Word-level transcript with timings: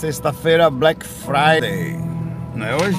Sexta-feira, 0.00 0.70
Black 0.70 1.04
Friday, 1.04 1.94
não 2.54 2.64
é 2.64 2.74
hoje? 2.74 2.96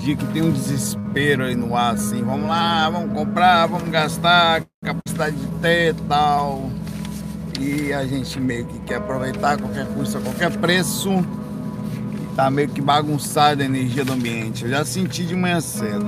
Dia 0.00 0.16
que 0.16 0.26
tem 0.32 0.42
um 0.42 0.50
desespero 0.50 1.44
aí 1.44 1.54
no 1.54 1.76
ar, 1.76 1.94
assim, 1.94 2.24
vamos 2.24 2.48
lá, 2.48 2.90
vamos 2.90 3.16
comprar, 3.16 3.68
vamos 3.68 3.88
gastar, 3.88 4.64
capacidade 4.82 5.36
de 5.36 5.46
ter 5.60 5.94
e 5.94 6.00
tal. 6.08 6.68
E 7.60 7.92
a 7.92 8.04
gente 8.04 8.40
meio 8.40 8.66
que 8.66 8.80
quer 8.80 8.96
aproveitar 8.96 9.56
qualquer 9.56 9.86
custo 9.94 10.18
a 10.18 10.20
qualquer 10.22 10.50
preço. 10.58 11.10
E 11.12 12.34
tá 12.34 12.50
meio 12.50 12.70
que 12.70 12.80
bagunçada 12.80 13.62
a 13.62 13.66
energia 13.66 14.04
do 14.04 14.12
ambiente. 14.12 14.64
Eu 14.64 14.70
já 14.70 14.84
senti 14.84 15.24
de 15.24 15.36
manhã 15.36 15.60
cedo. 15.60 16.04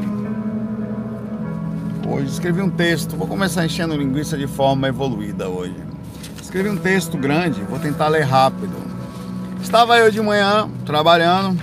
Hoje 2.05 2.33
escrevi 2.33 2.61
um 2.63 2.71
texto, 2.71 3.17
vou 3.17 3.29
começar 3.29 3.65
enchendo 3.65 3.95
linguiça 3.95 4.37
de 4.37 4.49
forma 4.49 4.89
evoluída 4.89 5.49
hoje. 5.49 5.77
Escrevi 6.43 6.69
um 6.69 6.77
texto 6.77 7.17
grande, 7.17 7.61
vou 7.63 7.79
tentar 7.79 8.09
ler 8.09 8.25
rápido. 8.25 8.96
Estava 9.67 9.99
eu 9.99 10.13
de 10.13 10.23
manhã 10.23 10.71
trabalhando, 10.87 11.61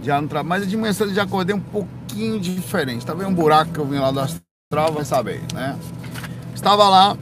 já 0.00 0.22
no 0.22 0.28
trabalho, 0.28 0.48
mas 0.48 0.70
de 0.70 0.76
manhã 0.76 0.92
cedo 0.92 1.12
já 1.12 1.24
acordei 1.24 1.52
um 1.52 1.60
pouquinho 1.60 2.38
diferente. 2.38 2.98
Estava 2.98 3.26
um 3.26 3.34
buraco 3.34 3.72
que 3.72 3.80
eu 3.80 3.84
vim 3.84 3.98
lá 3.98 4.12
do 4.12 4.20
astral, 4.20 4.92
vai 4.92 5.04
saber, 5.04 5.42
né? 5.52 5.76
Estava 6.54 6.88
lá 6.88 7.16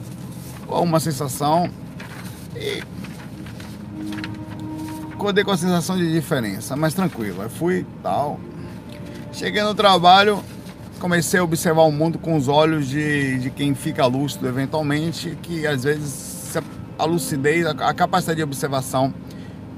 com 0.67 0.83
uma 0.83 0.99
sensação 0.99 1.67
e 2.55 2.83
acordei 5.11 5.43
com 5.43 5.49
a 5.49 5.57
sensação 5.57 5.97
de 5.97 6.13
diferença, 6.13 6.75
mas 6.75 6.93
tranquilo. 6.93 7.41
Aí 7.41 7.49
fui 7.49 7.83
tal. 8.03 8.39
Cheguei 9.33 9.63
no 9.63 9.73
trabalho, 9.73 10.43
comecei 10.99 11.39
a 11.39 11.43
observar 11.43 11.81
o 11.81 11.91
mundo 11.91 12.19
com 12.19 12.37
os 12.37 12.47
olhos 12.47 12.87
de, 12.87 13.39
de 13.39 13.49
quem 13.49 13.73
fica 13.73 14.05
lúcido 14.05 14.47
eventualmente, 14.47 15.35
que 15.41 15.65
às 15.65 15.83
vezes 15.83 16.55
a 16.97 17.05
lucidez, 17.05 17.65
a 17.65 17.93
capacidade 17.95 18.37
de 18.37 18.43
observação 18.43 19.11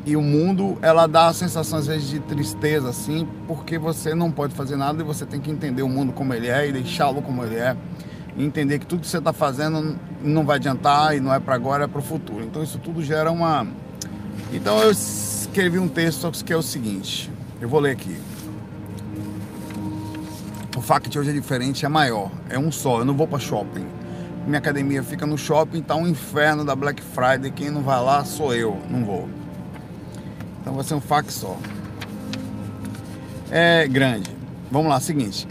e 0.06 0.18
o 0.18 0.22
mundo, 0.22 0.78
ela 0.82 1.08
dá 1.08 1.28
a 1.28 1.34
sensação 1.34 1.80
às 1.80 1.88
vezes 1.88 2.10
de 2.10 2.20
tristeza, 2.20 2.90
assim, 2.90 3.28
porque 3.48 3.78
você 3.78 4.14
não 4.14 4.30
pode 4.30 4.54
fazer 4.54 4.76
nada 4.76 5.02
e 5.02 5.06
você 5.06 5.26
tem 5.26 5.40
que 5.40 5.50
entender 5.50 5.82
o 5.82 5.88
mundo 5.88 6.12
como 6.12 6.34
ele 6.34 6.48
é 6.48 6.68
e 6.68 6.73
deixá-lo 6.73 7.22
como 7.22 7.44
ele 7.44 7.56
é. 7.56 7.76
E 8.36 8.44
entender 8.44 8.80
que 8.80 8.86
tudo 8.86 9.02
que 9.02 9.08
você 9.08 9.20
está 9.20 9.32
fazendo 9.32 9.98
não 10.22 10.45
vai 10.45 10.58
adiantar 10.58 11.16
e 11.16 11.22
não 11.22 11.34
é 11.34 11.40
para 11.40 11.56
agora, 11.56 11.86
é 11.86 11.88
para 11.88 12.00
o 12.00 12.04
futuro. 12.04 12.44
Então 12.44 12.62
isso 12.62 12.78
tudo 12.80 13.02
gera 13.02 13.32
uma. 13.32 13.66
Então 14.52 14.78
eu 14.80 14.92
escrevi 14.92 15.80
um 15.80 15.88
texto 15.88 16.30
que 16.44 16.52
é 16.52 16.58
o 16.58 16.62
seguinte: 16.62 17.32
eu 17.62 17.70
vou 17.70 17.80
ler 17.80 17.92
aqui. 17.92 18.17
O 20.76 20.82
fact 20.82 21.17
hoje 21.17 21.30
é 21.30 21.34
diferente, 21.34 21.86
é 21.86 21.90
maior, 21.90 22.30
é 22.50 22.60
um 22.60 22.72
só. 22.72 23.00
Eu 23.00 23.06
não 23.06 23.16
vou 23.16 23.28
para 23.28 23.40
shopping. 23.40 23.86
Minha 24.45 24.58
academia 24.58 25.02
fica 25.02 25.26
no 25.26 25.38
shopping, 25.38 25.82
tá 25.82 25.95
um 25.95 26.06
inferno 26.06 26.66
da 26.66 26.76
Black 26.76 27.02
Friday. 27.02 27.52
Quem 27.52 27.70
não 27.70 27.84
vai 27.84 28.04
lá 28.04 28.26
sou 28.26 28.54
eu, 28.54 28.78
não 28.90 29.06
vou. 29.06 29.42
Então 30.64 30.73
vai 30.73 30.83
ser 30.86 30.95
um 30.95 31.02
fac 31.02 31.30
só. 31.30 31.58
É 33.52 33.86
grande. 33.86 34.31
Vamos 34.72 34.88
lá, 34.88 35.00
seguinte. 35.02 35.45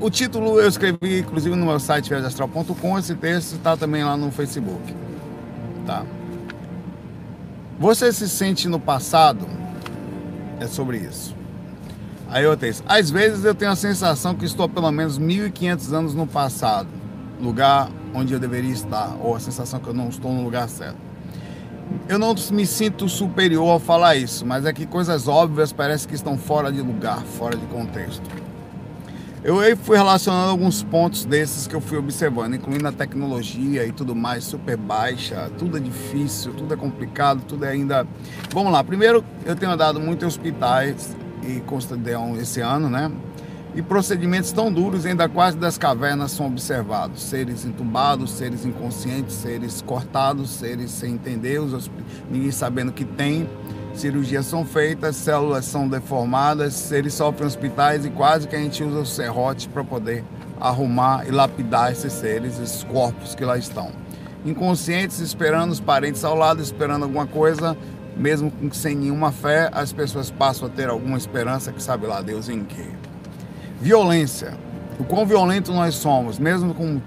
O 0.00 0.08
título 0.08 0.58
eu 0.58 0.66
escrevi, 0.66 1.20
inclusive, 1.20 1.54
no 1.54 1.66
meu 1.66 1.78
site 1.78 2.08
viajastral.com. 2.08 2.98
Esse 2.98 3.14
texto 3.14 3.56
está 3.56 3.76
também 3.76 4.02
lá 4.02 4.16
no 4.16 4.32
Facebook. 4.32 4.82
Tá? 5.86 6.02
Você 7.78 8.10
se 8.10 8.26
sente 8.26 8.66
no 8.66 8.80
passado? 8.80 9.46
É 10.58 10.66
sobre 10.66 10.96
isso. 10.96 11.36
Aí 12.30 12.42
eu 12.42 12.56
texto. 12.56 12.82
Às 12.88 13.10
vezes 13.10 13.44
eu 13.44 13.54
tenho 13.54 13.70
a 13.70 13.76
sensação 13.76 14.34
que 14.34 14.46
estou 14.46 14.66
pelo 14.66 14.90
menos 14.90 15.18
1500 15.18 15.92
anos 15.92 16.14
no 16.14 16.26
passado, 16.26 16.88
lugar 17.38 17.90
onde 18.14 18.32
eu 18.32 18.40
deveria 18.40 18.72
estar, 18.72 19.14
ou 19.20 19.36
a 19.36 19.40
sensação 19.40 19.78
que 19.78 19.88
eu 19.88 19.94
não 19.94 20.08
estou 20.08 20.32
no 20.32 20.42
lugar 20.42 20.68
certo. 20.68 21.03
Eu 22.08 22.18
não 22.18 22.34
me 22.50 22.66
sinto 22.66 23.08
superior 23.08 23.68
ao 23.68 23.80
falar 23.80 24.16
isso, 24.16 24.44
mas 24.44 24.64
é 24.64 24.72
que 24.72 24.86
coisas 24.86 25.26
óbvias 25.26 25.72
parecem 25.72 26.08
que 26.08 26.14
estão 26.14 26.36
fora 26.36 26.70
de 26.70 26.80
lugar, 26.80 27.22
fora 27.22 27.56
de 27.56 27.66
contexto. 27.66 28.22
Eu 29.42 29.56
fui 29.76 29.94
relacionando 29.94 30.50
alguns 30.50 30.82
pontos 30.82 31.26
desses 31.26 31.66
que 31.66 31.74
eu 31.74 31.80
fui 31.80 31.98
observando, 31.98 32.54
incluindo 32.54 32.88
a 32.88 32.92
tecnologia 32.92 33.86
e 33.86 33.92
tudo 33.92 34.14
mais, 34.14 34.44
super 34.44 34.74
baixa, 34.74 35.50
tudo 35.58 35.76
é 35.76 35.80
difícil, 35.80 36.54
tudo 36.54 36.72
é 36.72 36.76
complicado, 36.78 37.42
tudo 37.46 37.66
é 37.66 37.68
ainda. 37.68 38.06
Vamos 38.50 38.72
lá, 38.72 38.82
primeiro 38.82 39.22
eu 39.44 39.54
tenho 39.54 39.70
andado 39.70 40.00
muito 40.00 40.24
em 40.24 40.28
hospitais 40.28 41.14
e 41.46 41.60
Constantão 41.60 42.40
esse 42.40 42.62
ano, 42.62 42.88
né? 42.88 43.12
E 43.74 43.82
procedimentos 43.82 44.52
tão 44.52 44.72
duros 44.72 45.04
ainda 45.04 45.28
quase 45.28 45.56
das 45.56 45.76
cavernas 45.76 46.30
são 46.30 46.46
observados. 46.46 47.22
Seres 47.22 47.64
entubados, 47.64 48.30
seres 48.30 48.64
inconscientes, 48.64 49.34
seres 49.34 49.82
cortados, 49.82 50.50
seres 50.50 50.90
sem 50.92 51.14
entender, 51.14 51.60
ninguém 52.30 52.50
sabendo 52.52 52.92
que 52.92 53.04
tem. 53.04 53.48
Cirurgias 53.94 54.46
são 54.46 54.64
feitas, 54.64 55.16
células 55.16 55.64
são 55.64 55.88
deformadas, 55.88 56.74
seres 56.74 57.14
sofrem 57.14 57.46
hospitais 57.46 58.04
e 58.04 58.10
quase 58.10 58.48
que 58.48 58.56
a 58.56 58.58
gente 58.58 58.82
usa 58.82 59.00
o 59.00 59.06
serrote 59.06 59.68
para 59.68 59.84
poder 59.84 60.24
arrumar 60.60 61.26
e 61.26 61.30
lapidar 61.30 61.92
esses 61.92 62.12
seres, 62.12 62.58
esses 62.58 62.82
corpos 62.84 63.34
que 63.34 63.44
lá 63.44 63.56
estão. 63.56 63.90
Inconscientes, 64.44 65.20
esperando 65.20 65.70
os 65.70 65.80
parentes 65.80 66.24
ao 66.24 66.34
lado, 66.34 66.60
esperando 66.60 67.04
alguma 67.04 67.26
coisa, 67.26 67.76
mesmo 68.16 68.52
sem 68.72 68.94
nenhuma 68.94 69.32
fé, 69.32 69.70
as 69.72 69.92
pessoas 69.92 70.30
passam 70.30 70.68
a 70.68 70.70
ter 70.70 70.88
alguma 70.88 71.16
esperança 71.16 71.72
que 71.72 71.82
sabe 71.82 72.06
lá 72.06 72.20
Deus 72.20 72.48
em 72.48 72.64
quê. 72.64 72.86
Violência. 73.84 74.54
O 74.98 75.04
quão 75.04 75.26
violento 75.26 75.70
nós 75.70 75.96
somos, 75.96 76.38
mesmo 76.38 76.72
com, 76.72 77.02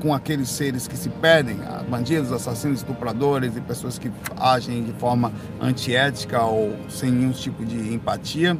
com 0.00 0.14
aqueles 0.14 0.48
seres 0.48 0.88
que 0.88 0.96
se 0.96 1.10
perdem, 1.10 1.58
bandidos, 1.90 2.32
assassinos, 2.32 2.78
estupradores 2.78 3.54
e 3.54 3.60
pessoas 3.60 3.98
que 3.98 4.10
agem 4.38 4.82
de 4.82 4.94
forma 4.94 5.30
antiética 5.60 6.42
ou 6.42 6.74
sem 6.88 7.10
nenhum 7.10 7.32
tipo 7.32 7.66
de 7.66 7.92
empatia. 7.92 8.56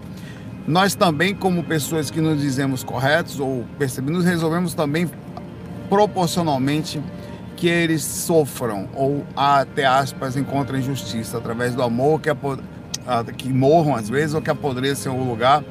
Nós 0.68 0.94
também, 0.94 1.34
como 1.34 1.64
pessoas 1.64 2.10
que 2.10 2.20
nos 2.20 2.42
dizemos 2.42 2.84
corretos 2.84 3.40
ou 3.40 3.64
percebemos, 3.78 4.22
resolvemos 4.22 4.74
também 4.74 5.10
proporcionalmente 5.88 7.00
que 7.56 7.68
eles 7.70 8.04
sofram 8.04 8.86
ou 8.94 9.24
até 9.34 9.86
aspas 9.86 10.36
encontrem 10.36 10.82
justiça 10.82 11.38
através 11.38 11.74
do 11.74 11.82
amor 11.82 12.20
que, 12.20 12.28
que 13.38 13.48
morram 13.50 13.94
às 13.94 14.10
vezes 14.10 14.34
ou 14.34 14.42
que 14.42 14.50
apodreçam 14.50 15.18
o 15.18 15.26
lugar 15.26 15.64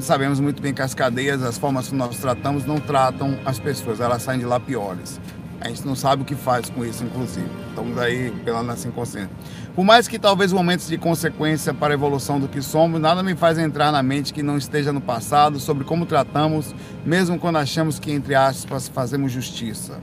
sabemos 0.00 0.40
muito 0.40 0.60
bem 0.60 0.74
que 0.74 0.82
as 0.82 0.94
cadeias, 0.94 1.42
as 1.42 1.58
formas 1.58 1.88
que 1.88 1.94
nós 1.94 2.16
tratamos, 2.18 2.64
não 2.64 2.78
tratam 2.78 3.38
as 3.44 3.58
pessoas, 3.58 4.00
elas 4.00 4.22
saem 4.22 4.40
de 4.40 4.46
lá 4.46 4.58
piores. 4.58 5.20
A 5.60 5.68
gente 5.68 5.86
não 5.86 5.94
sabe 5.94 6.22
o 6.22 6.24
que 6.24 6.34
faz 6.34 6.68
com 6.68 6.84
isso, 6.84 7.02
inclusive. 7.04 7.48
Estamos 7.70 7.96
aí 7.96 8.30
pela 8.44 8.62
nossa 8.62 8.86
inconsciência. 8.86 9.30
Por 9.74 9.84
mais 9.84 10.06
que 10.06 10.18
talvez 10.18 10.52
momentos 10.52 10.86
de 10.88 10.98
consequência 10.98 11.72
para 11.72 11.94
a 11.94 11.96
evolução 11.96 12.38
do 12.38 12.46
que 12.46 12.60
somos, 12.60 13.00
nada 13.00 13.22
me 13.22 13.34
faz 13.34 13.56
entrar 13.56 13.90
na 13.90 14.02
mente 14.02 14.32
que 14.32 14.42
não 14.42 14.58
esteja 14.58 14.92
no 14.92 15.00
passado 15.00 15.58
sobre 15.58 15.84
como 15.84 16.06
tratamos, 16.06 16.74
mesmo 17.04 17.38
quando 17.38 17.56
achamos 17.56 17.98
que, 17.98 18.12
entre 18.12 18.34
aspas, 18.34 18.88
fazemos 18.88 19.32
justiça. 19.32 19.98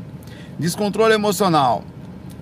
Descontrole 0.57 1.13
emocional. 1.13 1.83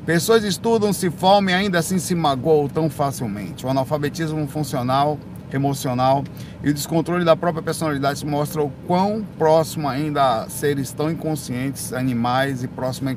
Pessoas 0.05 0.43
estudam, 0.43 0.93
se 0.93 1.09
formam 1.11 1.51
e 1.51 1.53
ainda 1.53 1.77
assim 1.77 1.99
se 1.99 2.15
magoam 2.15 2.67
tão 2.67 2.89
facilmente. 2.89 3.65
O 3.65 3.69
analfabetismo 3.69 4.47
funcional 4.47 5.19
emocional 5.55 6.23
e 6.63 6.69
o 6.69 6.73
descontrole 6.73 7.23
da 7.25 7.35
própria 7.35 7.63
personalidade 7.63 8.25
mostra 8.25 8.61
o 8.61 8.69
quão 8.87 9.23
próximo 9.37 9.87
ainda 9.87 10.47
seres 10.49 10.91
tão 10.91 11.09
inconscientes, 11.09 11.93
animais 11.93 12.63
e 12.63 12.67
próximo 12.67 13.09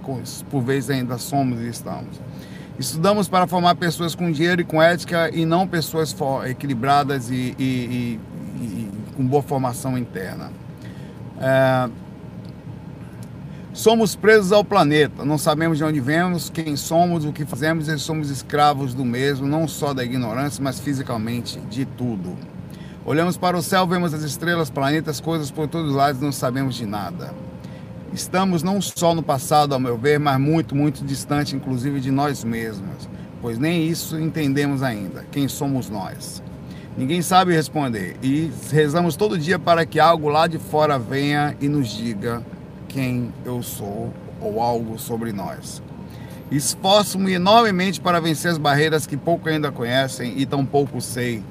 por 0.51 0.63
vezes 0.63 0.91
ainda 0.91 1.19
somos 1.19 1.61
e 1.61 1.69
estamos. 1.69 2.21
Estudamos 2.79 3.29
para 3.29 3.47
formar 3.47 3.75
pessoas 3.75 4.15
com 4.15 4.31
dinheiro 4.31 4.63
e 4.63 4.65
com 4.65 4.83
ética 4.83 5.31
e 5.33 5.45
não 5.45 5.67
pessoas 5.67 6.15
equilibradas 6.47 7.31
e, 7.31 7.55
e, 7.59 7.65
e, 7.65 8.21
e 8.61 8.91
com 9.17 9.27
boa 9.27 9.43
formação 9.43 9.97
interna. 9.97 10.51
É, 11.39 11.91
Somos 13.75 14.15
presos 14.15 14.53
ao 14.53 14.63
planeta, 14.63 15.25
não 15.25 15.39
sabemos 15.39 15.79
de 15.79 15.85
onde 15.85 15.99
vemos, 15.99 16.51
quem 16.51 16.77
somos, 16.77 17.25
o 17.25 17.33
que 17.33 17.47
fazemos 17.47 17.89
e 17.89 17.99
somos 17.99 18.29
escravos 18.29 18.93
do 18.93 19.03
mesmo, 19.03 19.47
não 19.47 19.67
só 19.67 19.95
da 19.95 20.05
ignorância, 20.05 20.63
mas 20.63 20.79
fisicamente 20.79 21.59
de 21.71 21.87
tudo. 21.87 22.37
Olhamos 23.03 23.39
para 23.39 23.57
o 23.57 23.63
céu, 23.63 23.87
vemos 23.87 24.13
as 24.13 24.23
estrelas, 24.25 24.69
planetas, 24.69 25.21
coisas 25.21 25.51
por 25.51 25.69
todos 25.69 25.89
os 25.89 25.97
lados 25.97 26.21
e 26.21 26.25
não 26.25 26.33
sabemos 26.33 26.75
de 26.75 26.85
nada. 26.85 27.33
Estamos 28.13 28.63
não 28.63 28.79
só 28.83 29.15
no 29.15 29.23
passado, 29.23 29.73
ao 29.73 29.81
meu 29.81 29.97
ver, 29.97 30.21
mas 30.21 30.39
muito, 30.39 30.77
muito 30.77 31.03
distante, 31.03 31.57
inclusive 31.57 31.99
de 31.99 32.11
nós 32.11 32.45
mesmos, 32.45 33.09
pois 33.41 33.59
nem 33.59 33.89
isso 33.89 34.21
entendemos 34.21 34.83
ainda. 34.83 35.25
Quem 35.33 35.49
somos 35.49 35.89
nós? 35.89 36.43
Ninguém 36.95 37.23
sabe 37.23 37.55
responder 37.55 38.19
e 38.23 38.53
rezamos 38.71 39.17
todo 39.17 39.39
dia 39.39 39.59
para 39.59 39.87
que 39.87 39.99
algo 39.99 40.29
lá 40.29 40.47
de 40.47 40.59
fora 40.59 40.99
venha 40.99 41.57
e 41.59 41.69
nos 41.69 41.89
diga 41.89 42.43
quem 42.93 43.33
eu 43.45 43.63
sou 43.63 44.13
ou 44.41 44.61
algo 44.61 44.99
sobre 44.99 45.33
nós. 45.33 45.83
Esforço-me 46.51 47.33
enormemente 47.33 48.01
para 48.01 48.21
vencer 48.21 48.51
as 48.51 48.59
barreiras 48.59 49.07
que 49.07 49.17
pouco 49.17 49.49
ainda 49.49 49.73
conhecem 49.73 50.35
e 50.37 50.45
tão 50.45 50.67
pouco 50.67 51.01
sei, 51.01 51.43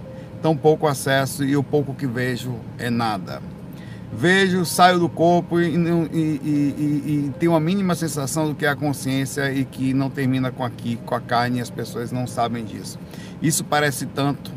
tão 0.41 0.55
pouco 0.55 0.87
acesso 0.87 1.43
e 1.43 1.57
o 1.57 1.63
pouco 1.63 1.95
que 1.95 2.05
vejo 2.05 2.55
é 2.77 2.89
nada. 2.89 3.41
Vejo, 4.13 4.65
saio 4.65 4.99
do 4.99 5.09
corpo 5.09 5.59
e, 5.59 5.67
e, 5.67 6.09
e, 6.13 7.27
e, 7.27 7.33
tenho 7.39 7.55
a 7.55 7.59
mínima 7.59 7.95
sensação 7.95 8.49
do 8.49 8.53
que 8.53 8.65
é 8.65 8.69
a 8.69 8.75
consciência 8.75 9.51
e 9.51 9.63
que 9.63 9.93
não 9.93 10.09
termina 10.09 10.51
com 10.51 10.65
aqui, 10.65 10.99
com 11.05 11.15
a 11.15 11.21
carne, 11.21 11.59
e 11.59 11.61
as 11.61 11.69
pessoas 11.69 12.11
não 12.11 12.27
sabem 12.27 12.65
disso. 12.65 12.99
Isso 13.41 13.63
parece 13.63 14.05
tanto 14.05 14.51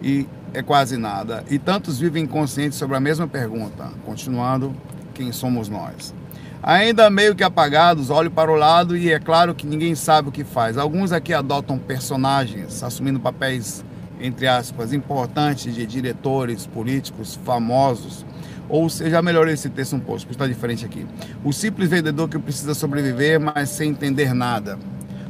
e 0.00 0.26
é 0.54 0.62
quase 0.62 0.96
nada. 0.96 1.44
E 1.50 1.58
tantos 1.58 1.98
vivem 1.98 2.24
inconscientes 2.24 2.78
sobre 2.78 2.96
a 2.96 3.00
mesma 3.00 3.26
pergunta. 3.26 3.90
Continuando, 4.06 4.74
quem 5.12 5.32
somos 5.32 5.68
nós? 5.68 6.14
Ainda 6.62 7.10
meio 7.10 7.34
que 7.34 7.42
apagados, 7.42 8.08
olho 8.08 8.30
para 8.30 8.50
o 8.50 8.54
lado 8.54 8.96
e 8.96 9.10
é 9.10 9.18
claro 9.18 9.52
que 9.54 9.66
ninguém 9.66 9.96
sabe 9.96 10.28
o 10.28 10.32
que 10.32 10.44
faz. 10.44 10.78
Alguns 10.78 11.10
aqui 11.10 11.34
adotam 11.34 11.76
personagens, 11.76 12.84
assumindo 12.84 13.18
papéis, 13.18 13.84
entre 14.20 14.46
aspas, 14.46 14.92
importantes 14.92 15.74
de 15.74 15.84
diretores 15.84 16.66
políticos 16.66 17.38
famosos 17.44 18.24
ou 18.68 18.88
seja, 18.88 19.20
melhorei 19.20 19.52
esse 19.52 19.68
texto 19.68 19.96
um 19.96 20.00
pouco, 20.00 20.20
porque 20.20 20.32
está 20.32 20.46
diferente 20.46 20.82
aqui. 20.82 21.06
O 21.44 21.52
simples 21.52 21.90
vendedor 21.90 22.26
que 22.26 22.38
precisa 22.38 22.72
sobreviver, 22.72 23.38
mas 23.38 23.68
sem 23.68 23.90
entender 23.90 24.32
nada. 24.32 24.78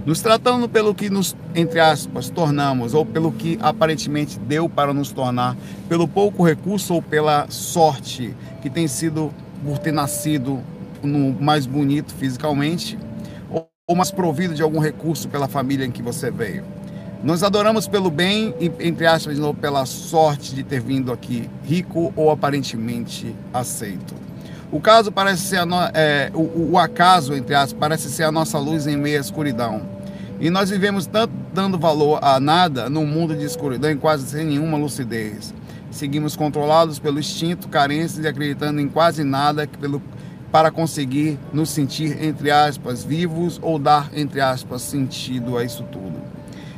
Nos 0.07 0.21
tratando 0.21 0.69
pelo 0.69 0.95
que 0.95 1.11
nos, 1.11 1.35
entre 1.53 1.81
aspas, 1.81 2.31
tornamos, 2.31 2.95
ou 2.95 3.05
pelo 3.05 3.33
que 3.33 3.59
aparentemente 3.61 4.39
deu 4.39 4.69
para 4.69 4.95
nos 4.95 5.11
tornar, 5.11 5.57
pelo 5.89 6.07
pouco 6.07 6.45
recurso 6.45 6.95
ou 6.95 7.03
pela 7.03 7.47
sorte 7.49 8.33
que 8.61 8.71
tem 8.71 8.87
sido 8.87 9.33
por 9.65 9.79
ter 9.79 9.93
nascido 9.93 10.61
no 11.03 11.33
mais 11.41 11.67
bonito 11.67 12.15
fisicamente, 12.15 12.99
ou 13.49 13.97
mais 13.97 14.11
provido 14.11 14.55
de 14.55 14.63
algum 14.63 14.79
recurso 14.79 15.29
pela 15.29 15.49
família 15.49 15.85
em 15.85 15.91
que 15.91 16.03
você 16.03 16.31
veio. 16.31 16.65
Nós 17.23 17.43
adoramos 17.43 17.87
pelo 17.87 18.11
bem 18.11 18.55
e, 18.59 18.71
entre 18.81 19.07
aspas, 19.07 19.37
de 19.37 19.41
novo, 19.41 19.55
pela 19.55 19.87
sorte 19.87 20.55
de 20.55 20.65
ter 20.65 20.81
vindo 20.81 21.13
aqui 21.13 21.49
rico 21.63 22.13
ou 22.17 22.31
aparentemente 22.31 23.35
aceito. 23.55 24.15
O 24.73 24.81
caso 24.81 25.13
parece 25.13 25.43
ser 25.43 25.65
no, 25.65 25.77
é, 25.95 26.31
o, 26.35 26.73
o, 26.73 26.79
acaso, 26.79 27.35
entre 27.35 27.55
aspas, 27.55 27.79
parece 27.79 28.09
ser 28.09 28.25
a 28.25 28.33
nossa 28.33 28.59
luz 28.59 28.87
em 28.87 28.97
meio 28.97 29.19
à 29.19 29.21
escuridão. 29.21 29.83
E 30.41 30.51
nós 30.51 30.71
vivemos 30.71 31.07
tanto 31.07 31.33
dando 31.53 31.79
valor 31.79 32.19
a 32.23 32.41
nada 32.41 32.89
num 32.89 33.07
mundo 33.07 33.37
de 33.37 33.45
escuridão 33.45 33.91
e 33.91 33.97
quase 33.97 34.27
sem 34.27 34.47
nenhuma 34.47 34.79
lucidez. 34.79 35.55
Seguimos 35.91 36.35
controlados 36.35 36.99
pelo 36.99 37.21
instinto, 37.21 37.69
carentes 37.69 38.19
e 38.19 38.27
acreditando 38.27 38.81
em 38.81 38.89
quase 38.89 39.23
nada 39.23 39.69
pelo, 39.81 40.03
para 40.53 40.71
conseguir 40.71 41.39
nos 41.51 41.71
sentir, 41.71 42.23
entre 42.23 42.51
aspas, 42.51 43.03
vivos 43.03 43.59
ou 43.63 43.79
dar, 43.79 44.11
entre 44.15 44.43
aspas, 44.43 44.83
sentido 44.83 45.57
a 45.57 45.65
isso 45.65 45.83
tudo. 45.85 46.21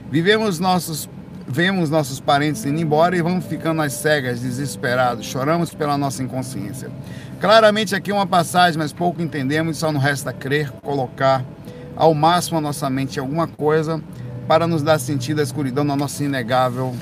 Vivemos 0.08 0.60
nossos, 0.60 1.10
vemos 1.46 1.90
nossos 1.90 2.20
parentes 2.20 2.64
indo 2.64 2.80
embora 2.80 3.16
e 3.16 3.20
vamos 3.20 3.44
ficando 3.46 3.82
às 3.82 3.92
cegas, 3.94 4.40
desesperados, 4.40 5.26
choramos 5.26 5.74
pela 5.74 5.98
nossa 5.98 6.22
inconsciência. 6.22 6.88
Claramente 7.40 7.96
aqui 7.96 8.12
é 8.12 8.14
uma 8.14 8.28
passagem, 8.28 8.78
mas 8.78 8.92
pouco 8.92 9.20
entendemos, 9.20 9.76
só 9.76 9.90
nos 9.90 10.02
resta 10.02 10.32
crer, 10.32 10.70
colocar 10.80 11.44
ao 11.96 12.14
máximo 12.14 12.58
a 12.58 12.60
nossa 12.60 12.88
mente 12.88 13.18
alguma 13.18 13.48
coisa 13.48 14.00
para 14.46 14.68
nos 14.68 14.84
dar 14.84 15.00
sentido 15.00 15.40
à 15.40 15.42
escuridão 15.42 15.82
na 15.82 15.96
nossa 15.96 16.22
inegável 16.22 16.94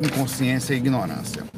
inconsciência 0.00 0.74
e 0.74 0.76
ignorância 0.76 1.55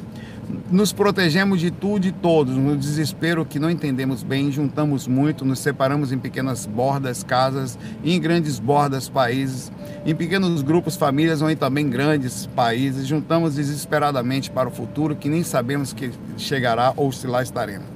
nos 0.71 0.91
protegemos 0.91 1.59
de 1.59 1.71
tudo 1.71 2.07
e 2.07 2.11
todos, 2.11 2.55
no 2.55 2.75
desespero 2.75 3.45
que 3.45 3.59
não 3.59 3.69
entendemos 3.69 4.23
bem, 4.23 4.51
juntamos 4.51 5.07
muito, 5.07 5.45
nos 5.45 5.59
separamos 5.59 6.11
em 6.11 6.17
pequenas 6.17 6.65
bordas, 6.65 7.23
casas, 7.23 7.77
em 8.03 8.19
grandes 8.19 8.59
bordas, 8.59 9.09
países, 9.09 9.71
em 10.05 10.15
pequenos 10.15 10.61
grupos, 10.61 10.95
famílias 10.95 11.41
ou 11.41 11.49
em 11.49 11.55
também 11.55 11.89
grandes 11.89 12.47
países, 12.47 13.07
juntamos 13.07 13.55
desesperadamente 13.55 14.49
para 14.49 14.69
o 14.69 14.71
futuro 14.71 15.15
que 15.15 15.29
nem 15.29 15.43
sabemos 15.43 15.93
que 15.93 16.11
chegará 16.37 16.93
ou 16.95 17.11
se 17.11 17.27
lá 17.27 17.41
estaremos. 17.41 17.87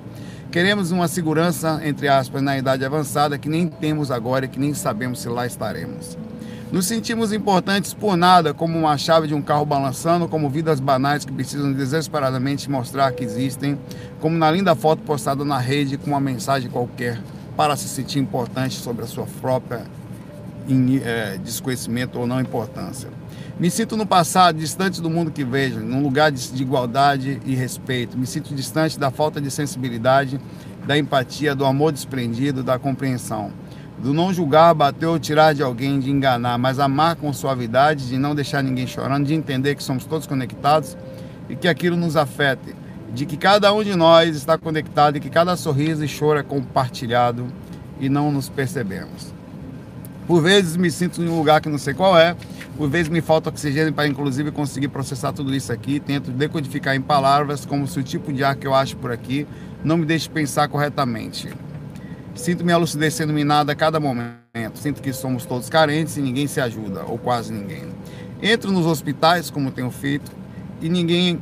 Queremos 0.51 0.91
uma 0.91 1.07
segurança, 1.07 1.81
entre 1.83 2.07
aspas, 2.07 2.41
na 2.41 2.55
idade 2.55 2.85
avançada 2.85 3.39
que 3.39 3.49
nem 3.49 3.67
temos 3.67 4.11
agora 4.11 4.45
e 4.45 4.47
que 4.47 4.59
nem 4.59 4.73
sabemos 4.73 5.19
se 5.19 5.27
lá 5.27 5.47
estaremos. 5.47 6.15
Nos 6.73 6.87
sentimos 6.87 7.31
importantes 7.31 7.93
por 7.93 8.17
nada, 8.17 8.51
como 8.51 8.79
uma 8.79 8.97
chave 8.97 9.27
de 9.27 9.35
um 9.35 9.43
carro 9.43 9.63
balançando, 9.63 10.27
como 10.27 10.49
vidas 10.49 10.79
banais 10.79 11.23
que 11.23 11.31
precisam 11.31 11.71
desesperadamente 11.71 12.67
mostrar 12.67 13.11
que 13.11 13.23
existem, 13.23 13.77
como 14.19 14.35
na 14.35 14.49
linda 14.49 14.73
foto 14.73 15.03
postada 15.03 15.45
na 15.45 15.59
rede 15.59 15.99
com 15.99 16.09
uma 16.09 16.19
mensagem 16.19 16.71
qualquer 16.71 17.21
para 17.55 17.75
se 17.75 17.87
sentir 17.87 18.17
importante 18.17 18.73
sobre 18.73 19.03
a 19.03 19.07
sua 19.07 19.27
própria 19.39 19.83
é, 21.03 21.37
desconhecimento 21.37 22.17
ou 22.17 22.25
não 22.25 22.41
importância. 22.41 23.07
Me 23.59 23.69
sinto 23.69 23.95
no 23.95 24.07
passado, 24.07 24.57
distante 24.57 24.99
do 24.99 25.11
mundo 25.11 25.29
que 25.29 25.43
vejo, 25.43 25.79
num 25.79 26.01
lugar 26.01 26.31
de, 26.31 26.53
de 26.53 26.63
igualdade 26.63 27.39
e 27.45 27.53
respeito. 27.53 28.17
Me 28.17 28.25
sinto 28.25 28.51
distante 28.55 28.97
da 28.97 29.11
falta 29.11 29.39
de 29.39 29.51
sensibilidade, 29.51 30.41
da 30.87 30.97
empatia, 30.97 31.53
do 31.53 31.67
amor 31.67 31.91
desprendido, 31.91 32.63
da 32.63 32.79
compreensão 32.79 33.53
do 34.03 34.13
não 34.13 34.33
julgar, 34.33 34.73
bater 34.73 35.05
ou 35.05 35.17
tirar 35.17 35.53
de 35.53 35.63
alguém, 35.63 35.97
de 35.97 36.11
enganar, 36.11 36.57
mas 36.57 36.77
amar 36.77 37.15
com 37.15 37.31
suavidade, 37.31 38.09
de 38.09 38.17
não 38.17 38.35
deixar 38.35 38.61
ninguém 38.61 38.85
chorando, 38.85 39.25
de 39.25 39.33
entender 39.33 39.75
que 39.75 39.83
somos 39.83 40.03
todos 40.03 40.27
conectados 40.27 40.97
e 41.47 41.55
que 41.55 41.69
aquilo 41.69 41.95
nos 41.95 42.17
afete, 42.17 42.75
de 43.13 43.25
que 43.25 43.37
cada 43.37 43.73
um 43.73 43.81
de 43.81 43.95
nós 43.95 44.35
está 44.35 44.57
conectado 44.57 45.15
e 45.15 45.19
que 45.21 45.29
cada 45.29 45.55
sorriso 45.55 46.03
e 46.03 46.07
choro 46.09 46.37
é 46.37 46.43
compartilhado 46.43 47.47
e 47.97 48.09
não 48.09 48.29
nos 48.29 48.49
percebemos. 48.49 49.33
Por 50.27 50.41
vezes 50.41 50.75
me 50.75 50.91
sinto 50.91 51.21
em 51.21 51.29
um 51.29 51.37
lugar 51.37 51.61
que 51.61 51.69
não 51.69 51.77
sei 51.77 51.93
qual 51.93 52.17
é, 52.17 52.35
por 52.75 52.89
vezes 52.89 53.07
me 53.07 53.21
falta 53.21 53.49
oxigênio 53.49 53.93
para 53.93 54.05
inclusive 54.05 54.51
conseguir 54.51 54.89
processar 54.89 55.31
tudo 55.31 55.55
isso 55.55 55.71
aqui, 55.71 56.01
tento 56.01 56.29
decodificar 56.29 56.93
em 56.93 57.01
palavras 57.01 57.65
como 57.65 57.87
se 57.87 57.99
o 58.01 58.03
tipo 58.03 58.33
de 58.33 58.43
ar 58.43 58.57
que 58.57 58.67
eu 58.67 58.73
acho 58.73 58.97
por 58.97 59.13
aqui 59.13 59.47
não 59.81 59.95
me 59.95 60.05
deixe 60.05 60.29
pensar 60.29 60.67
corretamente. 60.67 61.47
Sinto 62.35 62.65
minha 62.65 62.77
lucidez 62.77 63.13
sendo 63.13 63.31
minada 63.31 63.71
a 63.71 63.75
cada 63.75 63.99
momento. 63.99 64.33
Sinto 64.75 65.01
que 65.01 65.13
somos 65.13 65.45
todos 65.45 65.69
carentes 65.69 66.17
e 66.17 66.21
ninguém 66.21 66.47
se 66.47 66.59
ajuda, 66.59 67.03
ou 67.05 67.17
quase 67.17 67.53
ninguém. 67.53 67.83
Entro 68.41 68.71
nos 68.71 68.85
hospitais, 68.85 69.49
como 69.49 69.71
tenho 69.71 69.91
feito, 69.91 70.31
e 70.81 70.89
ninguém. 70.89 71.39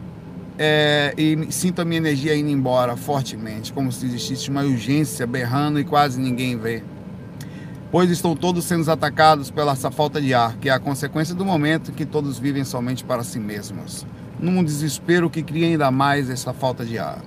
É, 0.59 1.13
e 1.17 1.51
sinto 1.51 1.81
a 1.81 1.85
minha 1.85 1.97
energia 1.97 2.35
indo 2.35 2.49
embora 2.49 2.95
fortemente, 2.95 3.73
como 3.73 3.91
se 3.91 4.05
existisse 4.05 4.49
uma 4.49 4.61
urgência 4.61 5.25
berrando 5.25 5.79
e 5.79 5.83
quase 5.83 6.19
ninguém 6.19 6.57
vê. 6.57 6.83
Pois 7.89 8.09
estão 8.09 8.35
todos 8.35 8.65
sendo 8.65 8.89
atacados 8.91 9.49
pela 9.49 9.71
essa 9.71 9.89
falta 9.89 10.21
de 10.21 10.33
ar, 10.33 10.57
que 10.57 10.69
é 10.69 10.71
a 10.71 10.79
consequência 10.79 11.33
do 11.33 11.43
momento 11.43 11.91
que 11.91 12.05
todos 12.05 12.37
vivem 12.37 12.63
somente 12.63 13.03
para 13.03 13.23
si 13.23 13.39
mesmos. 13.39 14.05
Num 14.39 14.63
desespero 14.63 15.29
que 15.29 15.41
cria 15.41 15.67
ainda 15.67 15.89
mais 15.89 16.29
essa 16.29 16.53
falta 16.53 16.85
de 16.85 16.99
ar. 16.99 17.21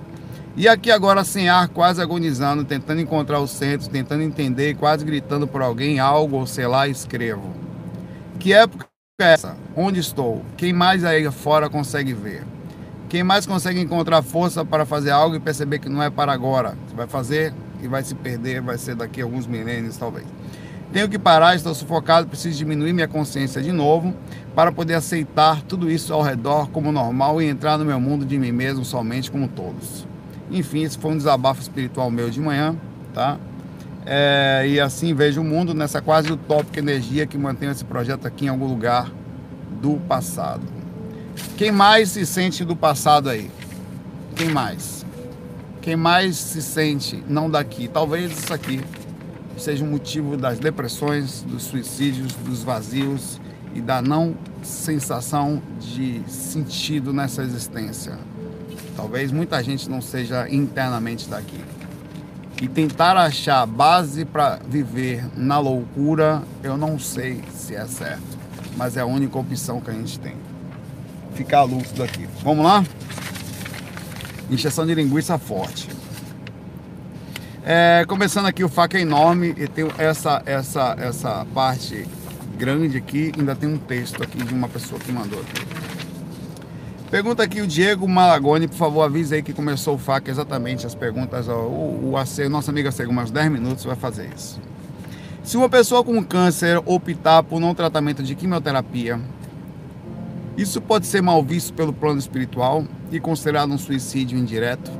E 0.57 0.69
aqui 0.69 0.89
agora 0.89 1.25
sem 1.25 1.49
ar, 1.49 1.67
quase 1.67 2.01
agonizando, 2.01 2.63
tentando 2.63 3.01
encontrar 3.01 3.41
o 3.41 3.47
centro, 3.47 3.89
tentando 3.89 4.23
entender, 4.23 4.77
quase 4.77 5.03
gritando 5.03 5.45
por 5.45 5.61
alguém 5.61 5.99
algo, 5.99 6.37
ou 6.37 6.47
sei 6.47 6.65
lá, 6.65 6.87
escrevo. 6.87 7.53
Que 8.39 8.53
época 8.53 8.87
é 9.19 9.33
essa? 9.33 9.57
Onde 9.75 9.99
estou? 9.99 10.45
Quem 10.55 10.71
mais 10.71 11.03
aí 11.03 11.29
fora 11.29 11.69
consegue 11.69 12.13
ver? 12.13 12.45
Quem 13.09 13.21
mais 13.21 13.45
consegue 13.45 13.81
encontrar 13.81 14.21
força 14.21 14.63
para 14.63 14.85
fazer 14.85 15.11
algo 15.11 15.35
e 15.35 15.41
perceber 15.41 15.79
que 15.79 15.89
não 15.89 16.01
é 16.01 16.09
para 16.09 16.31
agora? 16.31 16.77
Você 16.87 16.95
vai 16.95 17.07
fazer 17.07 17.53
e 17.81 17.87
vai 17.89 18.01
se 18.01 18.15
perder, 18.15 18.61
vai 18.61 18.77
ser 18.77 18.95
daqui 18.95 19.19
a 19.19 19.25
alguns 19.25 19.45
milênios 19.45 19.97
talvez. 19.97 20.25
Tenho 20.93 21.09
que 21.09 21.19
parar, 21.19 21.57
estou 21.57 21.75
sufocado, 21.75 22.27
preciso 22.27 22.57
diminuir 22.57 22.93
minha 22.93 23.09
consciência 23.09 23.61
de 23.61 23.73
novo 23.73 24.15
para 24.55 24.71
poder 24.71 24.93
aceitar 24.93 25.61
tudo 25.63 25.91
isso 25.91 26.13
ao 26.13 26.21
redor 26.21 26.69
como 26.69 26.93
normal 26.93 27.41
e 27.41 27.45
entrar 27.45 27.77
no 27.77 27.83
meu 27.83 27.99
mundo 27.99 28.25
de 28.25 28.39
mim 28.39 28.53
mesmo 28.53 28.85
somente 28.85 29.29
como 29.29 29.49
todos. 29.49 30.14
Enfim, 30.51 30.83
esse 30.83 30.97
foi 30.97 31.11
um 31.11 31.17
desabafo 31.17 31.61
espiritual 31.61 32.11
meu 32.11 32.29
de 32.29 32.39
manhã, 32.39 32.75
tá? 33.13 33.37
É, 34.05 34.65
e 34.67 34.79
assim 34.79 35.13
vejo 35.15 35.41
o 35.41 35.43
mundo 35.43 35.73
nessa 35.73 36.01
quase 36.01 36.31
utópica 36.31 36.79
energia 36.79 37.25
que 37.25 37.37
mantém 37.37 37.69
esse 37.69 37.83
projeto 37.83 38.27
aqui 38.27 38.45
em 38.45 38.49
algum 38.49 38.67
lugar 38.67 39.11
do 39.81 39.95
passado. 40.07 40.61
Quem 41.57 41.71
mais 41.71 42.09
se 42.09 42.25
sente 42.25 42.63
do 42.63 42.75
passado 42.75 43.29
aí? 43.29 43.49
Quem 44.35 44.49
mais? 44.49 45.05
Quem 45.81 45.95
mais 45.95 46.35
se 46.35 46.61
sente 46.61 47.23
não 47.27 47.49
daqui? 47.49 47.87
Talvez 47.87 48.31
isso 48.31 48.53
aqui 48.53 48.81
seja 49.57 49.83
o 49.83 49.87
um 49.87 49.91
motivo 49.91 50.37
das 50.37 50.59
depressões, 50.59 51.41
dos 51.41 51.63
suicídios, 51.63 52.33
dos 52.33 52.61
vazios 52.63 53.39
e 53.73 53.81
da 53.81 54.01
não 54.01 54.35
sensação 54.61 55.61
de 55.79 56.21
sentido 56.27 57.13
nessa 57.13 57.43
existência. 57.43 58.17
Talvez 58.95 59.31
muita 59.31 59.61
gente 59.61 59.89
não 59.89 60.01
seja 60.01 60.49
internamente 60.49 61.27
daqui. 61.27 61.59
E 62.61 62.67
tentar 62.67 63.17
achar 63.17 63.65
base 63.65 64.23
para 64.23 64.59
viver 64.67 65.25
na 65.35 65.59
loucura, 65.59 66.41
eu 66.63 66.77
não 66.77 66.97
sei 66.97 67.43
se 67.53 67.75
é 67.75 67.85
certo, 67.85 68.37
mas 68.77 68.95
é 68.95 69.01
a 69.01 69.05
única 69.05 69.37
opção 69.37 69.81
que 69.81 69.89
a 69.89 69.93
gente 69.93 70.17
tem. 70.19 70.35
Ficar 71.33 71.63
lúcido 71.63 72.01
aqui. 72.01 72.27
Vamos 72.43 72.63
lá? 72.63 72.83
Injeção 74.49 74.85
de 74.85 74.95
linguiça 74.95 75.37
forte. 75.37 75.89
É, 77.67 78.05
começando 78.07 78.45
aqui 78.45 78.63
o 78.63 78.69
faca 78.69 78.97
é 78.97 79.01
enorme 79.01 79.53
e 79.57 79.67
tem 79.67 79.87
essa 79.97 80.41
essa 80.45 80.95
essa 80.99 81.45
parte 81.51 82.07
grande 82.57 82.95
aqui, 82.95 83.31
ainda 83.37 83.55
tem 83.55 83.67
um 83.67 83.77
texto 83.77 84.21
aqui 84.23 84.37
de 84.37 84.53
uma 84.53 84.69
pessoa 84.69 84.99
que 84.99 85.11
mandou 85.11 85.39
aqui. 85.41 85.94
Pergunta 87.15 87.43
aqui 87.43 87.61
o 87.61 87.67
Diego 87.67 88.05
Malagoni, 88.09 88.67
por 88.67 88.75
favor, 88.75 89.01
avise 89.01 89.35
aí 89.35 89.41
que 89.41 89.53
começou 89.53 89.95
o 89.95 89.97
FAC 89.97 90.27
exatamente 90.27 90.85
as 90.85 90.93
perguntas. 90.93 91.47
Ó, 91.47 91.61
o, 91.61 92.09
o 92.09 92.17
AC, 92.17 92.49
nossa 92.49 92.71
amiga 92.71 92.91
Cego, 92.91 93.09
umas 93.09 93.31
10 93.31 93.53
minutos 93.53 93.85
vai 93.85 93.95
fazer 93.95 94.29
isso. 94.35 94.59
Se 95.41 95.55
uma 95.55 95.69
pessoa 95.69 96.03
com 96.03 96.21
câncer 96.21 96.77
optar 96.85 97.41
por 97.41 97.61
não 97.61 97.73
tratamento 97.73 98.21
de 98.21 98.35
quimioterapia, 98.35 99.17
isso 100.57 100.81
pode 100.81 101.07
ser 101.07 101.21
mal 101.21 101.41
visto 101.41 101.73
pelo 101.73 101.93
plano 101.93 102.19
espiritual 102.19 102.83
e 103.09 103.17
considerado 103.17 103.71
um 103.71 103.77
suicídio 103.77 104.37
indireto? 104.37 104.91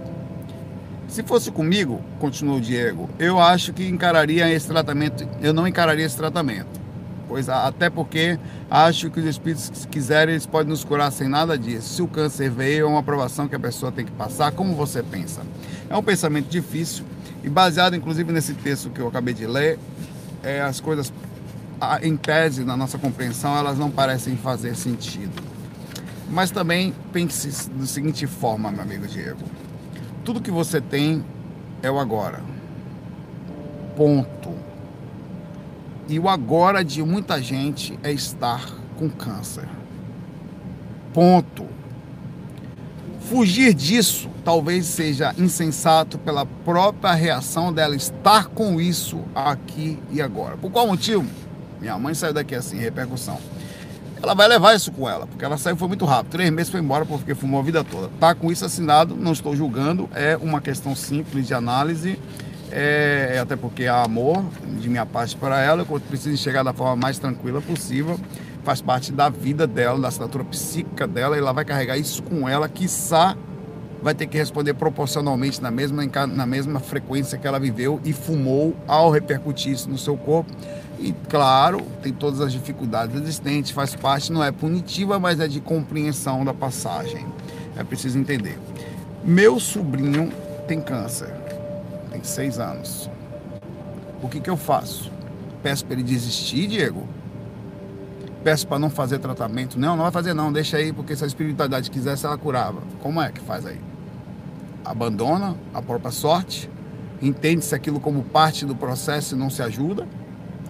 Se 1.10 1.22
fosse 1.22 1.52
comigo, 1.52 2.00
continuou 2.18 2.60
o 2.60 2.62
Diego, 2.62 3.10
eu 3.20 3.42
acho 3.42 3.74
que 3.74 3.86
encararia 3.86 4.50
esse 4.50 4.68
tratamento, 4.68 5.28
eu 5.42 5.52
não 5.52 5.68
encararia 5.68 6.06
esse 6.06 6.16
tratamento 6.16 6.85
Pois 7.28 7.50
até 7.50 7.90
porque 7.90 8.38
acho 8.70 9.10
que 9.10 9.20
os 9.20 9.26
espíritos, 9.26 9.72
se 9.74 9.88
quiserem, 9.88 10.36
eles 10.36 10.46
podem 10.46 10.70
nos 10.70 10.84
curar 10.84 11.12
sem 11.12 11.28
nada 11.28 11.58
disso. 11.58 11.96
Se 11.96 12.02
o 12.02 12.08
câncer 12.08 12.50
veio, 12.52 12.86
é 12.86 12.90
uma 12.90 13.00
aprovação 13.00 13.48
que 13.48 13.56
a 13.56 13.60
pessoa 13.60 13.92
tem 13.92 14.06
que 14.06 14.12
passar. 14.12 14.52
Como 14.52 14.76
você 14.76 15.02
pensa? 15.02 15.42
É 15.90 15.98
um 15.98 16.04
pensamento 16.04 16.48
difícil 16.48 17.04
e 17.44 17.50
baseado, 17.50 17.96
inclusive, 17.96 18.32
nesse 18.32 18.56
texto 18.56 18.90
que 18.90 19.00
eu 19.00 19.08
acabei 19.08 19.34
de 19.34 19.46
ler, 19.46 19.78
é, 20.44 20.62
as 20.62 20.80
coisas, 20.80 21.14
em 22.02 22.18
tese, 22.18 22.64
na 22.64 22.76
nossa 22.76 22.98
compreensão, 22.98 23.56
elas 23.56 23.78
não 23.78 23.92
parecem 23.92 24.36
fazer 24.36 24.76
sentido. 24.76 25.44
Mas 26.28 26.50
também 26.50 26.92
pense 27.14 27.70
da 27.70 27.86
seguinte 27.86 28.26
forma, 28.26 28.72
meu 28.72 28.82
amigo 28.82 29.06
Diego. 29.06 29.44
Tudo 30.24 30.42
que 30.42 30.50
você 30.50 30.82
tem 30.82 31.24
é 31.84 31.92
o 31.92 32.00
agora. 32.00 32.42
Ponto. 33.96 34.65
E 36.08 36.20
o 36.20 36.30
agora 36.30 36.84
de 36.84 37.02
muita 37.04 37.42
gente 37.42 37.98
é 38.04 38.12
estar 38.12 38.64
com 38.98 39.10
câncer. 39.10 39.68
Ponto. 41.14 41.66
Fugir 43.22 43.74
disso 43.74 44.30
talvez 44.44 44.86
seja 44.86 45.34
insensato 45.36 46.20
pela 46.20 46.46
própria 46.46 47.14
reação 47.14 47.74
dela 47.74 47.96
estar 47.96 48.48
com 48.50 48.80
isso 48.80 49.24
aqui 49.34 49.98
e 50.12 50.22
agora. 50.22 50.56
Por 50.58 50.72
qual 50.72 50.86
motivo? 50.86 51.26
Minha 51.82 51.98
mãe 51.98 52.14
saiu 52.14 52.34
daqui 52.34 52.54
assim, 52.54 52.78
repercussão. 52.78 53.40
Ela 54.22 54.36
vai 54.36 54.48
levar 54.48 54.76
isso 54.76 54.92
com 54.92 55.10
ela, 55.10 55.26
porque 55.26 55.44
ela 55.44 55.58
saiu 55.58 55.76
foi 55.76 55.88
muito 55.88 56.06
rápido. 56.06 56.32
Três 56.34 56.52
meses 56.52 56.72
foi 56.72 56.80
embora 56.80 57.06
porque 57.06 57.34
fumou 57.34 57.60
a 57.60 57.64
vida 57.64 57.84
toda. 57.84 58.10
Tá 58.20 58.36
com 58.36 58.52
isso 58.52 58.64
assinado, 58.64 59.16
não 59.16 59.34
estou 59.34 59.56
julgando, 59.56 60.08
é 60.14 60.38
uma 60.38 60.62
questão 60.62 60.96
simples 60.96 61.48
de 61.48 61.54
análise 61.56 62.20
é, 62.78 63.40
até 63.42 63.56
porque 63.56 63.88
há 63.88 64.04
amor 64.04 64.44
de 64.82 64.90
minha 64.90 65.06
parte 65.06 65.34
para 65.38 65.62
ela, 65.62 65.86
eu 65.90 66.00
preciso 66.02 66.36
chegar 66.36 66.62
da 66.62 66.74
forma 66.74 66.98
mais 66.98 67.18
tranquila 67.18 67.62
possível, 67.62 68.20
faz 68.66 68.82
parte 68.82 69.14
da 69.14 69.30
vida 69.30 69.66
dela, 69.66 69.98
da 69.98 70.10
assinatura 70.10 70.44
psíquica 70.44 71.08
dela, 71.08 71.38
e 71.38 71.40
ela 71.40 71.54
vai 71.54 71.64
carregar 71.64 71.98
isso 71.98 72.22
com 72.22 72.50
ela, 72.50 72.68
quiçá 72.68 73.38
vai 74.04 74.14
ter 74.14 74.28
que 74.28 74.38
responder 74.38 74.74
proporcionalmente 74.74 75.62
na 75.62 75.72
mesma, 75.72 76.06
na 76.28 76.46
mesma 76.46 76.82
frequência 76.82 77.38
que 77.38 77.48
ela 77.48 77.60
viveu 77.60 78.00
e 78.04 78.12
fumou 78.12 78.76
ao 78.88 79.10
repercutir 79.10 79.72
isso 79.72 79.90
no 79.90 79.98
seu 79.98 80.18
corpo. 80.18 80.52
E 81.00 81.14
claro, 81.30 81.82
tem 82.04 82.12
todas 82.12 82.42
as 82.42 82.52
dificuldades 82.52 83.16
existentes, 83.16 83.72
faz 83.72 83.96
parte, 83.96 84.32
não 84.34 84.44
é 84.44 84.52
punitiva, 84.52 85.18
mas 85.18 85.40
é 85.40 85.48
de 85.48 85.62
compreensão 85.62 86.44
da 86.44 86.54
passagem. 86.54 87.26
É 87.78 87.84
preciso 87.84 88.20
entender. 88.20 88.60
Meu 89.24 89.60
sobrinho 89.60 90.32
tem 90.68 90.80
câncer 90.80 91.45
tem 92.16 92.24
seis 92.24 92.60
anos. 92.60 93.10
O 94.24 94.30
que, 94.30 94.40
que 94.40 94.50
eu 94.50 94.56
faço? 94.56 95.12
Peço 95.62 95.86
para 95.86 95.96
ele 95.96 96.04
desistir, 96.04 96.68
Diego? 96.68 97.06
Peço 98.44 98.68
para 98.68 98.80
não 98.80 98.90
fazer 98.90 99.20
tratamento? 99.20 99.78
Não, 99.78 99.96
não 99.96 100.04
vai 100.04 100.12
fazer 100.12 100.34
não, 100.34 100.54
deixa 100.54 100.78
aí, 100.78 100.94
porque 100.94 101.16
se 101.16 101.24
a 101.24 101.28
espiritualidade 101.28 101.92
quisesse, 101.92 102.26
ela 102.26 102.38
curava. 102.38 102.82
Como 103.02 103.22
é 103.22 103.32
que 103.32 103.42
faz 103.42 103.66
aí? 103.66 103.80
Abandona 104.84 105.56
a 105.74 105.82
própria 105.82 106.12
sorte? 106.12 106.70
Entende-se 107.22 107.74
aquilo 107.74 108.00
como 108.00 108.24
parte 108.24 108.66
do 108.66 108.76
processo 108.76 109.36
e 109.36 109.38
não 109.38 109.50
se 109.50 109.62
ajuda? 109.62 110.08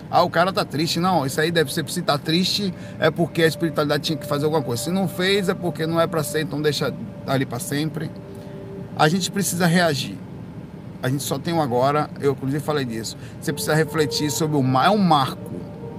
Ah, 0.09 0.23
o 0.23 0.29
cara 0.29 0.53
tá 0.53 0.63
triste. 0.63 0.99
Não, 0.99 1.25
isso 1.25 1.39
aí 1.41 1.51
deve 1.51 1.73
ser, 1.73 1.87
se 1.89 2.01
tá 2.01 2.17
triste, 2.17 2.73
é 2.97 3.11
porque 3.11 3.43
a 3.43 3.47
espiritualidade 3.47 4.03
tinha 4.03 4.17
que 4.17 4.25
fazer 4.25 4.45
alguma 4.45 4.63
coisa. 4.63 4.83
Se 4.83 4.91
não 4.91 5.07
fez, 5.07 5.49
é 5.49 5.53
porque 5.53 5.85
não 5.85 5.99
é 5.99 6.07
para 6.07 6.23
ser, 6.23 6.41
então 6.41 6.61
deixa 6.61 6.93
ali 7.27 7.45
para 7.45 7.59
sempre. 7.59 8.09
A 8.95 9.09
gente 9.09 9.29
precisa 9.29 9.65
reagir 9.65 10.17
a 11.05 11.09
gente 11.09 11.21
só 11.21 11.37
tem 11.37 11.53
um 11.53 11.61
agora, 11.61 12.09
eu 12.19 12.31
inclusive 12.31 12.63
falei 12.63 12.83
disso. 12.83 13.15
Você 13.39 13.53
precisa 13.53 13.75
refletir 13.75 14.31
sobre 14.31 14.57
o 14.57 14.63
mar, 14.63 14.87
é 14.87 14.89
um 14.89 14.97
marco. 14.97 15.51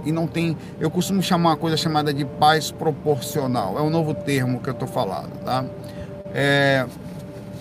E 0.05 0.11
não 0.11 0.27
tem, 0.27 0.57
eu 0.81 0.91
costumo 0.91 1.23
chamar 1.23 1.51
uma 1.51 1.57
coisa 1.57 1.77
chamada 1.77 2.13
de 2.13 2.25
paz 2.25 2.73
proporcional. 2.73 3.79
É 3.79 3.83
um 3.83 3.89
novo 3.89 4.13
termo 4.15 4.61
que 4.61 4.69
eu 4.69 4.73
estou 4.73 4.89
falando, 4.89 5.31
tá? 5.45 5.65
É, 6.35 6.85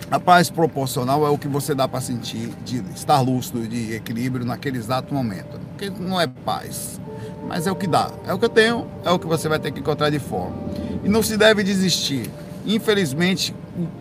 a 0.10 0.20
paz 0.20 0.50
proporcional 0.50 1.24
é 1.24 1.30
o 1.30 1.38
que 1.38 1.48
você 1.48 1.75
dá 1.75 1.88
para 1.88 2.02
sentir 2.02 2.50
de 2.66 2.84
estar 2.96 3.22
lúcido, 3.22 3.68
de 3.68 3.94
equilíbrio 3.94 4.44
naquele 4.44 4.80
exato 4.80 5.14
momento. 5.14 5.60
Porque 5.70 5.92
não 6.00 6.20
é 6.20 6.25
paz, 6.25 7.00
mas 7.48 7.68
é 7.68 7.72
o 7.72 7.75
que 7.75 7.86
dá. 7.86 8.10
É 8.25 8.34
o 8.34 8.40
que 8.40 8.46
eu 8.46 8.50
tenho, 8.50 8.88
é 9.04 9.12
o 9.12 9.20
que 9.20 9.28
você 9.28 9.48
vai 9.48 9.60
ter 9.60 9.72
que 9.72 9.82
encontrar 9.82 10.10
de 10.10 10.20
forma. 10.20 10.56
E 11.04 11.10
não 11.10 11.22
se 11.22 11.38
deve 11.38 11.62
desistir. 11.62 12.28
Infelizmente, 12.66 13.56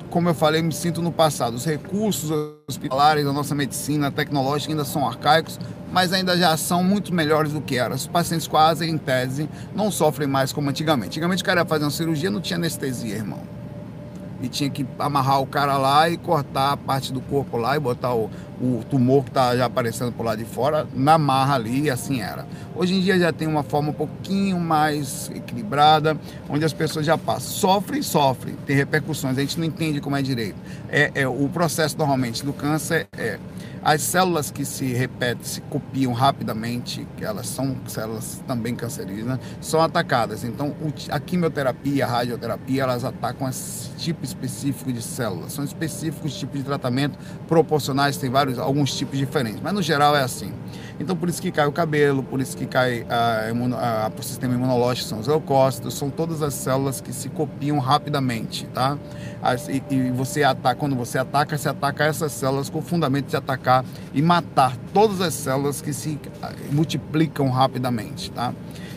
como 0.08 0.28
eu 0.28 0.34
falei, 0.34 0.62
me 0.62 0.72
sinto 0.72 1.02
no 1.02 1.12
passado. 1.12 1.54
Os 1.54 1.64
recursos 1.64 2.30
hospitalares 2.66 3.24
da 3.24 3.32
nossa 3.32 3.54
medicina 3.54 4.10
tecnológica 4.10 4.72
ainda 4.72 4.84
são 4.84 5.06
arcaicos, 5.06 5.60
mas 5.92 6.12
ainda 6.12 6.36
já 6.36 6.56
são 6.56 6.82
muito 6.82 7.12
melhores 7.12 7.52
do 7.52 7.60
que 7.60 7.76
eram. 7.76 7.94
Os 7.94 8.06
pacientes 8.06 8.48
quase, 8.48 8.88
em 8.88 8.96
tese, 8.96 9.48
não 9.74 9.90
sofrem 9.90 10.26
mais 10.26 10.52
como 10.52 10.70
antigamente. 10.70 11.08
Antigamente 11.08 11.42
o 11.42 11.46
cara 11.46 11.60
ia 11.60 11.66
fazer 11.66 11.84
uma 11.84 11.90
cirurgia, 11.90 12.30
não 12.30 12.40
tinha 12.40 12.56
anestesia, 12.56 13.16
irmão 13.16 13.63
e 14.44 14.48
tinha 14.48 14.68
que 14.68 14.86
amarrar 14.98 15.40
o 15.40 15.46
cara 15.46 15.76
lá 15.76 16.08
e 16.08 16.16
cortar 16.16 16.72
a 16.72 16.76
parte 16.76 17.12
do 17.12 17.20
corpo 17.20 17.56
lá 17.56 17.76
e 17.76 17.80
botar 17.80 18.14
o, 18.14 18.30
o 18.60 18.82
tumor 18.88 19.24
que 19.24 19.30
está 19.30 19.56
já 19.56 19.64
aparecendo 19.64 20.12
por 20.12 20.24
lá 20.24 20.36
de 20.36 20.44
fora 20.44 20.86
na 20.94 21.18
marra 21.18 21.54
ali 21.54 21.82
e 21.82 21.90
assim 21.90 22.20
era. 22.20 22.46
Hoje 22.74 22.94
em 22.94 23.00
dia 23.00 23.18
já 23.18 23.32
tem 23.32 23.48
uma 23.48 23.62
forma 23.62 23.90
um 23.90 23.94
pouquinho 23.94 24.60
mais 24.60 25.30
equilibrada, 25.34 26.16
onde 26.48 26.64
as 26.64 26.72
pessoas 26.72 27.06
já 27.06 27.16
passam. 27.16 27.50
Sofrem, 27.50 28.02
sofrem, 28.02 28.56
tem 28.66 28.76
repercussões, 28.76 29.38
a 29.38 29.40
gente 29.40 29.58
não 29.58 29.66
entende 29.66 30.00
como 30.00 30.16
é 30.16 30.22
direito. 30.22 30.56
É, 30.88 31.10
é 31.14 31.28
O 31.28 31.48
processo 31.48 31.96
normalmente 31.96 32.44
do 32.44 32.52
câncer 32.52 33.06
é 33.16 33.38
as 33.84 34.00
células 34.00 34.50
que 34.50 34.64
se 34.64 34.94
repetem, 34.94 35.44
se 35.44 35.60
copiam 35.60 36.14
rapidamente, 36.14 37.06
que 37.18 37.24
elas 37.24 37.46
são 37.46 37.76
células 37.86 38.42
também 38.46 38.74
cancerígenas, 38.74 39.38
são 39.60 39.78
atacadas. 39.82 40.42
Então, 40.42 40.74
a 41.10 41.20
quimioterapia, 41.20 42.06
a 42.06 42.08
radioterapia, 42.08 42.84
elas 42.84 43.04
atacam 43.04 43.46
esse 43.46 43.90
tipo 43.96 44.24
específico 44.24 44.90
de 44.90 45.02
células. 45.02 45.52
São 45.52 45.62
específicos 45.62 46.32
tipos 46.34 46.60
de 46.60 46.64
tratamento 46.64 47.18
proporcionais, 47.46 48.16
tem 48.16 48.30
vários, 48.30 48.58
alguns 48.58 48.96
tipos 48.96 49.18
diferentes, 49.18 49.60
mas 49.60 49.74
no 49.74 49.82
geral 49.82 50.16
é 50.16 50.22
assim. 50.22 50.50
Então, 50.98 51.14
por 51.14 51.28
isso 51.28 51.42
que 51.42 51.50
cai 51.50 51.66
o 51.66 51.72
cabelo, 51.72 52.22
por 52.22 52.40
isso 52.40 52.56
que 52.56 52.66
cai 52.66 53.04
a, 53.10 54.06
a, 54.06 54.12
o 54.18 54.22
sistema 54.22 54.54
imunológico, 54.54 55.08
são 55.08 55.18
os 55.18 55.26
leucócitos, 55.26 55.92
são 55.94 56.08
todas 56.08 56.40
as 56.40 56.54
células 56.54 57.02
que 57.02 57.12
se 57.12 57.28
copiam 57.28 57.78
rapidamente, 57.80 58.64
tá? 58.72 58.96
E, 59.68 59.94
e 59.94 60.10
você 60.10 60.42
ataca, 60.42 60.76
quando 60.76 60.96
você 60.96 61.18
ataca, 61.18 61.58
você 61.58 61.68
ataca 61.68 62.04
essas 62.04 62.32
células 62.32 62.70
com 62.70 62.78
o 62.78 62.82
fundamento 62.82 63.26
de 63.26 63.36
atacar 63.36 63.73
e 64.12 64.20
matar 64.20 64.76
todas 64.92 65.22
as 65.22 65.32
células 65.32 65.80
que 65.80 65.92
se 65.92 66.18
ah, 66.42 66.52
multiplicam 66.70 67.48
rapidamente, 67.48 68.30
tá? 68.30 68.52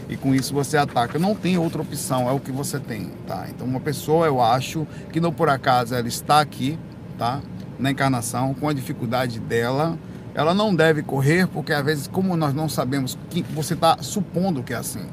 E 0.09 0.17
com 0.17 0.35
isso 0.35 0.53
você 0.53 0.77
ataca. 0.77 1.17
Não 1.17 1.33
tem 1.33 1.57
outra 1.57 1.81
opção, 1.81 2.29
é 2.29 2.31
o 2.31 2.39
que 2.39 2.51
você 2.51 2.79
tem, 2.79 3.11
tá? 3.25 3.47
Então, 3.49 3.65
uma 3.65 3.79
pessoa, 3.79 4.25
eu 4.25 4.41
acho 4.41 4.85
que 5.11 5.19
não 5.19 5.31
por 5.31 5.49
acaso 5.49 5.95
ela 5.95 6.07
está 6.07 6.41
aqui, 6.41 6.77
tá? 7.17 7.41
Na 7.79 7.91
encarnação, 7.91 8.53
com 8.53 8.67
a 8.67 8.73
dificuldade 8.73 9.39
dela, 9.39 9.97
ela 10.33 10.53
não 10.53 10.73
deve 10.75 11.01
correr, 11.01 11.47
porque 11.47 11.73
às 11.73 11.83
vezes, 11.83 12.07
como 12.07 12.35
nós 12.37 12.53
não 12.53 12.69
sabemos 12.69 13.17
que 13.29 13.41
você 13.41 13.73
está 13.73 13.97
supondo 14.01 14.63
que 14.63 14.73
é 14.73 14.77
assim. 14.77 15.05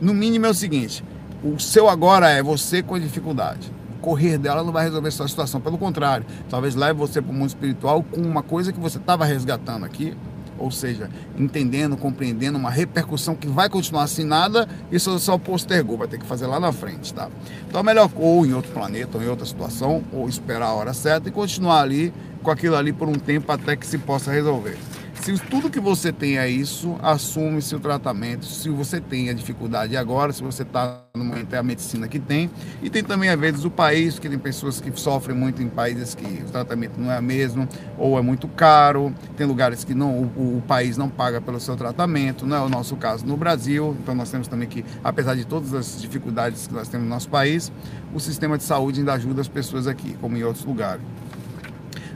No 0.00 0.14
mínimo 0.14 0.46
é 0.46 0.50
o 0.50 0.54
seguinte: 0.54 1.02
o 1.42 1.58
seu 1.58 1.88
agora 1.88 2.28
é 2.28 2.42
você 2.42 2.82
com 2.82 2.94
a 2.94 2.98
dificuldade. 2.98 3.72
Correr 4.00 4.38
dela 4.38 4.62
não 4.62 4.72
vai 4.72 4.84
resolver 4.84 5.10
sua 5.10 5.28
situação. 5.28 5.60
Pelo 5.60 5.78
contrário, 5.78 6.24
talvez 6.48 6.74
leve 6.74 6.98
você 6.98 7.20
para 7.20 7.30
o 7.30 7.34
mundo 7.34 7.48
espiritual 7.48 8.02
com 8.02 8.20
uma 8.20 8.42
coisa 8.42 8.72
que 8.72 8.80
você 8.80 8.98
estava 8.98 9.24
resgatando 9.24 9.84
aqui, 9.84 10.16
ou 10.58 10.70
seja, 10.70 11.08
entendendo, 11.38 11.96
compreendendo 11.96 12.58
uma 12.58 12.70
repercussão 12.70 13.34
que 13.34 13.46
vai 13.46 13.68
continuar 13.68 14.02
assim 14.02 14.24
nada, 14.24 14.68
isso 14.90 15.18
só 15.18 15.38
postergou, 15.38 15.96
vai 15.96 16.08
ter 16.08 16.18
que 16.18 16.26
fazer 16.26 16.46
lá 16.46 16.58
na 16.58 16.72
frente, 16.72 17.14
tá? 17.14 17.28
Então 17.68 17.80
é 17.80 17.84
melhor 17.84 18.10
ou 18.16 18.44
em 18.44 18.52
outro 18.52 18.72
planeta, 18.72 19.18
ou 19.18 19.24
em 19.24 19.28
outra 19.28 19.46
situação, 19.46 20.02
ou 20.12 20.28
esperar 20.28 20.66
a 20.66 20.74
hora 20.74 20.92
certa 20.92 21.28
e 21.28 21.32
continuar 21.32 21.82
ali 21.82 22.12
com 22.42 22.50
aquilo 22.50 22.76
ali 22.76 22.92
por 22.92 23.08
um 23.08 23.14
tempo 23.14 23.50
até 23.52 23.76
que 23.76 23.86
se 23.86 23.98
possa 23.98 24.32
resolver. 24.32 24.76
Se 25.20 25.38
tudo 25.50 25.68
que 25.68 25.80
você 25.80 26.12
tem 26.12 26.38
é 26.38 26.48
isso, 26.48 26.96
assume 27.02 27.60
seu 27.60 27.78
tratamento. 27.78 28.46
Se 28.46 28.70
você 28.70 29.00
tem 29.00 29.28
a 29.28 29.32
dificuldade 29.34 29.96
agora, 29.96 30.32
se 30.32 30.42
você 30.42 30.62
está 30.62 31.02
no 31.14 31.24
momento 31.24 31.52
é 31.52 31.58
a 31.58 31.62
medicina 31.62 32.08
que 32.08 32.18
tem. 32.18 32.50
E 32.82 32.88
tem 32.88 33.02
também, 33.02 33.28
às 33.28 33.38
vezes, 33.38 33.64
o 33.64 33.70
país, 33.70 34.18
que 34.18 34.28
tem 34.28 34.38
pessoas 34.38 34.80
que 34.80 34.90
sofrem 34.98 35.36
muito 35.36 35.62
em 35.62 35.68
países 35.68 36.14
que 36.14 36.24
o 36.24 36.50
tratamento 36.50 36.98
não 36.98 37.10
é 37.10 37.18
o 37.18 37.22
mesmo, 37.22 37.68
ou 37.98 38.18
é 38.18 38.22
muito 38.22 38.48
caro. 38.48 39.12
Tem 39.36 39.46
lugares 39.46 39.84
que 39.84 39.94
não, 39.94 40.30
o, 40.36 40.58
o 40.58 40.62
país 40.66 40.96
não 40.96 41.10
paga 41.10 41.40
pelo 41.40 41.60
seu 41.60 41.76
tratamento, 41.76 42.46
não 42.46 42.56
é 42.56 42.60
o 42.60 42.68
nosso 42.68 42.96
caso 42.96 43.26
no 43.26 43.36
Brasil. 43.36 43.96
Então 44.00 44.14
nós 44.14 44.30
temos 44.30 44.48
também 44.48 44.68
que, 44.68 44.84
apesar 45.02 45.34
de 45.34 45.44
todas 45.44 45.74
as 45.74 46.00
dificuldades 46.00 46.66
que 46.66 46.72
nós 46.72 46.88
temos 46.88 47.06
no 47.06 47.10
nosso 47.10 47.28
país, 47.28 47.72
o 48.14 48.20
sistema 48.20 48.56
de 48.56 48.64
saúde 48.64 49.00
ainda 49.00 49.12
ajuda 49.12 49.40
as 49.40 49.48
pessoas 49.48 49.86
aqui, 49.86 50.16
como 50.20 50.36
em 50.36 50.44
outros 50.44 50.64
lugares 50.64 51.02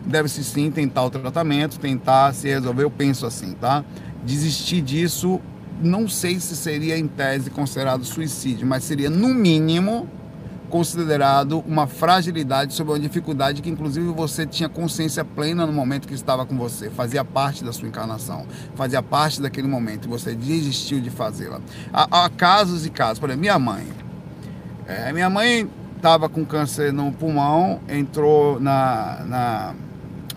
deve-se 0.06 0.42
sim 0.44 0.70
tentar 0.70 1.04
o 1.04 1.10
tratamento, 1.10 1.78
tentar 1.78 2.34
se 2.34 2.48
resolver. 2.48 2.84
Eu 2.84 2.90
penso 2.90 3.26
assim, 3.26 3.52
tá? 3.52 3.84
Desistir 4.24 4.80
disso, 4.80 5.40
não 5.82 6.08
sei 6.08 6.38
se 6.38 6.56
seria 6.56 6.98
em 6.98 7.06
tese 7.06 7.50
considerado 7.50 8.04
suicídio, 8.04 8.66
mas 8.66 8.84
seria 8.84 9.10
no 9.10 9.28
mínimo 9.28 10.08
considerado 10.72 11.62
uma 11.66 11.86
fragilidade 11.86 12.72
sobre 12.72 12.94
uma 12.94 12.98
dificuldade 12.98 13.60
que 13.60 13.68
inclusive 13.68 14.06
você 14.06 14.46
tinha 14.46 14.70
consciência 14.70 15.22
plena 15.22 15.66
no 15.66 15.72
momento 15.72 16.08
que 16.08 16.14
estava 16.14 16.46
com 16.46 16.56
você, 16.56 16.88
fazia 16.88 17.22
parte 17.22 17.62
da 17.62 17.74
sua 17.74 17.88
encarnação, 17.88 18.46
fazia 18.74 19.02
parte 19.02 19.42
daquele 19.42 19.68
momento 19.68 20.06
e 20.06 20.08
você 20.08 20.34
desistiu 20.34 20.98
de 20.98 21.10
fazê-la. 21.10 21.60
Há, 21.92 22.24
há, 22.24 22.30
casos 22.30 22.86
e 22.86 22.90
casos, 22.90 23.18
por 23.18 23.28
exemplo, 23.28 23.42
minha 23.42 23.58
mãe. 23.58 23.86
É, 24.86 25.12
minha 25.12 25.28
mãe 25.28 25.68
estava 25.94 26.26
com 26.26 26.42
câncer 26.42 26.90
no 26.90 27.12
pulmão, 27.12 27.80
entrou 27.86 28.58
na, 28.58 29.24
na 29.26 29.74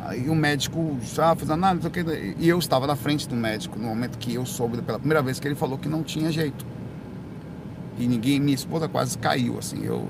Aí 0.06 0.30
o 0.30 0.36
médico 0.36 0.98
já 1.02 1.34
o 1.34 1.90
que. 1.90 2.36
E 2.38 2.48
eu 2.48 2.60
estava 2.60 2.86
na 2.86 2.96
frente 2.96 3.28
do 3.28 3.36
médico 3.36 3.80
no 3.80 3.88
momento 3.88 4.20
que 4.20 4.36
eu 4.36 4.46
soube 4.46 4.80
pela 4.84 5.00
primeira 5.00 5.22
vez 5.22 5.40
que 5.40 5.48
ele 5.48 5.56
falou 5.56 5.80
que 5.80 5.90
não 5.90 6.04
tinha 6.04 6.32
jeito. 6.32 6.64
E 7.98 8.06
ninguém, 8.08 8.40
minha 8.40 8.54
esposa 8.54 8.88
quase 8.88 9.18
caiu, 9.18 9.58
assim. 9.58 9.84
Eu 9.84 10.08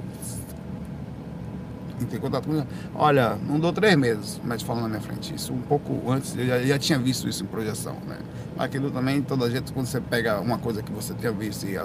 entrei 2.01 2.19
em 2.19 2.21
contato 2.21 2.45
com 2.45 2.55
ele. 2.55 2.67
Olha, 2.93 3.37
não 3.47 3.57
dou 3.57 3.71
três 3.71 3.95
meses, 3.95 4.41
médico 4.43 4.67
falando 4.67 4.83
na 4.83 4.89
minha 4.89 5.01
frente. 5.01 5.33
Isso 5.33 5.53
um 5.53 5.61
pouco 5.61 6.11
antes, 6.11 6.35
eu 6.35 6.45
já, 6.45 6.61
já 6.61 6.77
tinha 6.77 6.99
visto 6.99 7.29
isso 7.29 7.43
em 7.43 7.47
projeção, 7.47 7.95
né? 8.05 8.17
Aquilo 8.57 8.91
também, 8.91 9.21
toda 9.21 9.49
gente, 9.49 9.71
quando 9.71 9.85
você 9.85 10.01
pega 10.01 10.41
uma 10.41 10.57
coisa 10.57 10.83
que 10.83 10.91
você 10.91 11.13
tinha 11.13 11.31
visto 11.31 11.65
e. 11.65 11.77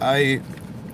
Aí. 0.00 0.40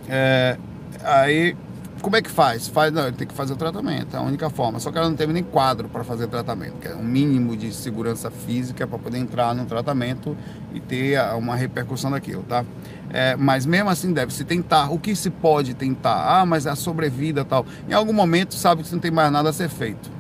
É, 0.08 0.56
aí 1.04 1.54
como 2.00 2.16
é 2.16 2.22
que 2.22 2.30
faz? 2.30 2.68
faz 2.68 2.92
não, 2.92 3.06
ele 3.06 3.16
tem 3.16 3.26
que 3.26 3.34
fazer 3.34 3.52
o 3.52 3.56
tratamento, 3.56 4.14
é 4.14 4.18
a 4.18 4.22
única 4.22 4.48
forma. 4.50 4.78
Só 4.78 4.90
que 4.90 4.98
ela 4.98 5.08
não 5.08 5.16
teve 5.16 5.32
nem 5.32 5.42
quadro 5.42 5.88
para 5.88 6.04
fazer 6.04 6.26
tratamento, 6.28 6.74
que 6.80 6.88
é 6.88 6.94
um 6.94 7.02
mínimo 7.02 7.56
de 7.56 7.72
segurança 7.72 8.30
física 8.30 8.86
para 8.86 8.98
poder 8.98 9.18
entrar 9.18 9.54
no 9.54 9.64
tratamento 9.66 10.36
e 10.72 10.80
ter 10.80 11.20
uma 11.34 11.56
repercussão 11.56 12.10
daquilo, 12.10 12.42
tá? 12.42 12.64
É, 13.10 13.36
mas 13.36 13.64
mesmo 13.64 13.90
assim 13.90 14.12
deve 14.12 14.32
se 14.32 14.44
tentar. 14.44 14.90
O 14.92 14.98
que 14.98 15.14
se 15.16 15.30
pode 15.30 15.74
tentar? 15.74 16.40
Ah, 16.40 16.46
mas 16.46 16.66
a 16.66 16.76
sobrevida 16.76 17.44
tal. 17.44 17.66
Em 17.88 17.92
algum 17.92 18.12
momento 18.12 18.54
sabe 18.54 18.82
que 18.82 18.92
não 18.92 19.00
tem 19.00 19.10
mais 19.10 19.32
nada 19.32 19.48
a 19.48 19.52
ser 19.52 19.68
feito. 19.68 20.10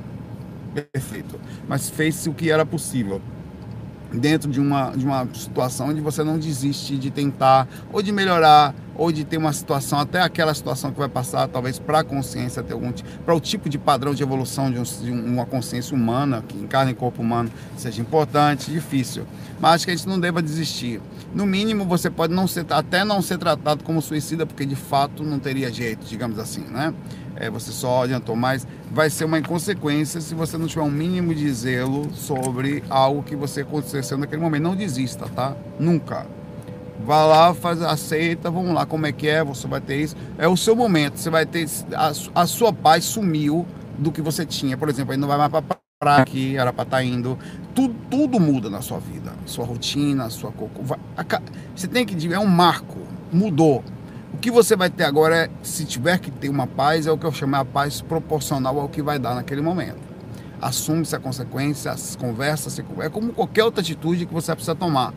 Perfeito. 0.92 1.38
Mas 1.68 1.90
fez-se 1.90 2.28
o 2.28 2.34
que 2.34 2.50
era 2.50 2.64
possível 2.64 3.20
dentro 4.12 4.50
de 4.50 4.60
uma, 4.60 4.90
de 4.90 5.04
uma 5.04 5.26
situação 5.34 5.88
onde 5.88 6.00
você 6.00 6.22
não 6.24 6.38
desiste 6.38 6.96
de 6.96 7.10
tentar 7.10 7.68
ou 7.92 8.02
de 8.02 8.12
melhorar 8.12 8.74
ou 8.98 9.12
de 9.12 9.24
ter 9.24 9.36
uma 9.36 9.52
situação, 9.52 10.00
até 10.00 10.20
aquela 10.20 10.52
situação 10.52 10.90
que 10.90 10.98
vai 10.98 11.08
passar 11.08 11.46
talvez 11.46 11.78
para 11.78 12.00
a 12.00 12.04
consciência, 12.04 12.64
para 13.24 13.34
o 13.34 13.40
tipo 13.40 13.68
de 13.68 13.78
padrão 13.78 14.12
de 14.12 14.24
evolução 14.24 14.72
de, 14.72 14.78
um, 14.80 14.82
de, 14.82 15.12
uma 15.12 15.46
consciência 15.46 15.96
humana, 15.96 16.44
que 16.46 16.58
encarna 16.58 16.90
em 16.90 16.94
corpo 16.94 17.22
humano, 17.22 17.48
seja 17.76 18.02
importante, 18.02 18.72
difícil. 18.72 19.24
Mas 19.60 19.74
acho 19.74 19.84
que 19.84 19.92
a 19.92 19.96
gente 19.96 20.08
não 20.08 20.18
deva 20.18 20.42
desistir. 20.42 21.00
No 21.32 21.46
mínimo, 21.46 21.84
você 21.84 22.10
pode 22.10 22.34
não 22.34 22.48
ser, 22.48 22.66
até 22.70 23.04
não 23.04 23.22
ser 23.22 23.38
tratado 23.38 23.84
como 23.84 24.02
suicida, 24.02 24.44
porque 24.44 24.66
de 24.66 24.76
fato 24.76 25.22
não 25.22 25.38
teria 25.38 25.72
jeito, 25.72 26.04
digamos 26.04 26.38
assim, 26.38 26.62
né? 26.62 26.92
É, 27.40 27.48
você 27.48 27.70
só 27.70 28.02
adiantou, 28.02 28.34
mas 28.34 28.66
vai 28.90 29.08
ser 29.08 29.24
uma 29.24 29.38
inconsequência 29.38 30.20
se 30.20 30.34
você 30.34 30.58
não 30.58 30.66
tiver 30.66 30.82
um 30.82 30.90
mínimo 30.90 31.32
de 31.32 31.50
zelo 31.52 32.12
sobre 32.12 32.82
algo 32.90 33.22
que 33.22 33.36
você 33.36 33.60
aconteceu 33.60 34.18
naquele 34.18 34.42
momento. 34.42 34.62
Não 34.64 34.74
desista, 34.74 35.28
tá? 35.28 35.54
Nunca. 35.78 36.26
Vá 37.06 37.24
lá, 37.24 37.54
faz, 37.54 37.80
aceita, 37.80 38.50
vamos 38.50 38.74
lá, 38.74 38.84
como 38.84 39.06
é 39.06 39.12
que 39.12 39.28
é, 39.28 39.44
você 39.44 39.68
vai 39.68 39.80
ter 39.80 40.00
isso. 40.00 40.16
É 40.36 40.48
o 40.48 40.56
seu 40.56 40.74
momento, 40.74 41.16
você 41.16 41.30
vai 41.30 41.46
ter. 41.46 41.64
A, 41.94 42.12
a 42.34 42.46
sua 42.46 42.72
paz 42.72 43.04
sumiu 43.04 43.64
do 43.96 44.10
que 44.10 44.20
você 44.20 44.44
tinha. 44.44 44.76
Por 44.76 44.88
exemplo, 44.88 45.12
aí 45.12 45.18
não 45.18 45.28
vai 45.28 45.38
mais 45.38 45.50
para 45.50 45.78
praia 46.00 46.24
que 46.24 46.56
era 46.56 46.72
para 46.72 46.82
estar 46.82 46.96
tá 46.96 47.04
indo. 47.04 47.38
Tudo, 47.72 47.94
tudo 48.10 48.40
muda 48.40 48.68
na 48.68 48.80
sua 48.80 48.98
vida. 48.98 49.32
Sua 49.46 49.64
rotina, 49.64 50.28
sua. 50.28 50.52
Você 51.74 51.86
tem 51.86 52.04
que. 52.04 52.32
É 52.32 52.38
um 52.38 52.46
marco. 52.46 52.98
Mudou. 53.32 53.84
O 54.38 54.40
que 54.40 54.52
você 54.52 54.76
vai 54.76 54.88
ter 54.88 55.02
agora 55.02 55.36
é, 55.36 55.50
se 55.64 55.84
tiver 55.84 56.16
que 56.20 56.30
ter 56.30 56.48
uma 56.48 56.64
paz, 56.64 57.08
é 57.08 57.10
o 57.10 57.18
que 57.18 57.26
eu 57.26 57.32
chamo 57.32 57.58
de 57.58 57.64
paz 57.72 58.00
proporcional 58.00 58.78
ao 58.78 58.88
que 58.88 59.02
vai 59.02 59.18
dar 59.18 59.34
naquele 59.34 59.60
momento. 59.60 59.98
Assume-se 60.62 61.16
a 61.16 61.18
consequência, 61.18 61.90
as 61.90 62.14
conversas, 62.14 62.80
é 63.00 63.08
como 63.08 63.32
qualquer 63.32 63.64
outra 63.64 63.80
atitude 63.80 64.26
que 64.26 64.32
você 64.32 64.54
precisa 64.54 64.76
tomar. 64.76 65.12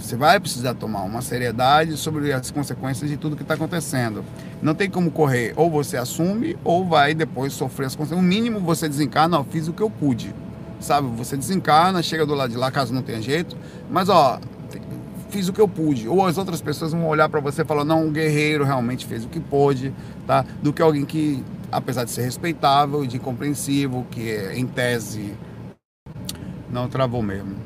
Você 0.00 0.14
vai 0.14 0.38
precisar 0.38 0.74
tomar 0.74 1.02
uma 1.02 1.22
seriedade 1.22 1.96
sobre 1.96 2.32
as 2.32 2.52
consequências 2.52 3.10
de 3.10 3.16
tudo 3.16 3.34
que 3.34 3.42
está 3.42 3.54
acontecendo. 3.54 4.24
Não 4.62 4.76
tem 4.76 4.88
como 4.88 5.10
correr. 5.10 5.52
Ou 5.56 5.68
você 5.68 5.96
assume, 5.96 6.56
ou 6.62 6.86
vai 6.86 7.14
depois 7.14 7.52
sofrer 7.52 7.86
as 7.86 7.96
consequências. 7.96 8.24
O 8.24 8.28
mínimo 8.28 8.60
você 8.60 8.88
desencarna, 8.88 9.40
ó, 9.40 9.42
fiz 9.42 9.66
o 9.66 9.72
que 9.72 9.82
eu 9.82 9.90
pude. 9.90 10.32
Sabe? 10.78 11.08
Você 11.16 11.36
desencarna, 11.36 12.00
chega 12.00 12.24
do 12.24 12.36
lado 12.36 12.50
de 12.50 12.56
lá, 12.56 12.70
caso 12.70 12.94
não 12.94 13.02
tenha 13.02 13.20
jeito. 13.20 13.56
Mas, 13.90 14.08
ó, 14.08 14.38
fiz 15.30 15.48
o 15.48 15.52
que 15.52 15.60
eu 15.60 15.68
pude. 15.68 16.08
Ou 16.08 16.26
as 16.26 16.36
outras 16.36 16.60
pessoas 16.60 16.92
vão 16.92 17.06
olhar 17.08 17.28
para 17.28 17.40
você 17.40 17.62
e 17.62 17.64
falar, 17.64 17.84
não, 17.84 18.06
um 18.06 18.12
guerreiro 18.12 18.64
realmente 18.64 19.06
fez 19.06 19.24
o 19.24 19.28
que 19.28 19.40
pôde, 19.40 19.94
tá? 20.26 20.44
Do 20.62 20.72
que 20.72 20.82
alguém 20.82 21.04
que, 21.04 21.42
apesar 21.70 22.04
de 22.04 22.10
ser 22.10 22.22
respeitável, 22.22 23.06
de 23.06 23.18
compreensivo, 23.18 24.06
que 24.10 24.30
é, 24.30 24.58
em 24.58 24.66
tese 24.66 25.34
não 26.70 26.88
travou 26.88 27.22
mesmo. 27.22 27.56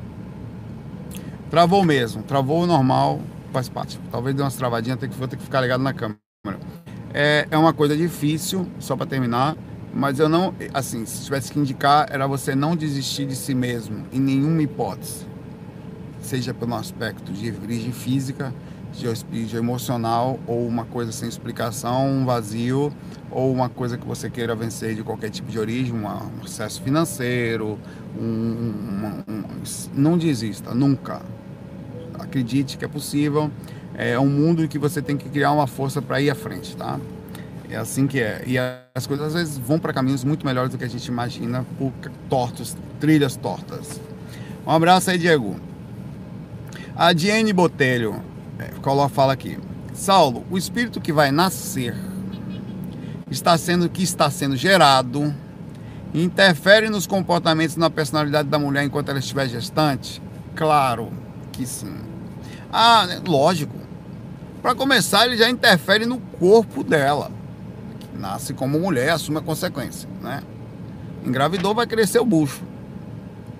Travou 1.49 1.83
mesmo, 1.83 2.23
travou 2.23 2.65
normal, 2.65 3.19
faz 3.51 3.69
parte. 3.69 3.99
Talvez 4.11 4.35
dê 4.35 4.41
umas 4.41 4.55
travadinhas, 4.55 4.99
tem 4.99 5.09
que, 5.09 5.15
vou 5.15 5.27
ter 5.27 5.37
que 5.37 5.43
ficar 5.43 5.61
ligado 5.61 5.81
na 5.81 5.93
câmera. 5.93 6.19
É, 7.13 7.47
é 7.49 7.57
uma 7.57 7.73
coisa 7.73 7.95
difícil, 7.95 8.67
só 8.79 8.95
para 8.95 9.05
terminar, 9.05 9.55
mas 9.93 10.19
eu 10.19 10.27
não, 10.27 10.53
assim, 10.73 11.05
se 11.05 11.23
tivesse 11.23 11.51
que 11.51 11.59
indicar, 11.59 12.07
era 12.09 12.27
você 12.27 12.53
não 12.53 12.75
desistir 12.75 13.25
de 13.25 13.35
si 13.35 13.55
mesmo, 13.55 14.05
em 14.11 14.19
nenhuma 14.19 14.61
hipótese. 14.61 15.25
Seja 16.25 16.55
pelo 16.55 16.73
aspecto 16.73 17.31
de 17.31 17.51
origem 17.51 17.91
física, 17.91 18.51
de, 18.91 19.55
emocional, 19.55 20.39
ou 20.47 20.67
uma 20.67 20.83
coisa 20.83 21.11
sem 21.11 21.29
explicação, 21.29 22.09
um 22.09 22.25
vazio, 22.25 22.91
ou 23.29 23.53
uma 23.53 23.69
coisa 23.69 23.95
que 23.95 24.07
você 24.07 24.27
queira 24.27 24.55
vencer 24.55 24.95
de 24.95 25.03
qualquer 25.03 25.29
tipo 25.29 25.51
de 25.51 25.59
origem, 25.59 25.93
um 25.93 26.07
acesso 26.43 26.81
financeiro, 26.81 27.77
um, 28.19 28.23
um, 28.23 29.43
não 29.93 30.17
desista, 30.17 30.73
nunca. 30.73 31.21
Acredite 32.17 32.75
que 32.75 32.83
é 32.83 32.87
possível. 32.87 33.51
É 33.93 34.19
um 34.19 34.27
mundo 34.27 34.63
em 34.63 34.67
que 34.67 34.79
você 34.79 35.03
tem 35.03 35.15
que 35.15 35.29
criar 35.29 35.51
uma 35.51 35.67
força 35.67 36.01
para 36.01 36.19
ir 36.19 36.31
à 36.31 36.35
frente, 36.35 36.75
tá? 36.75 36.99
É 37.69 37.75
assim 37.75 38.07
que 38.07 38.19
é. 38.19 38.43
E 38.47 38.57
as 38.57 39.05
coisas 39.05 39.27
às 39.27 39.33
vezes 39.35 39.57
vão 39.59 39.77
para 39.77 39.93
caminhos 39.93 40.23
muito 40.23 40.43
melhores 40.43 40.71
do 40.71 40.77
que 40.79 40.85
a 40.85 40.89
gente 40.89 41.05
imagina 41.05 41.63
por 41.77 41.93
tortos, 42.27 42.75
trilhas 42.99 43.35
tortas. 43.35 44.01
Um 44.65 44.71
abraço 44.71 45.11
aí, 45.11 45.19
Diego. 45.19 45.74
A 46.97 47.11
Diane 47.11 47.51
Botelho 47.51 48.23
é, 48.57 48.67
coloca, 48.81 49.09
fala 49.09 49.33
aqui. 49.33 49.59
Saulo, 49.93 50.45
o 50.49 50.57
espírito 50.57 51.01
que 51.01 51.11
vai 51.11 51.29
nascer 51.29 51.93
está 53.29 53.57
sendo 53.57 53.89
que 53.89 54.01
está 54.01 54.29
sendo 54.29 54.55
gerado 54.55 55.33
interfere 56.13 56.89
nos 56.89 57.05
comportamentos 57.05 57.75
na 57.75 57.89
personalidade 57.89 58.47
da 58.47 58.57
mulher 58.57 58.85
enquanto 58.85 59.09
ela 59.09 59.19
estiver 59.19 59.49
gestante? 59.49 60.21
Claro 60.55 61.11
que 61.51 61.65
sim. 61.65 61.97
Ah, 62.71 63.05
né, 63.05 63.21
lógico. 63.27 63.75
Para 64.61 64.73
começar, 64.73 65.25
ele 65.25 65.35
já 65.35 65.49
interfere 65.49 66.05
no 66.05 66.17
corpo 66.17 66.81
dela. 66.81 67.29
Que 67.99 68.17
nasce 68.17 68.53
como 68.53 68.79
mulher, 68.79 69.09
assume 69.09 69.39
a 69.39 69.41
consequência, 69.41 70.07
né? 70.21 70.41
Engravidou, 71.25 71.75
vai 71.75 71.85
crescer 71.85 72.19
o 72.19 72.25
bucho. 72.25 72.63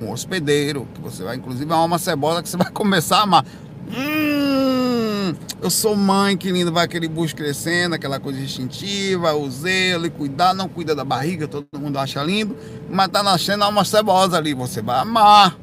Um 0.05 0.11
hospedeiro, 0.11 0.87
que 0.93 1.01
você 1.01 1.23
vai, 1.23 1.35
inclusive, 1.35 1.71
é 1.71 1.75
uma 1.75 1.97
cebola 1.97 2.43
que 2.43 2.49
você 2.49 2.57
vai 2.57 2.69
começar 2.71 3.17
a 3.17 3.21
amar. 3.23 3.45
Hum, 3.89 5.33
eu 5.61 5.69
sou 5.69 5.95
mãe, 5.95 6.37
que 6.37 6.51
lindo, 6.51 6.71
vai 6.71 6.85
aquele 6.85 7.07
bucho 7.07 7.35
crescendo, 7.35 7.95
aquela 7.95 8.19
coisa 8.19 8.39
instintiva, 8.39 9.33
o 9.33 9.49
zelo 9.49 10.05
e 10.05 10.09
cuidar, 10.11 10.53
não 10.53 10.69
cuida 10.69 10.93
da 10.93 11.03
barriga, 11.03 11.47
todo 11.47 11.65
mundo 11.79 11.97
acha 11.97 12.21
lindo, 12.23 12.55
mas 12.89 13.07
tá 13.07 13.23
nascendo 13.23 13.67
uma 13.67 13.83
cebosa 13.83 14.37
ali, 14.37 14.53
você 14.53 14.79
vai 14.81 14.99
amar. 14.99 15.57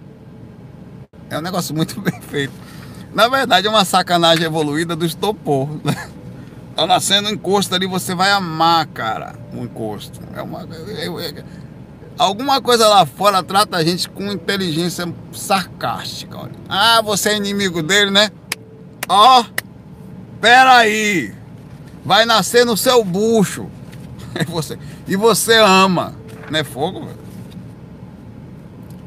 É 1.30 1.38
um 1.38 1.42
negócio 1.42 1.74
muito 1.74 1.98
bem 2.02 2.20
feito. 2.20 2.52
Na 3.14 3.28
verdade, 3.28 3.66
é 3.66 3.70
uma 3.70 3.84
sacanagem 3.84 4.44
evoluída 4.44 4.96
do 4.96 5.06
estopor. 5.06 5.68
Né? 5.84 6.10
Tá 6.74 6.86
nascendo 6.86 7.28
um 7.28 7.32
encosto 7.32 7.74
ali, 7.74 7.86
você 7.86 8.14
vai 8.14 8.32
amar, 8.32 8.86
cara, 8.86 9.34
um 9.52 9.64
encosto. 9.64 10.20
É 10.34 10.42
uma. 10.42 10.62
É, 10.62 11.06
é, 11.06 11.44
Alguma 12.22 12.62
coisa 12.62 12.86
lá 12.86 13.04
fora 13.04 13.42
trata 13.42 13.76
a 13.76 13.82
gente 13.82 14.08
com 14.08 14.30
inteligência 14.30 15.12
sarcástica. 15.32 16.38
Olha. 16.38 16.52
Ah, 16.68 17.02
você 17.02 17.30
é 17.30 17.36
inimigo 17.36 17.82
dele, 17.82 18.12
né? 18.12 18.30
Ó, 19.08 19.40
oh, 19.40 19.44
peraí. 20.40 21.34
Vai 22.04 22.24
nascer 22.24 22.64
no 22.64 22.76
seu 22.76 23.04
bucho. 23.04 23.68
E 24.40 24.44
você, 24.44 24.78
e 25.06 25.14
você 25.14 25.56
ama. 25.56 26.14
Não 26.48 26.58
é 26.58 26.64
fogo, 26.64 27.00
velho? 27.00 27.18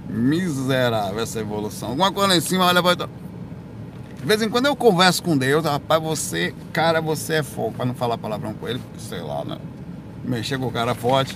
Miserável 0.08 1.24
essa 1.24 1.40
evolução. 1.40 1.90
Alguma 1.90 2.12
coisa 2.12 2.28
lá 2.28 2.36
em 2.36 2.42
cima, 2.42 2.66
olha, 2.66 2.82
vai. 2.82 2.96
De 2.96 3.08
vez 4.24 4.42
em 4.42 4.50
quando 4.50 4.68
eu 4.68 4.76
converso 4.76 5.24
com 5.24 5.36
Deus, 5.36 5.66
rapaz, 5.66 6.04
você, 6.04 6.54
cara, 6.72 7.02
você 7.02 7.36
é 7.36 7.44
fogo. 7.44 7.72
Pra 7.72 7.86
não 7.86 7.96
falar 7.96 8.20
palavrão 8.20 8.54
com 8.54 8.68
ele, 8.68 8.82
sei 9.00 9.22
lá, 9.22 9.44
né? 9.44 9.58
Mexer 10.24 10.60
com 10.60 10.68
o 10.68 10.72
cara 10.72 10.94
forte. 10.94 11.36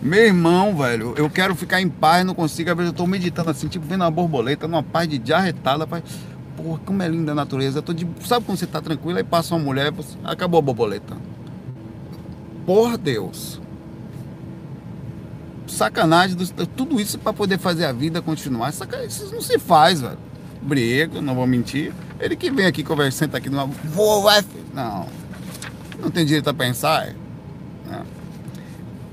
Meu 0.00 0.26
irmão, 0.26 0.76
velho, 0.76 1.14
eu 1.16 1.28
quero 1.28 1.54
ficar 1.56 1.80
em 1.80 1.88
paz, 1.88 2.24
não 2.24 2.34
consigo. 2.34 2.70
Às 2.70 2.76
vezes 2.76 2.92
eu 2.92 2.96
tô 2.96 3.06
meditando 3.06 3.50
assim, 3.50 3.66
tipo, 3.66 3.84
vendo 3.84 4.02
uma 4.02 4.10
borboleta, 4.10 4.68
numa 4.68 4.82
paz 4.82 5.08
de 5.08 5.18
diarretada, 5.18 5.80
rapaz. 5.80 6.04
Porra, 6.56 6.80
como 6.84 7.02
é 7.02 7.08
linda 7.08 7.32
a 7.32 7.34
natureza. 7.34 7.78
Eu 7.78 7.82
tô 7.82 7.92
de... 7.92 8.06
Sabe 8.24 8.46
quando 8.46 8.58
você 8.58 8.66
tá 8.66 8.80
tranquilo, 8.80 9.18
aí 9.18 9.24
passa 9.24 9.54
uma 9.54 9.64
mulher, 9.64 9.90
você... 9.90 10.16
acabou 10.24 10.58
a 10.58 10.62
borboleta. 10.62 11.16
Por 12.64 12.96
Deus. 12.96 13.60
Sacanagem, 15.66 16.36
tudo 16.76 17.00
isso 17.00 17.18
para 17.18 17.32
poder 17.32 17.58
fazer 17.58 17.84
a 17.84 17.92
vida 17.92 18.22
continuar. 18.22 18.70
Isso 18.70 19.32
não 19.32 19.40
se 19.40 19.58
faz, 19.58 20.00
velho. 20.00 20.18
Brigo, 20.62 21.20
não 21.20 21.34
vou 21.34 21.46
mentir. 21.46 21.92
Ele 22.18 22.36
que 22.36 22.50
vem 22.50 22.66
aqui 22.66 22.82
conversando, 22.82 23.18
senta 23.18 23.38
aqui 23.38 23.48
numa. 23.48 23.66
Vou, 23.66 24.22
vai. 24.22 24.44
Não. 24.74 25.06
Não 26.00 26.10
tem 26.10 26.24
direito 26.24 26.48
a 26.48 26.54
pensar. 26.54 27.08
É. 27.08 27.14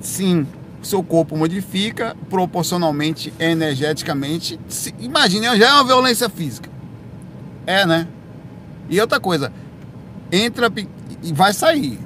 Sim, 0.01 0.47
seu 0.85 1.03
corpo 1.03 1.35
modifica 1.35 2.15
proporcionalmente, 2.29 3.33
energeticamente. 3.39 4.59
Se, 4.67 4.93
imagine, 4.99 5.45
já 5.57 5.67
é 5.67 5.73
uma 5.73 5.83
violência 5.83 6.29
física. 6.29 6.69
É, 7.65 7.85
né? 7.85 8.07
E 8.89 8.99
outra 9.01 9.19
coisa, 9.19 9.51
entra 10.31 10.71
e 11.23 11.33
vai 11.33 11.53
sair. 11.53 11.99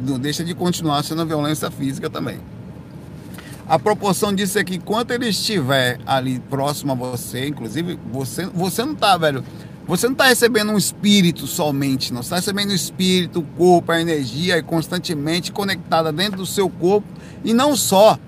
Não 0.00 0.18
deixa 0.18 0.44
de 0.44 0.54
continuar 0.54 1.02
sendo 1.02 1.24
violência 1.24 1.70
física 1.70 2.10
também. 2.10 2.38
A 3.68 3.78
proporção 3.78 4.32
disso 4.32 4.58
é 4.58 4.64
que 4.64 4.76
enquanto 4.76 5.10
ele 5.10 5.28
estiver 5.28 5.98
ali 6.06 6.38
próximo 6.38 6.92
a 6.92 6.94
você, 6.94 7.48
inclusive, 7.48 7.98
você, 8.12 8.46
você 8.46 8.84
não 8.84 8.94
tá, 8.94 9.16
velho. 9.16 9.42
Você 9.88 10.06
não 10.06 10.12
está 10.12 10.26
recebendo 10.26 10.72
um 10.72 10.76
espírito 10.76 11.46
somente, 11.46 12.12
não. 12.12 12.22
Você 12.22 12.26
está 12.26 12.36
recebendo 12.36 12.70
o 12.70 12.74
espírito, 12.74 13.40
o 13.40 13.42
corpo, 13.42 13.92
a 13.92 14.00
energia 14.00 14.62
constantemente 14.62 15.52
conectada 15.52 16.12
dentro 16.12 16.38
do 16.38 16.46
seu 16.46 16.68
corpo 16.68 17.06
e 17.44 17.54
não 17.54 17.76
só 17.76 18.18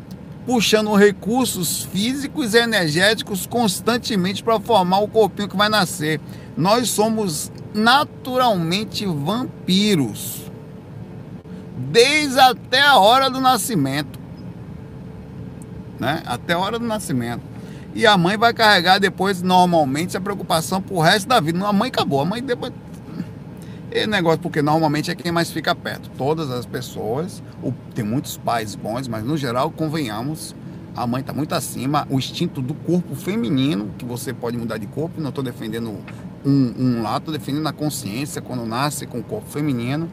puxando 0.48 0.94
recursos 0.94 1.82
físicos 1.92 2.54
e 2.54 2.56
energéticos 2.56 3.44
constantemente 3.44 4.42
para 4.42 4.58
formar 4.58 5.00
o 5.00 5.06
corpinho 5.06 5.46
que 5.46 5.54
vai 5.54 5.68
nascer. 5.68 6.18
Nós 6.56 6.88
somos 6.88 7.52
naturalmente 7.74 9.04
vampiros. 9.04 10.50
Desde 11.76 12.40
até 12.40 12.80
a 12.80 12.96
hora 12.96 13.28
do 13.28 13.42
nascimento. 13.42 14.18
Né? 16.00 16.22
Até 16.24 16.54
a 16.54 16.58
hora 16.58 16.78
do 16.78 16.86
nascimento. 16.86 17.42
E 17.94 18.06
a 18.06 18.16
mãe 18.16 18.38
vai 18.38 18.54
carregar 18.54 18.98
depois, 18.98 19.42
normalmente, 19.42 20.16
a 20.16 20.20
preocupação 20.20 20.80
pro 20.80 20.98
resto 20.98 21.28
da 21.28 21.40
vida. 21.40 21.62
A 21.66 21.74
mãe 21.74 21.88
acabou. 21.88 22.22
A 22.22 22.24
mãe 22.24 22.42
depois 22.42 22.72
e 23.90 24.06
negócio, 24.06 24.38
porque 24.40 24.60
normalmente 24.60 25.10
é 25.10 25.14
quem 25.14 25.32
mais 25.32 25.50
fica 25.50 25.74
perto. 25.74 26.10
Todas 26.16 26.50
as 26.50 26.66
pessoas, 26.66 27.42
tem 27.94 28.04
muitos 28.04 28.36
pais 28.36 28.74
bons, 28.74 29.08
mas 29.08 29.24
no 29.24 29.36
geral, 29.36 29.70
convenhamos, 29.70 30.54
a 30.94 31.06
mãe 31.06 31.20
está 31.20 31.32
muito 31.32 31.54
acima. 31.54 32.06
O 32.10 32.18
instinto 32.18 32.60
do 32.60 32.74
corpo 32.74 33.14
feminino, 33.14 33.90
que 33.96 34.04
você 34.04 34.32
pode 34.32 34.58
mudar 34.58 34.78
de 34.78 34.86
corpo, 34.86 35.20
não 35.20 35.30
estou 35.30 35.42
defendendo 35.42 35.96
um, 36.44 36.74
um 36.78 37.02
lado, 37.02 37.18
estou 37.18 37.34
defendendo 37.34 37.66
a 37.66 37.72
consciência 37.72 38.42
quando 38.42 38.66
nasce 38.66 39.06
com 39.06 39.20
o 39.20 39.22
corpo 39.22 39.48
feminino. 39.48 40.08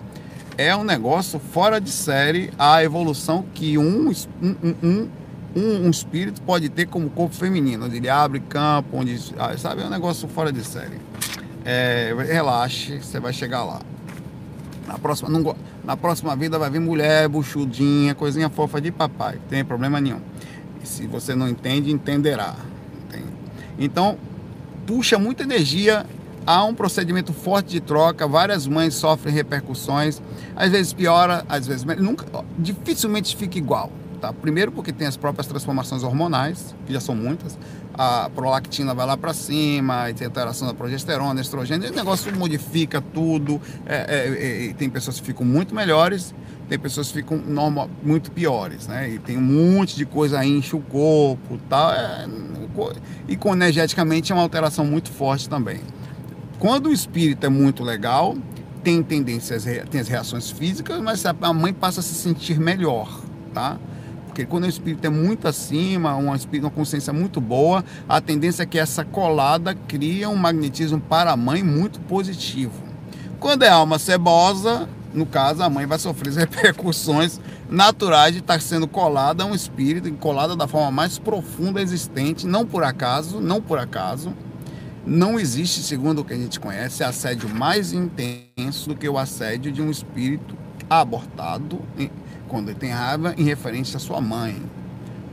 É 0.57 0.73
um 0.73 0.85
negócio 0.85 1.37
fora 1.37 1.81
de 1.81 1.91
série 1.91 2.49
a 2.57 2.81
evolução 2.81 3.43
que 3.53 3.77
um, 3.77 4.09
um, 4.41 4.55
um, 4.81 5.09
um, 5.53 5.85
um 5.85 5.89
espírito 5.89 6.41
pode 6.41 6.69
ter 6.69 6.87
como 6.87 7.09
corpo 7.09 7.35
feminino, 7.35 7.87
onde 7.87 7.97
ele 7.97 8.07
abre 8.07 8.39
campo, 8.39 8.97
onde. 8.97 9.33
Ah, 9.37 9.57
sabe, 9.57 9.81
é 9.81 9.85
um 9.85 9.89
negócio 9.89 10.29
fora 10.29 10.49
de 10.53 10.63
série 10.63 10.97
é, 11.65 12.13
relaxe, 12.27 12.99
você 12.99 13.19
vai 13.19 13.33
chegar 13.33 13.63
lá. 13.63 13.81
Na 14.87 14.99
próxima, 14.99 15.29
não, 15.29 15.55
na 15.83 15.97
próxima 15.97 16.35
vida 16.35 16.59
vai 16.59 16.69
vir 16.69 16.79
mulher, 16.79 17.27
buchudinha, 17.27 18.13
coisinha 18.13 18.49
fofa 18.49 18.79
de 18.79 18.91
papai, 18.91 19.35
não 19.35 19.47
tem 19.49 19.65
problema 19.65 19.99
nenhum. 19.99 20.21
E 20.83 20.87
se 20.87 21.07
você 21.07 21.33
não 21.33 21.49
entende, 21.49 21.91
entenderá. 21.91 22.55
Entende? 23.03 23.33
Então, 23.79 24.17
puxa 24.85 25.17
muita 25.17 25.41
energia, 25.41 26.05
há 26.45 26.63
um 26.63 26.75
procedimento 26.75 27.33
forte 27.33 27.71
de 27.71 27.79
troca, 27.79 28.27
várias 28.27 28.67
mães 28.67 28.93
sofrem 28.93 29.33
repercussões, 29.33 30.21
às 30.55 30.69
vezes 30.69 30.93
piora, 30.93 31.43
às 31.49 31.65
vezes 31.65 31.83
nunca, 31.97 32.25
dificilmente 32.59 33.35
fica 33.35 33.57
igual. 33.57 33.91
Tá? 34.21 34.31
Primeiro 34.31 34.71
porque 34.71 34.93
tem 34.93 35.07
as 35.07 35.17
próprias 35.17 35.47
transformações 35.47 36.03
hormonais, 36.03 36.75
que 36.85 36.93
já 36.93 36.99
são 36.99 37.15
muitas 37.15 37.57
a 37.97 38.29
prolactina 38.29 38.93
vai 38.93 39.05
lá 39.05 39.15
para 39.15 39.33
cima, 39.33 40.11
tem 40.13 40.27
interação 40.27 40.67
da 40.67 40.73
progesterona, 40.73 41.39
estrogênio, 41.39 41.89
o 41.89 41.95
negócio 41.95 42.35
modifica 42.35 43.01
tudo. 43.01 43.61
É, 43.85 43.95
é, 43.95 44.69
é, 44.69 44.73
tem 44.73 44.89
pessoas 44.89 45.19
que 45.19 45.25
ficam 45.25 45.45
muito 45.45 45.73
melhores, 45.73 46.33
tem 46.67 46.77
pessoas 46.77 47.07
que 47.07 47.13
ficam 47.13 47.37
normal, 47.37 47.89
muito 48.03 48.31
piores, 48.31 48.87
né? 48.87 49.09
E 49.09 49.19
tem 49.19 49.37
um 49.37 49.41
monte 49.41 49.95
de 49.95 50.05
coisa 50.05 50.39
aí, 50.39 50.57
enche 50.57 50.75
o 50.75 50.81
corpo 50.81 51.57
tal. 51.69 51.91
É, 51.91 52.27
e 53.27 53.35
com 53.37 53.53
energeticamente 53.53 54.31
é 54.31 54.35
uma 54.35 54.41
alteração 54.41 54.85
muito 54.85 55.09
forte 55.11 55.47
também. 55.47 55.79
Quando 56.59 56.87
o 56.87 56.93
espírito 56.93 57.45
é 57.45 57.49
muito 57.49 57.83
legal, 57.83 58.35
tem 58.83 59.01
tendências, 59.01 59.65
tem 59.89 60.01
as 60.01 60.07
reações 60.07 60.51
físicas, 60.51 60.99
mas 61.01 61.25
a 61.25 61.53
mãe 61.53 61.73
passa 61.73 62.01
a 62.01 62.03
se 62.03 62.13
sentir 62.13 62.59
melhor, 62.59 63.21
tá? 63.53 63.79
Porque 64.35 64.45
quando 64.45 64.65
o 64.65 64.67
espírito 64.67 65.05
é 65.05 65.09
muito 65.09 65.47
acima, 65.47 66.13
uma, 66.15 66.35
uma 66.35 66.69
consciência 66.69 67.13
muito 67.13 67.39
boa, 67.39 67.85
a 68.05 68.19
tendência 68.19 68.63
é 68.63 68.65
que 68.65 68.77
essa 68.77 69.05
colada 69.05 69.73
cria 69.87 70.27
um 70.27 70.35
magnetismo 70.35 70.99
para 70.99 71.31
a 71.31 71.37
mãe 71.37 71.63
muito 71.63 72.01
positivo. 72.01 72.73
Quando 73.39 73.63
é 73.63 73.69
alma 73.69 73.97
cebosa, 73.97 74.89
no 75.13 75.25
caso, 75.25 75.63
a 75.63 75.69
mãe 75.69 75.85
vai 75.85 75.97
sofrer 75.97 76.31
as 76.31 76.35
repercussões 76.51 77.39
naturais 77.69 78.33
de 78.33 78.39
estar 78.39 78.59
sendo 78.59 78.89
colada 78.89 79.43
a 79.43 79.45
um 79.45 79.55
espírito, 79.55 80.11
colada 80.15 80.53
da 80.53 80.67
forma 80.67 80.91
mais 80.91 81.17
profunda 81.17 81.81
existente, 81.81 82.45
não 82.45 82.65
por 82.65 82.83
acaso, 82.83 83.39
não 83.39 83.61
por 83.61 83.79
acaso. 83.79 84.33
Não 85.05 85.39
existe, 85.39 85.79
segundo 85.79 86.19
o 86.19 86.25
que 86.25 86.33
a 86.33 86.37
gente 86.37 86.59
conhece, 86.59 87.05
assédio 87.05 87.47
mais 87.47 87.93
intenso 87.93 88.89
do 88.89 88.97
que 88.97 89.07
o 89.07 89.17
assédio 89.17 89.71
de 89.71 89.81
um 89.81 89.89
espírito 89.89 90.57
abortado 90.89 91.79
quando 92.47 92.69
ele 92.69 92.79
tem 92.79 92.91
raiva 92.91 93.33
em 93.37 93.43
referência 93.43 93.97
à 93.97 93.99
sua 93.99 94.21
mãe, 94.21 94.61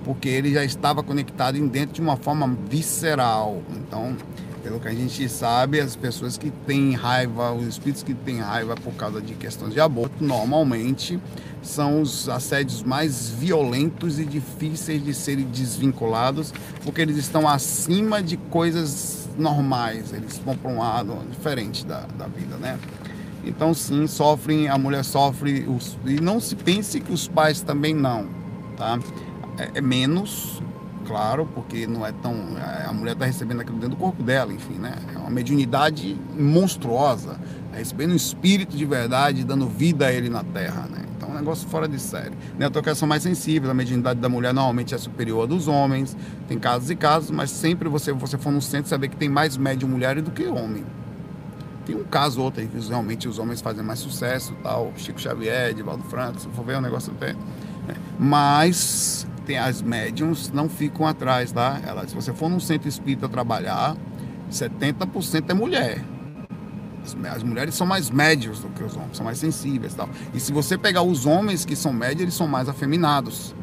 porque 0.04 0.28
ele 0.28 0.52
já 0.52 0.64
estava 0.64 1.02
conectado 1.02 1.56
em 1.56 1.66
dentro 1.66 1.94
de 1.94 2.00
uma 2.00 2.16
forma 2.16 2.56
visceral. 2.68 3.62
Então, 3.70 4.16
pelo 4.62 4.78
que 4.78 4.88
a 4.88 4.94
gente 4.94 5.28
sabe, 5.28 5.80
as 5.80 5.96
pessoas 5.96 6.38
que 6.38 6.50
têm 6.50 6.94
raiva, 6.94 7.52
os 7.52 7.66
espíritos 7.66 8.02
que 8.02 8.14
têm 8.14 8.38
raiva 8.38 8.74
por 8.76 8.92
causa 8.94 9.20
de 9.20 9.34
questões 9.34 9.74
de 9.74 9.80
aborto, 9.80 10.22
normalmente 10.22 11.20
são 11.60 12.00
os 12.00 12.28
assédios 12.28 12.82
mais 12.82 13.28
violentos 13.30 14.18
e 14.18 14.24
difíceis 14.24 15.04
de 15.04 15.14
serem 15.14 15.46
desvinculados, 15.46 16.52
porque 16.84 17.00
eles 17.00 17.16
estão 17.16 17.48
acima 17.48 18.22
de 18.22 18.36
coisas 18.36 19.28
normais, 19.36 20.12
eles 20.12 20.38
vão 20.38 20.56
para 20.56 20.70
um 20.70 20.78
lado 20.78 21.16
diferente 21.30 21.86
da, 21.86 22.06
da 22.18 22.26
vida, 22.26 22.56
né? 22.56 22.78
Então 23.44 23.74
sim, 23.74 24.06
sofrem, 24.06 24.68
a 24.68 24.78
mulher 24.78 25.04
sofre, 25.04 25.66
os, 25.68 25.98
e 26.06 26.20
não 26.20 26.38
se 26.40 26.54
pense 26.54 27.00
que 27.00 27.12
os 27.12 27.26
pais 27.26 27.60
também 27.60 27.94
não, 27.94 28.28
tá? 28.76 28.98
É, 29.58 29.70
é 29.74 29.80
menos, 29.80 30.62
claro, 31.06 31.46
porque 31.54 31.86
não 31.86 32.06
é 32.06 32.12
tão. 32.12 32.34
É, 32.56 32.86
a 32.86 32.92
mulher 32.92 33.12
está 33.12 33.24
recebendo 33.24 33.60
aquilo 33.60 33.78
dentro 33.78 33.96
do 33.96 34.00
corpo 34.00 34.22
dela, 34.22 34.52
enfim, 34.52 34.74
né? 34.74 34.94
É 35.14 35.18
uma 35.18 35.30
mediunidade 35.30 36.16
monstruosa, 36.38 37.38
é 37.72 37.78
recebendo 37.78 38.12
um 38.12 38.16
espírito 38.16 38.76
de 38.76 38.84
verdade, 38.84 39.44
dando 39.44 39.66
vida 39.66 40.06
a 40.06 40.12
ele 40.12 40.28
na 40.28 40.44
terra, 40.44 40.86
né? 40.90 41.02
Então 41.16 41.30
é 41.30 41.32
um 41.32 41.36
negócio 41.36 41.68
fora 41.68 41.88
de 41.88 42.00
série. 42.00 42.34
Né? 42.58 42.68
Que 42.70 42.94
são 42.94 43.06
mais 43.06 43.22
sensíveis, 43.22 43.70
a 43.70 43.74
mediunidade 43.74 44.20
da 44.20 44.28
mulher 44.28 44.52
normalmente 44.54 44.94
é 44.94 44.98
superior 44.98 45.44
à 45.44 45.46
dos 45.46 45.68
homens, 45.68 46.16
tem 46.48 46.58
casos 46.58 46.90
e 46.90 46.96
casos, 46.96 47.30
mas 47.30 47.50
sempre 47.50 47.88
você, 47.88 48.12
você 48.12 48.38
for 48.38 48.52
no 48.52 48.62
centro, 48.62 48.88
saber 48.88 49.08
que 49.08 49.16
tem 49.16 49.28
mais 49.28 49.56
médium 49.56 49.88
mulheres 49.88 50.22
do 50.22 50.30
que 50.30 50.46
homem. 50.46 50.84
Tem 51.84 51.96
um 51.96 52.04
caso 52.04 52.38
ou 52.38 52.46
outro 52.46 52.60
aí 52.60 52.68
que 52.68 52.78
realmente 52.88 53.28
os 53.28 53.38
homens 53.38 53.60
fazem 53.60 53.82
mais 53.82 53.98
sucesso, 53.98 54.54
tal, 54.62 54.92
Chico 54.96 55.20
Xavier, 55.20 55.70
Edivaldo 55.70 56.04
Franco, 56.04 56.40
se 56.40 56.48
for 56.48 56.64
ver 56.64 56.76
o 56.76 56.78
um 56.78 56.80
negócio 56.80 57.12
até. 57.12 57.32
Né? 57.32 57.94
Mas 58.18 59.26
tem 59.44 59.58
as 59.58 59.82
médiums 59.82 60.50
não 60.52 60.68
ficam 60.68 61.06
atrás, 61.06 61.50
tá? 61.50 61.80
Ela, 61.84 62.06
se 62.06 62.14
você 62.14 62.32
for 62.32 62.48
num 62.48 62.60
centro 62.60 62.88
espírita 62.88 63.28
trabalhar, 63.28 63.96
70% 64.50 65.50
é 65.50 65.54
mulher. 65.54 66.04
As, 67.02 67.16
as, 67.36 67.42
mulheres 67.42 67.74
são 67.74 67.86
mais 67.86 68.10
médios 68.10 68.60
do 68.60 68.68
que 68.68 68.84
os 68.84 68.94
homens, 68.94 69.16
são 69.16 69.24
mais 69.24 69.38
sensíveis 69.38 69.94
tal. 69.94 70.08
E 70.32 70.38
se 70.38 70.52
você 70.52 70.78
pegar 70.78 71.02
os 71.02 71.26
homens 71.26 71.64
que 71.64 71.74
são 71.74 71.92
médios, 71.92 72.22
eles 72.22 72.34
são 72.34 72.46
mais 72.46 72.68
afeminados. 72.68 73.54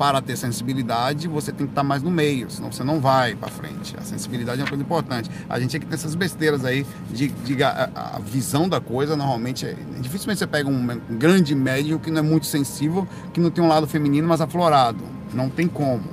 Para 0.00 0.22
ter 0.22 0.34
sensibilidade, 0.34 1.28
você 1.28 1.52
tem 1.52 1.66
que 1.66 1.72
estar 1.72 1.82
mais 1.82 2.02
no 2.02 2.10
meio, 2.10 2.50
senão 2.50 2.72
você 2.72 2.82
não 2.82 3.00
vai 3.00 3.34
para 3.34 3.50
frente. 3.50 3.94
A 3.98 4.00
sensibilidade 4.00 4.58
é 4.58 4.64
uma 4.64 4.68
coisa 4.70 4.82
importante. 4.82 5.30
A 5.46 5.60
gente 5.60 5.72
tem 5.72 5.80
que 5.82 5.86
ter 5.86 5.94
essas 5.96 6.14
besteiras 6.14 6.64
aí 6.64 6.86
de, 7.12 7.28
de 7.28 7.62
a, 7.62 7.90
a, 7.94 8.18
visão 8.18 8.66
da 8.66 8.80
coisa, 8.80 9.14
normalmente 9.14 9.66
é, 9.66 9.76
dificilmente 10.00 10.38
você 10.38 10.46
pega 10.46 10.70
um, 10.70 10.86
grande 11.10 11.54
médium 11.54 11.98
que 11.98 12.10
não 12.10 12.20
é 12.20 12.22
muito 12.22 12.46
sensível, 12.46 13.06
que 13.34 13.40
não 13.40 13.50
tem 13.50 13.62
um 13.62 13.68
lado 13.68 13.86
feminino, 13.86 14.26
mas 14.26 14.40
aflorado. 14.40 15.04
Não 15.34 15.50
tem 15.50 15.68
como. 15.68 16.04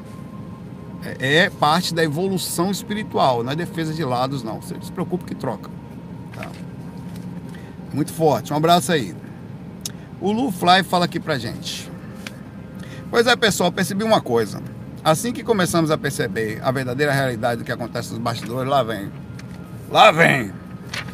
É, 1.21 1.45
é 1.45 1.49
parte 1.49 1.93
da 1.93 2.03
evolução 2.03 2.69
espiritual, 2.69 3.41
não 3.41 3.53
é 3.53 3.55
defesa 3.55 3.93
de 3.93 4.03
lados, 4.03 4.43
não. 4.43 4.59
Você 4.61 4.75
se 4.81 4.91
preocupa 4.91 5.23
que 5.23 5.33
troca. 5.33 5.71
Tá? 6.33 6.49
Muito 7.93 8.11
forte. 8.11 8.51
Um 8.51 8.57
abraço 8.57 8.91
aí. 8.91 9.15
O 10.19 10.33
Lu 10.33 10.51
Fly 10.51 10.83
fala 10.83 11.05
aqui 11.05 11.21
pra 11.21 11.37
gente. 11.37 11.95
Pois 13.09 13.25
é, 13.25 13.35
pessoal, 13.35 13.71
percebi 13.71 14.03
uma 14.03 14.19
coisa. 14.19 14.61
Assim 15.03 15.31
que 15.31 15.43
começamos 15.43 15.91
a 15.91 15.97
perceber 15.97 16.59
a 16.61 16.71
verdadeira 16.71 17.13
realidade 17.13 17.59
do 17.59 17.63
que 17.63 17.71
acontece 17.71 18.11
nos 18.11 18.19
bastidores, 18.19 18.69
lá 18.69 18.83
vem. 18.83 19.09
Lá 19.89 20.11
vem. 20.11 20.51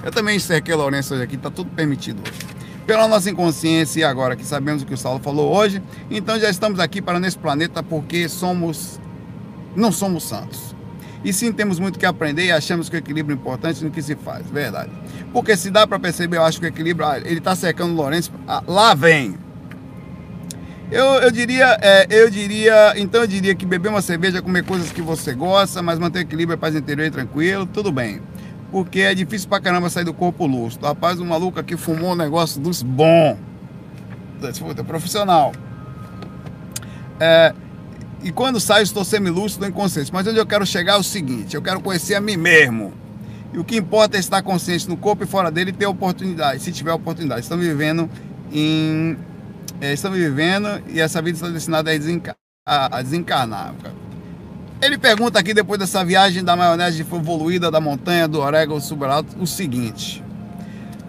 Eu 0.04 0.12
também 0.12 0.38
encerquei 0.38 0.74
Lourenço 0.74 1.14
hoje 1.14 1.24
aqui, 1.24 1.38
tá 1.38 1.52
tudo 1.52 1.70
permitido 1.70 2.22
hoje. 2.22 2.40
Pela 2.88 3.08
nossa 3.08 3.30
inconsciência 3.30 4.02
e 4.02 4.04
agora 4.04 4.36
que 4.36 4.46
sabemos 4.46 4.82
o 4.82 4.86
que 4.86 4.94
o 4.94 4.98
Saulo 4.98 5.20
falou 5.20 5.56
hoje, 5.56 5.82
então 6.10 6.40
já 6.40 6.50
estamos 6.50 6.80
aqui 6.80 7.02
para 7.02 7.20
nesse 7.20 7.38
planeta 7.38 7.82
porque 7.82 8.28
somos 8.28 9.00
não 9.76 9.92
somos 9.92 10.24
santos. 10.24 10.76
E 11.24 11.32
sim 11.32 11.54
temos 11.54 11.80
muito 11.80 11.98
que 11.98 12.06
aprender 12.06 12.46
e 12.46 12.52
achamos 12.52 12.90
que 12.90 12.96
o 12.96 13.00
equilíbrio 13.00 13.36
é 13.36 13.40
importante 13.40 13.84
no 13.84 13.92
que 13.92 14.02
se 14.02 14.16
faz, 14.16 14.46
verdade. 14.50 14.92
Porque 15.32 15.56
se 15.56 15.72
dá 15.72 15.88
para 15.88 15.98
perceber, 16.00 16.38
eu 16.38 16.44
acho 16.44 16.60
que 16.60 16.66
o 16.66 16.70
equilíbrio, 16.70 17.08
ah, 17.08 17.18
ele 17.18 17.38
está 17.38 17.56
cercando 17.56 17.94
o 17.94 17.96
Lourenço, 17.96 18.32
ah, 18.48 18.62
lá 18.68 18.94
vem. 18.94 19.38
Eu, 20.92 21.06
eu 21.22 21.32
diria, 21.32 21.78
é, 21.82 22.08
eu 22.10 22.30
diria, 22.30 22.94
então 22.98 23.22
eu 23.22 23.28
diria 23.28 23.56
que 23.56 23.66
beber 23.66 23.90
uma 23.90 24.02
cerveja, 24.02 24.42
comer 24.42 24.64
coisas 24.64 24.92
que 24.92 25.02
você 25.02 25.34
gosta, 25.34 25.82
mas 25.82 25.98
manter 25.98 26.20
equilíbrio, 26.20 26.58
paz 26.58 26.76
interior 26.76 27.06
e 27.06 27.12
tranquilo, 27.12 27.66
tudo 27.66 27.92
bem. 27.92 28.22
Porque 28.72 29.02
é 29.02 29.14
difícil 29.16 29.50
pra 29.50 29.60
caramba 29.60 29.90
sair 29.90 30.04
do 30.04 30.14
corpo 30.14 30.46
lúcido. 30.46 30.86
Rapaz, 30.86 31.20
um 31.20 31.26
maluco 31.26 31.60
aqui 31.60 31.78
fumou 31.78 32.12
um 32.12 32.16
negócio 32.16 32.60
dos 32.60 32.84
bom. 32.84 33.38
Profissional. 34.86 35.54
É, 37.20 37.54
e 38.24 38.32
quando 38.32 38.60
saio, 38.60 38.84
estou 38.84 39.04
semilúcido, 39.04 39.66
inconsciente. 39.66 40.12
Mas 40.12 40.26
onde 40.28 40.38
eu 40.38 40.46
quero 40.46 40.66
chegar 40.66 40.94
é 40.94 40.98
o 40.98 41.04
seguinte: 41.04 41.56
eu 41.56 41.62
quero 41.62 41.80
conhecer 41.82 42.16
a 42.16 42.22
mim 42.22 42.38
mesmo. 42.38 42.94
E 43.54 43.60
o 43.60 43.64
que 43.64 43.78
importa 43.78 44.18
é 44.18 44.20
estar 44.20 44.42
consciente 44.42 44.90
no 44.90 44.98
corpo 44.98 45.24
e 45.24 45.28
fora 45.28 45.52
dele 45.52 45.70
e 45.70 45.74
ter 45.74 45.86
oportunidade, 45.86 46.62
se 46.62 46.72
tiver 46.72 46.92
oportunidade. 46.92 47.42
Estamos 47.42 47.66
vivendo 47.66 48.10
em 48.52 49.16
é, 49.84 49.92
estamos 49.92 50.18
vivendo 50.18 50.82
e 50.88 51.02
essa 51.02 51.22
vida 51.22 51.36
está 51.36 51.50
destinada 51.50 51.92
a, 51.92 51.98
desenca 51.98 52.38
a, 52.66 53.00
a 53.00 53.02
desencarnar. 53.02 53.76
Ele 54.82 54.98
pergunta 54.98 55.38
aqui, 55.38 55.54
depois 55.54 55.78
dessa 55.78 56.06
viagem 56.06 56.42
da 56.42 56.56
maionese 56.56 57.02
evoluída 57.02 57.70
da 57.70 57.82
montanha 57.82 58.26
do 58.26 58.40
orégano 58.40 58.80
subalto, 58.80 59.36
o 59.38 59.46
seguinte: 59.46 60.24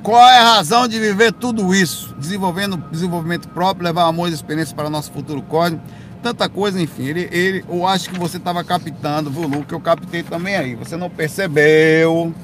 Qual 0.03 0.21
é 0.29 0.39
a 0.39 0.55
razão 0.57 0.89
de 0.89 0.99
viver 0.99 1.33
tudo 1.33 1.73
isso? 1.73 2.17
Desenvolvendo 2.19 2.77
desenvolvimento 2.91 3.49
próprio, 3.49 3.85
levar 3.85 4.09
amor 4.09 4.29
e 4.29 4.35
experiência 4.35 4.75
para 4.75 4.91
nosso 4.91 5.13
futuro 5.13 5.41
cósmico, 5.43 5.85
tanta 6.21 6.49
coisa, 6.49 6.81
enfim. 6.81 7.05
Ele, 7.05 7.29
ele, 7.31 7.65
eu 7.69 7.87
acho 7.87 8.11
que 8.11 8.19
você 8.19 8.39
estava 8.39 8.65
captando, 8.65 9.31
viu, 9.31 9.47
Lu? 9.47 9.65
Que 9.65 9.75
eu 9.75 9.81
captei 9.81 10.25
também 10.25 10.57
aí. 10.57 10.75
Você 10.75 10.97
não 10.97 11.09
percebeu 11.09 12.35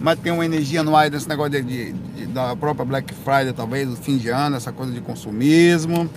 mas 0.00 0.18
tem 0.18 0.32
uma 0.32 0.44
energia 0.44 0.82
no 0.82 0.94
ar 0.94 1.08
desse 1.10 1.28
negócio 1.28 1.52
de, 1.52 1.62
de, 1.62 1.92
de, 1.92 2.26
da 2.26 2.54
própria 2.54 2.84
Black 2.84 3.14
Friday, 3.14 3.52
talvez, 3.52 3.88
do 3.88 3.96
fim 3.96 4.16
de 4.16 4.28
ano, 4.28 4.56
essa 4.56 4.72
coisa 4.72 4.92
de 4.92 5.00
consumismo. 5.00 6.08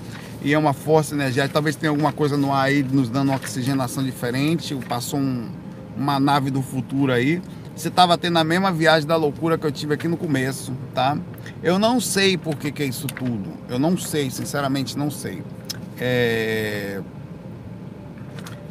E 0.42 0.54
é 0.54 0.58
uma 0.58 0.74
força 0.74 1.16
energética. 1.16 1.54
Talvez 1.54 1.76
tenha 1.76 1.90
alguma 1.90 2.12
coisa 2.12 2.38
no 2.38 2.54
ar 2.54 2.66
aí 2.66 2.84
nos 2.84 3.10
dando 3.10 3.30
uma 3.30 3.38
oxigenação 3.38 4.04
diferente. 4.04 4.76
Passou 4.88 5.20
um, 5.20 5.50
uma 5.98 6.20
nave 6.20 6.50
do 6.50 6.62
futuro 6.62 7.12
aí. 7.12 7.42
Você 7.76 7.88
estava 7.88 8.18
tendo 8.18 8.38
a 8.38 8.44
mesma 8.44 8.72
viagem 8.72 9.08
da 9.08 9.16
loucura 9.16 9.58
que 9.58 9.66
eu 9.66 9.72
tive 9.72 9.94
aqui 9.94 10.08
no 10.08 10.18
começo, 10.18 10.74
tá? 10.94 11.18
Eu 11.64 11.80
não 11.80 12.00
sei 12.00 12.38
por 12.38 12.56
que, 12.58 12.72
que 12.72 12.84
é 12.84 12.86
isso 12.86 13.08
tudo. 13.08 13.54
Eu 13.70 13.80
não 13.80 13.98
sei, 13.98 14.30
sinceramente, 14.30 14.98
não 14.98 15.10
sei. 15.10 15.42
É... 15.98 17.02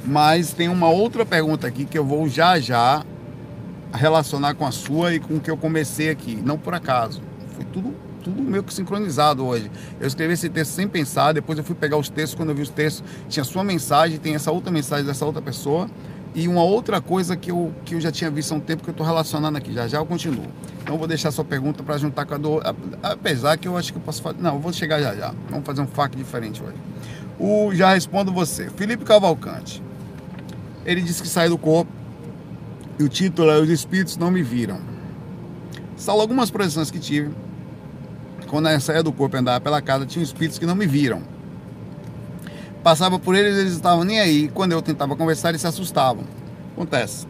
Mas 0.04 0.52
tem 0.52 0.68
uma 0.68 0.88
outra 0.88 1.24
pergunta 1.24 1.66
aqui 1.66 1.84
que 1.84 1.98
eu 1.98 2.04
vou 2.04 2.28
já 2.28 2.58
já 2.60 3.02
relacionar 3.92 4.54
com 4.54 4.66
a 4.66 4.70
sua 4.70 5.14
e 5.14 5.20
com 5.20 5.36
o 5.36 5.40
que 5.40 5.50
eu 5.50 5.56
comecei 5.56 6.10
aqui. 6.10 6.36
Não 6.36 6.58
por 6.58 6.74
acaso. 6.74 7.20
Foi 7.54 7.64
tudo, 7.64 7.94
tudo 8.22 8.40
meio 8.42 8.62
que 8.62 8.72
sincronizado 8.72 9.44
hoje. 9.44 9.70
Eu 10.00 10.06
escrevi 10.06 10.34
esse 10.34 10.48
texto 10.48 10.72
sem 10.72 10.86
pensar, 10.86 11.32
depois 11.32 11.58
eu 11.58 11.64
fui 11.64 11.74
pegar 11.74 11.96
os 11.96 12.08
textos, 12.08 12.34
quando 12.34 12.50
eu 12.50 12.54
vi 12.54 12.62
os 12.62 12.70
textos, 12.70 13.02
tinha 13.28 13.44
sua 13.44 13.64
mensagem, 13.64 14.18
tem 14.18 14.34
essa 14.34 14.52
outra 14.52 14.70
mensagem 14.70 15.04
dessa 15.04 15.24
outra 15.24 15.42
pessoa. 15.42 15.88
E 16.34 16.46
uma 16.46 16.62
outra 16.62 17.00
coisa 17.00 17.36
que 17.36 17.50
eu, 17.50 17.72
que 17.84 17.94
eu 17.94 18.00
já 18.00 18.12
tinha 18.12 18.30
visto 18.30 18.52
há 18.52 18.56
um 18.56 18.60
tempo 18.60 18.82
que 18.84 18.90
eu 18.90 18.92
estou 18.92 19.04
relacionando 19.04 19.56
aqui, 19.56 19.72
já 19.72 19.88
já 19.88 19.98
eu 19.98 20.06
continuo. 20.06 20.44
Então 20.82 20.94
eu 20.94 20.98
vou 20.98 21.08
deixar 21.08 21.30
sua 21.30 21.44
pergunta 21.44 21.82
para 21.82 21.96
juntar 21.96 22.26
com 22.26 22.34
a 22.34 22.38
do. 22.38 22.60
Apesar 23.02 23.56
que 23.56 23.66
eu 23.66 23.76
acho 23.76 23.92
que 23.92 23.98
eu 23.98 24.02
posso 24.02 24.22
fazer. 24.22 24.40
Não, 24.40 24.54
eu 24.54 24.60
vou 24.60 24.72
chegar 24.72 25.00
já 25.00 25.14
já. 25.14 25.34
Vamos 25.50 25.66
fazer 25.66 25.80
um 25.80 25.86
fac 25.86 26.14
diferente 26.14 26.62
hoje. 26.62 26.76
O, 27.38 27.74
já 27.74 27.94
respondo 27.94 28.32
você. 28.32 28.68
Felipe 28.70 29.04
Cavalcante. 29.04 29.82
Ele 30.84 31.00
disse 31.00 31.22
que 31.22 31.28
saiu 31.28 31.50
do 31.50 31.58
corpo 31.58 31.90
e 32.98 33.02
o 33.02 33.08
título 33.08 33.50
é 33.50 33.58
Os 33.58 33.68
Espíritos 33.68 34.16
Não 34.16 34.30
Me 34.30 34.42
Viram. 34.42 34.80
São 35.96 36.20
algumas 36.20 36.50
projeções 36.50 36.90
que 36.90 36.98
tive. 36.98 37.30
Quando 38.48 38.68
eu 38.68 38.80
saía 38.80 39.02
do 39.02 39.12
corpo 39.12 39.36
e 39.36 39.38
andava 39.38 39.60
pela 39.60 39.80
casa, 39.82 40.06
tinha 40.06 40.22
espíritos 40.22 40.58
que 40.58 40.66
não 40.66 40.74
me 40.74 40.86
viram. 40.86 41.22
Passava 42.82 43.18
por 43.18 43.34
eles, 43.34 43.56
eles 43.56 43.72
estavam 43.74 44.04
nem 44.04 44.20
aí. 44.20 44.48
Quando 44.48 44.72
eu 44.72 44.80
tentava 44.80 45.14
conversar, 45.14 45.50
eles 45.50 45.60
se 45.60 45.66
assustavam. 45.66 46.24
Acontece. 46.72 47.26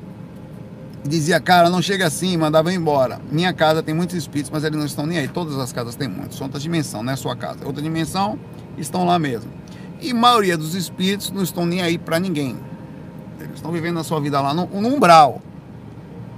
Dizia, 1.04 1.40
cara, 1.40 1.70
não 1.70 1.82
chega 1.82 2.06
assim, 2.06 2.36
mandava 2.36 2.72
embora. 2.72 3.20
Minha 3.30 3.52
casa 3.52 3.82
tem 3.82 3.94
muitos 3.94 4.14
espíritos, 4.16 4.50
mas 4.50 4.62
eles 4.64 4.78
não 4.78 4.86
estão 4.86 5.06
nem 5.06 5.18
aí. 5.18 5.28
Todas 5.28 5.58
as 5.58 5.72
casas 5.72 5.96
têm 5.96 6.06
muitos. 6.06 6.36
São 6.36 6.46
outra 6.46 6.60
dimensão, 6.60 7.02
não 7.02 7.12
é 7.12 7.16
sua 7.16 7.34
casa. 7.34 7.64
É 7.64 7.66
outra 7.66 7.82
dimensão, 7.82 8.38
estão 8.76 9.04
lá 9.04 9.18
mesmo. 9.18 9.50
E 10.00 10.12
maioria 10.12 10.56
dos 10.56 10.74
espíritos 10.74 11.30
não 11.30 11.42
estão 11.42 11.66
nem 11.66 11.82
aí 11.82 11.98
para 11.98 12.20
ninguém. 12.20 12.56
Eles 13.40 13.56
estão 13.56 13.72
vivendo 13.72 13.98
a 13.98 14.04
sua 14.04 14.20
vida 14.20 14.40
lá 14.40 14.52
no, 14.54 14.66
no 14.66 14.88
umbral. 14.88 15.42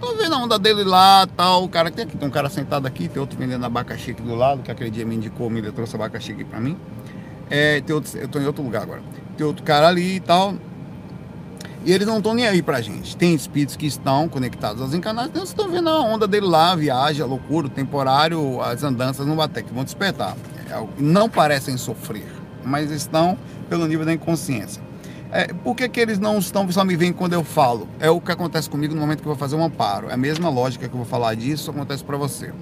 Tô 0.00 0.14
vendo 0.14 0.34
a 0.34 0.38
onda 0.38 0.58
dele 0.58 0.82
lá, 0.82 1.26
tal, 1.36 1.62
o 1.62 1.68
cara 1.68 1.90
tem 1.90 2.06
aqui, 2.06 2.16
tem 2.16 2.26
um 2.26 2.30
cara 2.30 2.48
sentado 2.48 2.86
aqui, 2.86 3.06
tem 3.06 3.20
outro 3.20 3.38
vendendo 3.38 3.64
abacaxi 3.66 4.12
aqui 4.12 4.22
do 4.22 4.34
lado, 4.34 4.62
que 4.62 4.70
aquele 4.70 4.90
dia 4.90 5.04
me 5.04 5.14
indicou, 5.14 5.50
me 5.50 5.60
trouxe 5.70 5.94
abacaxi 5.94 6.32
aqui 6.32 6.42
pra 6.42 6.58
mim. 6.58 6.74
É, 7.50 7.82
tem 7.82 7.94
outro, 7.94 8.18
eu 8.18 8.26
tô 8.26 8.40
em 8.40 8.46
outro 8.46 8.62
lugar 8.62 8.82
agora. 8.82 9.02
Tem 9.36 9.46
outro 9.46 9.62
cara 9.62 9.88
ali 9.88 10.16
e 10.16 10.20
tal. 10.20 10.54
E 11.84 11.92
eles 11.92 12.06
não 12.06 12.16
estão 12.16 12.32
nem 12.32 12.46
aí 12.46 12.62
pra 12.62 12.80
gente. 12.80 13.14
Tem 13.14 13.34
espíritos 13.34 13.76
que 13.76 13.86
estão 13.86 14.26
conectados 14.26 14.80
aos 14.80 14.94
encarnados, 14.94 15.30
então 15.30 15.44
estão 15.44 15.68
vendo 15.68 15.90
a 15.90 16.00
onda 16.00 16.26
dele 16.26 16.46
lá, 16.46 16.72
a 16.72 16.76
viagem, 16.76 17.22
a 17.22 17.26
loucura, 17.26 17.66
o 17.66 17.70
temporário, 17.70 18.60
as 18.62 18.82
andanças 18.82 19.26
no 19.26 19.36
bater, 19.36 19.64
que 19.64 19.72
vão 19.72 19.84
despertar. 19.84 20.34
É, 20.70 20.82
não 20.98 21.28
parecem 21.28 21.76
sofrer, 21.76 22.26
mas 22.64 22.90
estão 22.90 23.36
pelo 23.68 23.86
nível 23.86 24.06
da 24.06 24.14
inconsciência. 24.14 24.82
É, 25.32 25.52
por 25.52 25.76
que, 25.76 25.88
que 25.88 26.00
eles 26.00 26.18
não 26.18 26.38
estão 26.38 26.70
só 26.72 26.84
me 26.84 26.96
veem 26.96 27.12
quando 27.12 27.34
eu 27.34 27.44
falo? 27.44 27.88
É 28.00 28.10
o 28.10 28.20
que 28.20 28.32
acontece 28.32 28.68
comigo 28.68 28.94
no 28.94 29.00
momento 29.00 29.18
que 29.20 29.28
eu 29.28 29.32
vou 29.32 29.38
fazer 29.38 29.54
um 29.54 29.64
amparo. 29.64 30.10
É 30.10 30.14
a 30.14 30.16
mesma 30.16 30.48
lógica 30.48 30.88
que 30.88 30.94
eu 30.94 30.98
vou 30.98 31.06
falar 31.06 31.34
disso, 31.34 31.70
acontece 31.70 32.02
para 32.02 32.16
você. 32.16 32.52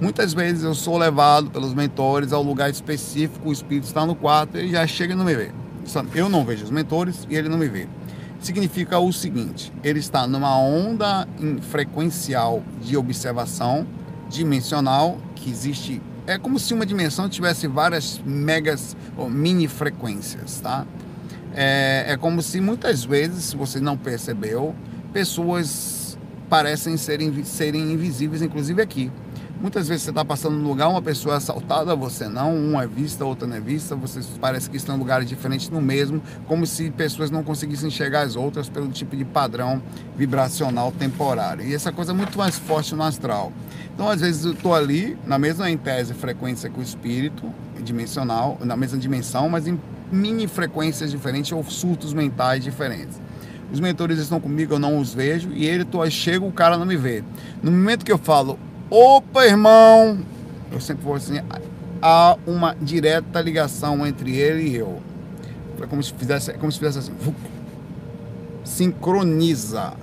Muitas 0.00 0.32
vezes 0.32 0.64
eu 0.64 0.74
sou 0.74 0.96
levado 0.96 1.50
pelos 1.50 1.74
mentores 1.74 2.32
ao 2.32 2.42
lugar 2.42 2.70
específico, 2.70 3.50
o 3.50 3.52
espírito 3.52 3.84
está 3.84 4.06
no 4.06 4.14
quarto 4.14 4.56
e 4.56 4.70
já 4.70 4.86
chega 4.86 5.12
e 5.12 5.16
não 5.16 5.24
me 5.24 5.34
vê. 5.34 5.52
Eu 6.14 6.28
não 6.28 6.44
vejo 6.44 6.64
os 6.64 6.70
mentores 6.70 7.26
e 7.28 7.36
ele 7.36 7.48
não 7.48 7.58
me 7.58 7.68
vê. 7.68 7.86
Significa 8.40 8.98
o 8.98 9.12
seguinte: 9.12 9.72
ele 9.84 9.98
está 9.98 10.26
numa 10.26 10.58
onda 10.58 11.28
frequencial 11.70 12.62
de 12.80 12.96
observação 12.96 13.86
dimensional 14.28 15.18
que 15.34 15.50
existe. 15.50 16.00
É 16.26 16.38
como 16.38 16.58
se 16.58 16.74
uma 16.74 16.84
dimensão 16.84 17.28
tivesse 17.28 17.68
várias 17.68 18.20
megas 18.24 18.96
ou 19.16 19.30
mini 19.30 19.68
frequências, 19.68 20.60
tá? 20.60 20.84
É, 21.58 22.04
é 22.08 22.16
como 22.18 22.42
se 22.42 22.60
muitas 22.60 23.02
vezes, 23.02 23.44
se 23.44 23.56
você 23.56 23.80
não 23.80 23.96
percebeu, 23.96 24.74
pessoas 25.10 26.18
parecem 26.50 26.98
serem, 26.98 27.42
serem 27.44 27.92
invisíveis, 27.92 28.42
inclusive 28.42 28.82
aqui. 28.82 29.10
Muitas 29.58 29.88
vezes 29.88 30.02
você 30.02 30.10
está 30.10 30.22
passando 30.22 30.54
num 30.54 30.68
lugar, 30.68 30.86
uma 30.88 31.00
pessoa 31.00 31.36
é 31.36 31.38
assaltada, 31.38 31.96
você 31.96 32.28
não, 32.28 32.54
uma 32.54 32.82
é 32.82 32.86
vista, 32.86 33.24
outra 33.24 33.48
não 33.48 33.56
é 33.56 33.60
vista, 33.60 33.96
você 33.96 34.20
parece 34.38 34.68
que 34.68 34.76
estão 34.76 34.96
em 34.96 34.98
lugares 34.98 35.26
diferentes 35.26 35.70
no 35.70 35.80
mesmo, 35.80 36.20
como 36.46 36.66
se 36.66 36.90
pessoas 36.90 37.30
não 37.30 37.42
conseguissem 37.42 37.88
enxergar 37.88 38.20
as 38.20 38.36
outras 38.36 38.68
pelo 38.68 38.88
tipo 38.88 39.16
de 39.16 39.24
padrão 39.24 39.80
vibracional 40.14 40.92
temporário. 40.92 41.64
E 41.64 41.74
essa 41.74 41.90
coisa 41.90 42.12
é 42.12 42.14
muito 42.14 42.36
mais 42.36 42.58
forte 42.58 42.94
no 42.94 43.02
astral. 43.02 43.50
Então, 43.94 44.10
às 44.10 44.20
vezes, 44.20 44.44
eu 44.44 44.52
estou 44.52 44.74
ali, 44.74 45.16
na 45.26 45.38
mesma 45.38 45.70
em 45.70 45.78
tese 45.78 46.12
frequência 46.12 46.68
que 46.68 46.78
o 46.78 46.82
espírito, 46.82 47.50
dimensional, 47.82 48.58
na 48.60 48.76
mesma 48.76 48.98
dimensão, 48.98 49.48
mas 49.48 49.66
em 49.66 49.80
mini 50.10 50.46
frequências 50.46 51.10
diferentes 51.10 51.52
ou 51.52 51.62
surtos 51.64 52.12
mentais 52.12 52.62
diferentes. 52.62 53.20
Os 53.72 53.80
mentores 53.80 54.18
estão 54.18 54.40
comigo, 54.40 54.74
eu 54.74 54.78
não 54.78 54.98
os 54.98 55.12
vejo, 55.12 55.50
e 55.52 55.66
ele 55.66 55.84
tô, 55.84 56.08
chega, 56.08 56.44
o 56.44 56.52
cara 56.52 56.78
não 56.78 56.86
me 56.86 56.96
vê. 56.96 57.24
No 57.62 57.70
momento 57.72 58.04
que 58.04 58.12
eu 58.12 58.18
falo, 58.18 58.58
opa, 58.88 59.44
irmão, 59.44 60.18
eu 60.70 60.80
sempre 60.80 61.04
vou 61.04 61.14
assim, 61.14 61.40
há 62.00 62.36
uma 62.46 62.76
direta 62.80 63.40
ligação 63.40 64.06
entre 64.06 64.36
ele 64.36 64.68
e 64.68 64.76
eu. 64.76 65.02
É 65.80 65.86
como 65.86 66.02
se 66.02 66.12
fizesse, 66.14 66.50
é 66.50 66.54
como 66.54 66.70
se 66.70 66.78
fizesse 66.78 66.98
assim. 66.98 67.12
Sincroniza 68.64 69.94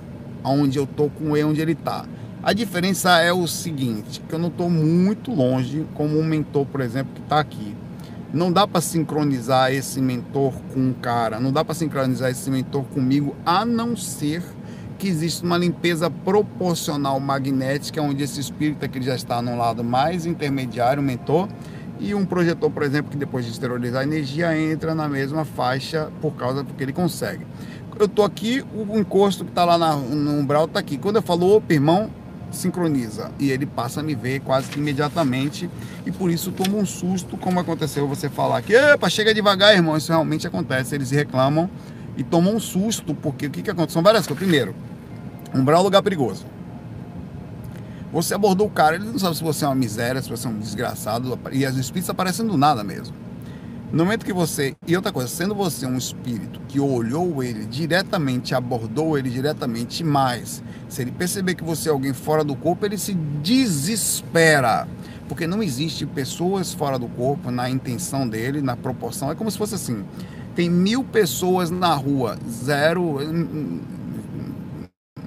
onde 0.44 0.78
eu 0.78 0.86
tô 0.86 1.08
com 1.08 1.36
ele, 1.36 1.46
onde 1.46 1.60
ele 1.60 1.74
tá. 1.74 2.04
A 2.42 2.52
diferença 2.52 3.18
é 3.20 3.32
o 3.32 3.46
seguinte, 3.46 4.20
que 4.28 4.34
eu 4.34 4.38
não 4.38 4.48
estou 4.48 4.68
muito 4.68 5.32
longe, 5.32 5.86
como 5.94 6.18
um 6.18 6.24
mentor, 6.24 6.66
por 6.66 6.82
exemplo, 6.82 7.14
que 7.14 7.22
está 7.22 7.40
aqui. 7.40 7.74
Não 8.34 8.50
dá 8.50 8.66
para 8.66 8.80
sincronizar 8.80 9.72
esse 9.72 10.00
mentor 10.00 10.52
com 10.72 10.80
um 10.80 10.92
cara, 10.92 11.38
não 11.38 11.52
dá 11.52 11.64
para 11.64 11.72
sincronizar 11.72 12.32
esse 12.32 12.50
mentor 12.50 12.82
comigo, 12.86 13.36
a 13.46 13.64
não 13.64 13.96
ser 13.96 14.42
que 14.98 15.06
exista 15.06 15.46
uma 15.46 15.56
limpeza 15.56 16.10
proporcional 16.10 17.20
magnética, 17.20 18.02
onde 18.02 18.24
esse 18.24 18.40
espírito 18.40 18.84
aqui 18.84 19.00
já 19.00 19.14
está 19.14 19.40
no 19.40 19.56
lado 19.56 19.84
mais 19.84 20.26
intermediário, 20.26 21.00
mentor, 21.00 21.48
e 22.00 22.12
um 22.12 22.26
projetor, 22.26 22.72
por 22.72 22.82
exemplo, 22.82 23.08
que 23.08 23.16
depois 23.16 23.44
de 23.44 23.52
esterilizar 23.52 24.00
a 24.00 24.04
energia 24.04 24.58
entra 24.58 24.96
na 24.96 25.08
mesma 25.08 25.44
faixa 25.44 26.10
por 26.20 26.32
causa 26.32 26.64
porque 26.64 26.82
ele 26.82 26.92
consegue. 26.92 27.46
Eu 27.96 28.06
estou 28.06 28.24
aqui, 28.24 28.64
o 28.74 28.98
encosto 28.98 29.44
que 29.44 29.52
está 29.52 29.64
lá 29.64 29.78
na, 29.78 29.94
no 29.94 30.32
umbral 30.40 30.64
está 30.64 30.80
aqui. 30.80 30.98
Quando 30.98 31.16
eu 31.16 31.22
falo, 31.22 31.54
opa, 31.54 31.72
irmão, 31.72 32.10
sincroniza 32.54 33.30
e 33.38 33.50
ele 33.50 33.66
passa 33.66 34.00
a 34.00 34.02
me 34.02 34.14
ver 34.14 34.40
quase 34.40 34.68
que 34.68 34.78
imediatamente 34.78 35.68
e 36.06 36.10
por 36.10 36.30
isso 36.30 36.52
toma 36.52 36.76
um 36.76 36.86
susto, 36.86 37.36
como 37.36 37.60
aconteceu 37.60 38.06
você 38.06 38.28
falar 38.28 38.62
que, 38.62 38.74
epa, 38.74 39.08
chega 39.08 39.34
devagar, 39.34 39.74
irmão, 39.74 39.96
isso 39.96 40.10
realmente 40.10 40.46
acontece, 40.46 40.94
eles 40.94 41.10
reclamam 41.10 41.68
e 42.16 42.22
tomam 42.22 42.56
um 42.56 42.60
susto, 42.60 43.14
porque 43.14 43.46
o 43.46 43.50
que, 43.50 43.62
que 43.62 43.70
aconteceu? 43.70 43.94
São 43.94 44.02
várias 44.02 44.26
coisas. 44.26 44.42
Primeiro, 44.42 44.74
umbral 45.54 45.78
é 45.78 45.80
um 45.80 45.84
lugar 45.84 46.02
perigoso. 46.02 46.46
Você 48.12 48.34
abordou 48.34 48.68
o 48.68 48.70
cara, 48.70 48.94
ele 48.94 49.06
não 49.06 49.18
sabe 49.18 49.36
se 49.36 49.42
você 49.42 49.64
é 49.64 49.68
uma 49.68 49.74
miséria, 49.74 50.22
se 50.22 50.30
você 50.30 50.46
é 50.46 50.50
um 50.50 50.58
desgraçado, 50.58 51.36
e 51.50 51.66
as 51.66 51.74
espíritos 51.74 52.08
aparecem 52.08 52.46
do 52.46 52.56
nada 52.56 52.84
mesmo. 52.84 53.23
No 53.94 54.04
momento 54.04 54.26
que 54.26 54.32
você. 54.32 54.74
E 54.88 54.96
outra 54.96 55.12
coisa, 55.12 55.28
sendo 55.28 55.54
você 55.54 55.86
um 55.86 55.96
espírito 55.96 56.58
que 56.66 56.80
olhou 56.80 57.44
ele 57.44 57.64
diretamente, 57.64 58.52
abordou 58.52 59.16
ele 59.16 59.30
diretamente, 59.30 60.02
mais, 60.02 60.64
se 60.88 61.00
ele 61.00 61.12
perceber 61.12 61.54
que 61.54 61.62
você 61.62 61.88
é 61.88 61.92
alguém 61.92 62.12
fora 62.12 62.42
do 62.42 62.56
corpo, 62.56 62.84
ele 62.84 62.98
se 62.98 63.14
desespera. 63.14 64.88
Porque 65.28 65.46
não 65.46 65.62
existe 65.62 66.04
pessoas 66.06 66.74
fora 66.74 66.98
do 66.98 67.06
corpo 67.06 67.52
na 67.52 67.70
intenção 67.70 68.28
dele, 68.28 68.60
na 68.60 68.76
proporção. 68.76 69.30
É 69.30 69.36
como 69.36 69.48
se 69.48 69.56
fosse 69.56 69.76
assim: 69.76 70.04
tem 70.56 70.68
mil 70.68 71.04
pessoas 71.04 71.70
na 71.70 71.94
rua, 71.94 72.36
zero 72.50 73.20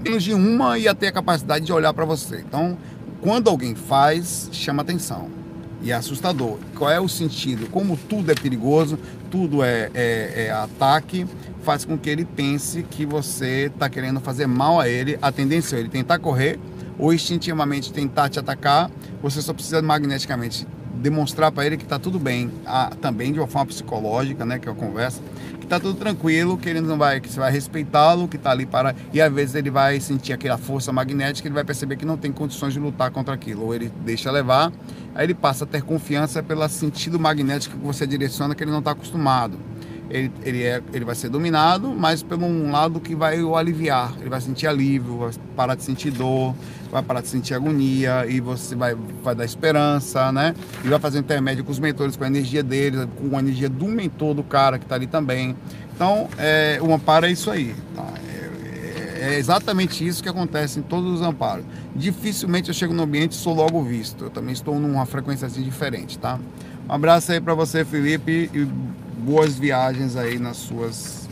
menos 0.04 0.24
de 0.24 0.34
uma 0.34 0.78
ia 0.78 0.94
ter 0.94 1.08
a 1.08 1.12
capacidade 1.14 1.66
de 1.66 1.72
olhar 1.72 1.94
para 1.94 2.04
você. 2.04 2.44
Então, 2.46 2.78
quando 3.22 3.50
alguém 3.50 3.76
faz, 3.76 4.50
chama 4.52 4.82
atenção. 4.82 5.37
E 5.82 5.92
é 5.92 5.96
assustador. 5.96 6.58
Qual 6.76 6.90
é 6.90 7.00
o 7.00 7.08
sentido? 7.08 7.70
Como 7.70 7.96
tudo 7.96 8.32
é 8.32 8.36
perigoso, 8.36 8.98
tudo 9.30 9.64
é, 9.64 9.90
é, 9.94 10.46
é 10.48 10.52
ataque, 10.52 11.26
faz 11.62 11.86
com 11.86 11.98
que 11.98 12.10
ele 12.10 12.26
pense 12.26 12.84
que 12.84 13.06
você 13.06 13.72
está 13.74 13.90
querendo 13.90 14.20
fazer 14.20 14.48
mal 14.48 14.80
a 14.80 14.88
ele. 14.88 15.18
A 15.22 15.32
tendência 15.32 15.76
é 15.76 15.80
ele 15.80 15.90
tentar 15.90 16.20
correr 16.20 16.60
ou 16.98 17.14
instintivamente 17.14 17.94
tentar 17.94 18.30
te 18.30 18.40
atacar. 18.40 18.90
Você 19.22 19.42
só 19.42 19.54
precisa 19.54 19.82
magneticamente 19.82 20.68
demonstrar 20.98 21.52
para 21.52 21.66
ele 21.66 21.78
que 21.78 21.84
está 21.84 22.00
tudo 22.00 22.20
bem, 22.20 22.52
ah, 22.66 22.92
também 23.00 23.32
de 23.32 23.40
uma 23.40 23.48
forma 23.48 23.68
psicológica, 23.68 24.46
né, 24.46 24.60
que 24.60 24.68
é 24.68 24.72
a 24.72 24.76
conversa, 24.76 25.22
que 25.68 25.70
tá 25.70 25.82
tudo 25.82 26.00
tranquilo, 26.00 26.58
que 26.58 26.70
ele 26.70 26.80
não 26.80 26.98
vai, 26.98 27.20
que 27.20 27.28
você 27.30 27.38
vai 27.38 27.52
respeitá-lo, 27.52 28.30
que 28.30 28.38
tá 28.38 28.52
ali 28.52 28.66
para 28.66 28.96
e 29.12 29.20
às 29.20 29.32
vezes 29.32 29.54
ele 29.54 29.70
vai 29.70 30.00
sentir 30.00 30.32
aquela 30.32 30.58
força 30.58 30.94
magnética, 30.94 31.46
ele 31.46 31.54
vai 31.54 31.66
perceber 31.66 31.98
que 31.98 32.06
não 32.06 32.16
tem 32.16 32.32
condições 32.32 32.72
de 32.72 32.80
lutar 32.80 33.12
contra 33.12 33.34
aquilo, 33.34 33.66
ou 33.66 33.76
ele 33.76 33.92
deixa 34.06 34.32
levar, 34.32 34.72
aí 35.14 35.26
ele 35.26 35.34
passa 35.34 35.66
a 35.66 35.68
ter 35.68 35.82
confiança 35.82 36.42
pelo 36.42 36.66
sentido 36.70 37.20
magnético 37.20 37.78
que 37.78 37.86
você 37.86 38.08
direciona 38.08 38.56
que 38.56 38.64
ele 38.64 38.72
não 38.72 38.80
está 38.80 38.92
acostumado. 38.92 39.60
Ele, 40.10 40.32
ele, 40.44 40.64
é, 40.64 40.82
ele 40.94 41.04
vai 41.04 41.16
ser 41.16 41.30
dominado, 41.30 41.90
mas 41.90 42.24
pelo 42.24 42.46
um 42.46 42.72
lado 42.72 43.00
que 43.00 43.16
vai 43.16 43.42
o 43.42 43.56
aliviar. 43.56 44.14
Ele 44.20 44.30
vai 44.30 44.40
sentir 44.40 44.68
alívio, 44.68 45.18
vai 45.18 45.32
parar 45.56 45.76
de 45.76 45.84
sentir 45.84 46.12
dor, 46.12 46.56
vai 46.92 47.02
parar 47.04 47.22
de 47.22 47.28
sentir 47.28 47.54
agonia 47.54 48.26
e 48.28 48.40
você 48.40 48.76
vai, 48.76 48.96
vai 49.24 49.36
dar 49.36 49.46
esperança, 49.46 50.32
né? 50.32 50.56
E 50.84 50.88
vai 50.88 51.00
fazer 51.00 51.20
intermédio 51.20 51.64
com 51.64 51.72
os 51.72 51.80
mentores, 51.80 52.16
com 52.16 52.24
a 52.24 52.28
energia 52.28 52.64
deles, 52.64 53.08
com 53.18 53.36
a 53.36 53.40
energia 53.40 53.70
do 53.70 53.86
mentor 53.86 54.34
do 54.34 54.44
cara 54.44 54.80
que 54.80 54.86
está 54.86 54.96
ali 54.96 55.08
também. 55.08 55.56
Então, 55.94 56.30
é, 56.38 56.80
o 56.82 56.94
amparo 56.94 57.26
é 57.26 57.32
isso 57.32 57.52
aí. 57.52 57.76
Tá? 57.96 58.06
É, 58.28 59.34
é, 59.34 59.40
exatamente 59.40 60.08
isso 60.08 60.22
que 60.22 60.30
acontece 60.30 60.80
em 60.80 60.84
todos 60.84 61.20
os 61.20 61.22
amparos. 61.22 61.66
Dificilmente 61.96 62.70
eu 62.70 62.74
chego 62.74 62.94
no 62.94 63.04
ambiente 63.04 63.32
e 63.32 63.36
sou 63.36 63.54
logo 63.54 63.84
visto. 63.84 64.26
Eu 64.26 64.30
também 64.30 64.54
estou 64.54 64.80
numa 64.80 65.06
frequência 65.06 65.48
assim 65.48 65.64
diferente, 65.64 66.18
tá? 66.18 66.40
Um 66.88 66.94
abraço 66.94 67.32
aí 67.32 67.42
para 67.42 67.54
você, 67.54 67.84
Felipe, 67.84 68.50
e 68.54 68.68
boas 69.28 69.60
viagens 69.60 70.16
aí 70.16 70.40
nas 70.40 70.56
suas 70.56 71.28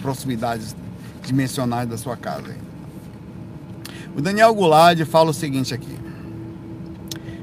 proximidades 0.00 0.74
dimensionais 1.22 1.86
da 1.86 1.98
sua 1.98 2.16
casa. 2.16 2.56
O 4.16 4.22
Daniel 4.22 4.54
Goulart 4.54 4.98
fala 5.04 5.32
o 5.32 5.34
seguinte 5.34 5.74
aqui. 5.74 5.98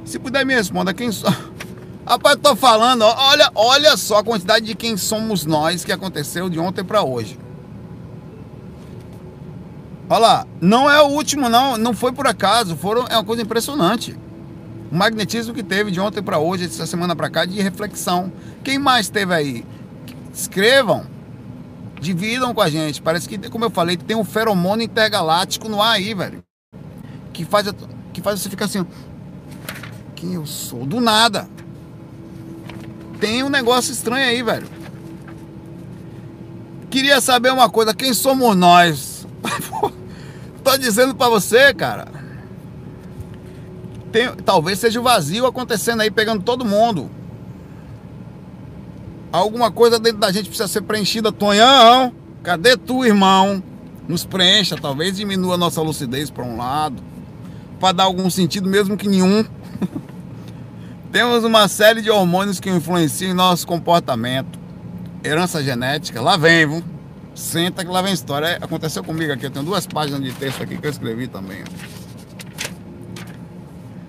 Se 0.03 0.17
puder 0.17 0.43
me 0.43 0.55
responder, 0.55 0.95
quem 0.95 1.11
sou. 1.11 1.29
Rapaz, 2.07 2.37
tô 2.41 2.55
falando, 2.55 3.03
olha, 3.03 3.51
olha 3.53 3.95
só 3.95 4.17
a 4.17 4.23
quantidade 4.23 4.65
de 4.65 4.73
quem 4.73 4.97
somos 4.97 5.45
nós 5.45 5.85
que 5.85 5.91
aconteceu 5.91 6.49
de 6.49 6.57
ontem 6.57 6.83
para 6.83 7.03
hoje. 7.03 7.37
Olha 10.09 10.19
lá, 10.19 10.47
não 10.59 10.89
é 10.89 11.01
o 11.03 11.09
último 11.09 11.49
não, 11.49 11.77
não 11.77 11.93
foi 11.93 12.11
por 12.11 12.25
acaso, 12.25 12.75
foram, 12.75 13.05
é 13.07 13.13
uma 13.15 13.23
coisa 13.23 13.43
impressionante. 13.43 14.17
O 14.91 14.95
magnetismo 14.95 15.53
que 15.53 15.61
teve 15.63 15.91
de 15.91 15.99
ontem 15.99 16.23
para 16.23 16.39
hoje, 16.39 16.65
essa 16.65 16.87
semana 16.87 17.15
para 17.15 17.29
cá, 17.29 17.45
de 17.45 17.61
reflexão. 17.61 18.33
Quem 18.63 18.79
mais 18.79 19.07
teve 19.07 19.33
aí? 19.33 19.63
Escrevam, 20.33 21.05
dividam 22.01 22.53
com 22.53 22.61
a 22.61 22.69
gente. 22.69 23.01
Parece 23.01 23.29
que, 23.29 23.37
como 23.49 23.65
eu 23.65 23.69
falei, 23.69 23.95
tem 23.95 24.17
um 24.17 24.25
feromônio 24.25 24.83
intergaláctico 24.83 25.69
no 25.69 25.81
ar 25.81 25.93
aí, 25.93 26.13
velho 26.13 26.43
que 27.33 27.43
faz, 27.43 27.67
que 28.13 28.21
faz 28.21 28.39
você 28.39 28.49
ficar 28.49 28.65
assim, 28.65 28.85
quem 30.15 30.35
eu 30.35 30.45
sou? 30.45 30.85
Do 30.85 31.01
nada. 31.01 31.49
Tem 33.19 33.43
um 33.43 33.49
negócio 33.49 33.91
estranho 33.91 34.25
aí, 34.25 34.43
velho. 34.43 34.67
Queria 36.89 37.19
saber 37.19 37.51
uma 37.51 37.69
coisa, 37.69 37.93
quem 37.93 38.13
somos 38.13 38.55
nós? 38.55 39.27
Tô 40.63 40.77
dizendo 40.77 41.15
para 41.15 41.29
você, 41.29 41.73
cara. 41.73 42.07
Tem, 44.11 44.31
talvez 44.45 44.77
seja 44.77 44.99
o 44.99 45.03
vazio 45.03 45.47
acontecendo 45.47 46.01
aí, 46.01 46.11
pegando 46.11 46.43
todo 46.43 46.63
mundo. 46.63 47.09
Alguma 49.33 49.71
coisa 49.71 49.97
dentro 49.97 50.19
da 50.19 50.31
gente 50.31 50.47
precisa 50.47 50.67
ser 50.67 50.83
preenchida. 50.83 51.31
Tonhão, 51.31 52.13
cadê 52.43 52.77
tu, 52.77 53.03
irmão? 53.03 53.63
Nos 54.07 54.23
preencha, 54.23 54.75
talvez 54.79 55.17
diminua 55.17 55.55
a 55.55 55.57
nossa 55.57 55.81
lucidez 55.81 56.29
para 56.29 56.43
um 56.43 56.55
lado 56.55 57.01
para 57.79 57.93
dar 57.93 58.03
algum 58.03 58.29
sentido, 58.29 58.69
mesmo 58.69 58.95
que 58.95 59.07
nenhum. 59.07 59.43
Temos 61.11 61.43
uma 61.43 61.67
série 61.67 62.01
de 62.01 62.11
hormônios 62.11 62.59
que 62.59 62.69
influenciam 62.69 63.31
em 63.31 63.33
nosso 63.33 63.65
comportamento. 63.65 64.59
Herança 65.23 65.63
genética, 65.63 66.21
lá 66.21 66.37
vem, 66.37 66.67
viu? 66.67 66.83
Senta 67.33 67.83
que 67.83 67.89
lá 67.89 68.03
vem 68.03 68.13
história. 68.13 68.45
É, 68.45 68.55
aconteceu 68.63 69.03
comigo 69.03 69.33
aqui, 69.33 69.47
eu 69.47 69.51
tenho 69.51 69.65
duas 69.65 69.87
páginas 69.87 70.21
de 70.21 70.31
texto 70.31 70.61
aqui 70.61 70.77
que 70.77 70.85
eu 70.85 70.91
escrevi 70.91 71.27
também. 71.27 71.63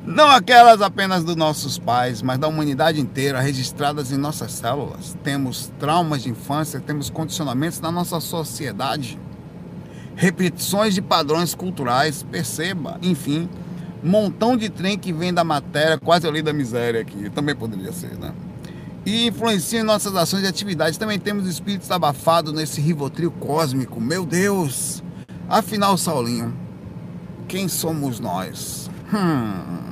Não 0.07 0.31
aquelas 0.31 0.83
apenas 0.83 1.25
dos 1.25 1.35
nossos 1.35 1.79
pais, 1.79 2.21
mas 2.21 2.39
da 2.39 2.47
humanidade 2.47 3.01
inteira, 3.01 3.41
registradas 3.41 4.13
em 4.13 4.19
nossas 4.19 4.53
células. 4.53 5.17
Temos 5.25 5.73
traumas 5.79 6.23
de 6.23 6.29
infância, 6.29 6.79
temos 6.79 7.09
condicionamentos 7.09 7.81
na 7.81 7.91
nossa 7.91 8.21
sociedade, 8.21 9.19
repetições 10.15 10.95
de 10.95 11.01
padrões 11.01 11.55
culturais, 11.55 12.23
perceba, 12.23 12.99
enfim, 13.01 13.49
montão 14.03 14.59
de 14.59 14.69
trem 14.69 14.99
que 14.99 15.11
vem 15.11 15.33
da 15.33 15.43
matéria, 15.43 15.99
quase 15.99 16.27
a 16.27 16.31
lei 16.31 16.43
da 16.43 16.53
miséria 16.53 17.01
aqui, 17.01 17.31
também 17.31 17.57
poderia 17.57 17.91
ser, 17.91 18.19
né? 18.19 18.35
E 19.07 19.27
influencia 19.27 19.81
em 19.81 19.85
nossas 19.85 20.15
ações 20.17 20.45
e 20.45 20.47
atividades. 20.47 20.99
Também 20.99 21.19
temos 21.19 21.47
espíritos 21.47 21.91
abafados 21.91 22.53
nesse 22.53 22.81
rivotril 22.81 23.31
cósmico. 23.31 24.01
Meu 24.01 24.25
Deus! 24.25 25.03
Afinal, 25.49 25.97
Saulinho, 25.99 26.55
quem 27.49 27.69
somos 27.69 28.19
nós? 28.19 28.91
Hum. 29.13 29.84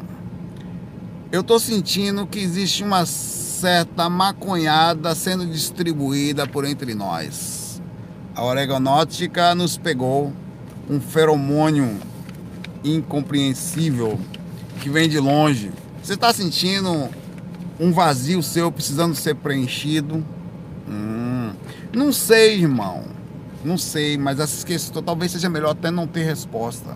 Eu 1.33 1.43
tô 1.43 1.59
sentindo 1.59 2.27
que 2.27 2.39
existe 2.39 2.85
uma 2.85 3.07
certa 3.07 4.11
maconhada 4.11 5.15
sendo 5.15 5.47
distribuída 5.47 6.47
por 6.47 6.67
entre 6.67 6.95
nós. 6.95 7.81
A 8.35 8.45
oregonótica 8.45 9.55
nos 9.55 9.79
pegou 9.79 10.31
um 10.91 11.01
feromônio 11.01 11.99
incompreensível 12.85 14.21
que 14.83 14.91
vem 14.91 15.09
de 15.09 15.19
longe. 15.19 15.73
Você 16.03 16.13
está 16.13 16.35
sentindo 16.35 17.09
um 17.81 17.93
vazio 17.93 18.43
seu 18.43 18.71
precisando 18.71 19.15
ser 19.15 19.35
preenchido? 19.37 20.23
Hum, 20.87 21.55
não 21.95 22.13
sei, 22.13 22.61
irmão. 22.61 23.05
Não 23.65 23.79
sei, 23.79 24.19
mas 24.19 24.39
essa 24.39 25.03
talvez 25.03 25.33
seja 25.33 25.49
melhor 25.49 25.71
até 25.71 25.91
não 25.91 26.07
ter 26.07 26.25
resposta. 26.25 26.95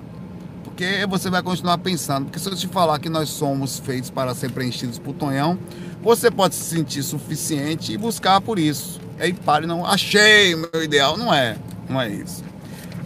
Porque 0.77 1.07
você 1.07 1.31
vai 1.31 1.43
continuar 1.43 1.79
pensando. 1.79 2.27
Porque 2.27 2.39
se 2.39 2.47
eu 2.47 2.55
te 2.55 2.69
falar 2.69 2.99
que 2.99 3.09
nós 3.09 3.31
somos 3.31 3.79
feitos 3.79 4.11
para 4.11 4.35
ser 4.35 4.51
preenchidos 4.51 4.99
por 4.99 5.15
Tonhão, 5.15 5.59
você 6.03 6.31
pode 6.31 6.55
se 6.55 6.65
sentir 6.65 7.03
suficiente 7.03 7.95
e 7.95 7.97
buscar 7.97 8.43
por 8.43 8.59
isso. 8.59 9.01
Aí 9.19 9.33
pare, 9.33 9.67
não, 9.67 9.87
achei 9.87 10.55
o 10.55 10.69
meu 10.71 10.85
ideal. 10.85 11.17
Não 11.17 11.33
é, 11.33 11.57
não 11.89 11.99
é 11.99 12.11
isso. 12.11 12.45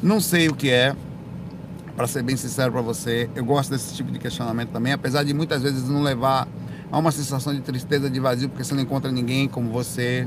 Não 0.02 0.20
sei 0.20 0.48
o 0.48 0.54
que 0.54 0.68
é, 0.68 0.96
para 1.94 2.08
ser 2.08 2.24
bem 2.24 2.36
sincero 2.36 2.72
para 2.72 2.82
você. 2.82 3.30
Eu 3.36 3.44
gosto 3.44 3.70
desse 3.70 3.94
tipo 3.94 4.10
de 4.10 4.18
questionamento 4.18 4.70
também, 4.70 4.92
apesar 4.92 5.22
de 5.22 5.32
muitas 5.32 5.62
vezes 5.62 5.88
não 5.88 6.02
levar 6.02 6.48
a 6.90 6.98
uma 6.98 7.12
sensação 7.12 7.54
de 7.54 7.60
tristeza, 7.60 8.10
de 8.10 8.18
vazio, 8.18 8.48
porque 8.48 8.64
você 8.64 8.74
não 8.74 8.82
encontra 8.82 9.12
ninguém 9.12 9.46
como 9.46 9.70
você, 9.70 10.26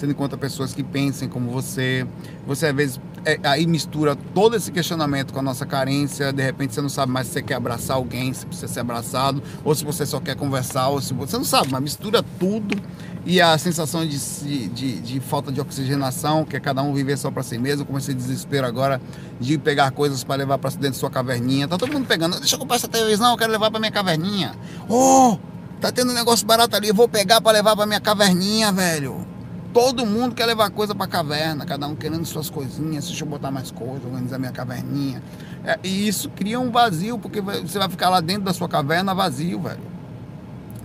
você 0.00 0.06
não 0.06 0.12
encontra 0.12 0.38
pessoas 0.38 0.72
que 0.72 0.82
pensem 0.82 1.28
como 1.28 1.50
você. 1.50 2.06
Você 2.46 2.66
às 2.66 2.74
vezes 2.74 3.00
é, 3.24 3.38
aí 3.42 3.66
mistura 3.66 4.16
todo 4.16 4.56
esse 4.56 4.72
questionamento 4.72 5.32
com 5.32 5.40
a 5.40 5.42
nossa 5.42 5.66
carência. 5.66 6.32
De 6.32 6.42
repente 6.42 6.74
você 6.74 6.80
não 6.80 6.88
sabe 6.88 7.12
mais 7.12 7.26
se 7.26 7.34
você 7.34 7.42
quer 7.42 7.54
abraçar 7.54 7.96
alguém, 7.96 8.32
se 8.32 8.46
precisa 8.46 8.66
ser 8.66 8.80
abraçado, 8.80 9.42
ou 9.62 9.74
se 9.74 9.84
você 9.84 10.06
só 10.06 10.18
quer 10.18 10.34
conversar, 10.36 10.88
ou 10.88 11.02
se 11.02 11.12
você 11.12 11.36
não 11.36 11.44
sabe, 11.44 11.68
mas 11.70 11.82
mistura 11.82 12.22
tudo. 12.38 12.80
E 13.26 13.38
a 13.42 13.58
sensação 13.58 14.06
de, 14.06 14.68
de, 14.68 15.00
de 15.00 15.20
falta 15.20 15.52
de 15.52 15.60
oxigenação, 15.60 16.46
que 16.46 16.56
é 16.56 16.60
cada 16.60 16.82
um 16.82 16.94
viver 16.94 17.18
só 17.18 17.30
para 17.30 17.42
si 17.42 17.58
mesmo, 17.58 17.84
como 17.84 17.98
esse 17.98 18.14
desespero 18.14 18.66
agora 18.66 18.98
de 19.38 19.58
pegar 19.58 19.90
coisas 19.90 20.24
para 20.24 20.36
levar 20.36 20.56
para 20.56 20.70
dentro 20.70 20.92
de 20.92 20.96
sua 20.96 21.10
caverninha. 21.10 21.68
Tá 21.68 21.76
todo 21.76 21.92
mundo 21.92 22.06
pegando, 22.06 22.38
deixa 22.38 22.54
eu 22.54 22.58
comprar 22.58 22.76
essa 22.76 22.88
televisão, 22.88 23.32
eu 23.32 23.36
quero 23.36 23.52
levar 23.52 23.70
para 23.70 23.78
minha 23.78 23.92
caverninha. 23.92 24.54
Oh, 24.88 25.36
tá 25.78 25.92
tendo 25.92 26.12
um 26.12 26.14
negócio 26.14 26.46
barato 26.46 26.74
ali, 26.74 26.88
eu 26.88 26.94
vou 26.94 27.06
pegar 27.06 27.42
para 27.42 27.52
levar 27.52 27.76
para 27.76 27.84
minha 27.84 28.00
caverninha, 28.00 28.72
velho. 28.72 29.29
Todo 29.72 30.04
mundo 30.04 30.34
quer 30.34 30.46
levar 30.46 30.68
coisa 30.70 30.94
para 30.94 31.06
caverna, 31.06 31.64
cada 31.64 31.86
um 31.86 31.94
querendo 31.94 32.24
suas 32.24 32.50
coisinhas, 32.50 33.06
deixa 33.06 33.24
eu 33.24 33.28
botar 33.28 33.52
mais 33.52 33.70
coisa, 33.70 34.04
organizar 34.04 34.38
minha 34.38 34.50
caverninha. 34.50 35.22
É, 35.64 35.78
e 35.84 36.08
isso 36.08 36.28
cria 36.30 36.58
um 36.58 36.72
vazio, 36.72 37.18
porque 37.18 37.40
você 37.40 37.78
vai 37.78 37.88
ficar 37.88 38.08
lá 38.08 38.20
dentro 38.20 38.42
da 38.42 38.52
sua 38.52 38.68
caverna 38.68 39.14
vazio, 39.14 39.60
velho. 39.60 39.80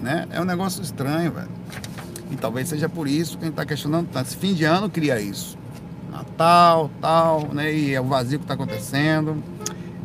Né? 0.02 0.28
É 0.30 0.40
um 0.40 0.46
negócio 0.46 0.84
estranho, 0.84 1.32
velho. 1.32 1.50
E 2.30 2.36
talvez 2.36 2.70
seja 2.70 2.88
por 2.88 3.08
isso 3.08 3.38
que 3.38 3.44
a 3.44 3.48
gente 3.48 3.54
está 3.54 3.66
questionando 3.66 4.08
tanto. 4.12 4.28
Esse 4.28 4.38
fim 4.38 4.54
de 4.54 4.66
ano 4.66 4.88
cria 4.88 5.20
isso. 5.20 5.58
Natal, 6.12 6.92
tal, 7.02 7.50
né? 7.54 7.74
E 7.74 7.94
é 7.94 8.00
o 8.00 8.06
vazio 8.06 8.40
que 8.40 8.46
está 8.46 8.54
acontecendo. 8.54 9.44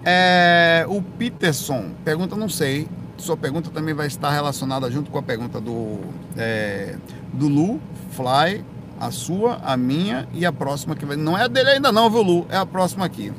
É, 0.05 0.87
o 0.89 1.03
Peterson 1.03 1.91
pergunta, 2.05 2.35
não 2.35 2.49
sei. 2.49 2.89
Sua 3.19 3.37
pergunta 3.37 3.69
também 3.71 3.95
vai 3.95 4.07
estar 4.07 4.31
relacionada 4.31 4.91
junto 4.91 5.11
com 5.11 5.19
a 5.19 5.23
pergunta 5.23 5.61
do, 5.61 5.99
é, 6.37 6.97
do 7.35 7.49
Lu 7.49 7.81
Fly, 8.11 8.65
a 9.01 9.11
sua, 9.11 9.61
a 9.65 9.77
minha 9.77 10.29
e 10.33 10.45
a 10.45 10.53
próxima 10.53 10.95
que 10.95 11.07
vai. 11.07 11.17
Não 11.17 11.37
é 11.37 11.45
a 11.45 11.49
dele 11.49 11.71
ainda 11.71 11.91
não, 11.91 12.11
viu, 12.11 12.23
Lu? 12.23 12.47
É 12.51 12.57
a 12.57 12.67
próxima 12.67 13.05
aqui. 13.05 13.33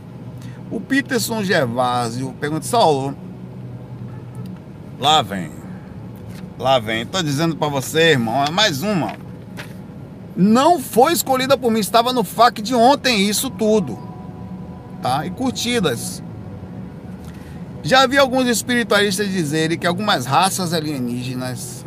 O 0.71 0.79
Peterson 0.79 1.43
Gervásio 1.43 2.33
pergunta, 2.39 2.65
Saulo, 2.65 3.15
lá 4.99 5.21
vem. 5.21 5.51
Lá 6.57 6.79
vem. 6.79 7.05
Tô 7.05 7.21
dizendo 7.21 7.55
para 7.55 7.67
você, 7.67 8.11
irmão, 8.11 8.43
é 8.43 8.49
mais 8.49 8.81
uma. 8.81 9.13
Não 10.35 10.79
foi 10.79 11.11
escolhida 11.11 11.57
por 11.57 11.71
mim, 11.71 11.79
estava 11.79 12.13
no 12.13 12.23
FAQ 12.23 12.61
de 12.61 12.73
ontem 12.73 13.27
isso 13.27 13.49
tudo. 13.49 13.99
Tá? 15.01 15.25
E 15.25 15.31
curtidas. 15.31 16.23
Já 17.83 18.05
vi 18.05 18.17
alguns 18.17 18.47
espiritualistas 18.47 19.29
dizerem 19.29 19.77
que 19.77 19.87
algumas 19.87 20.25
raças 20.25 20.73
alienígenas 20.73 21.83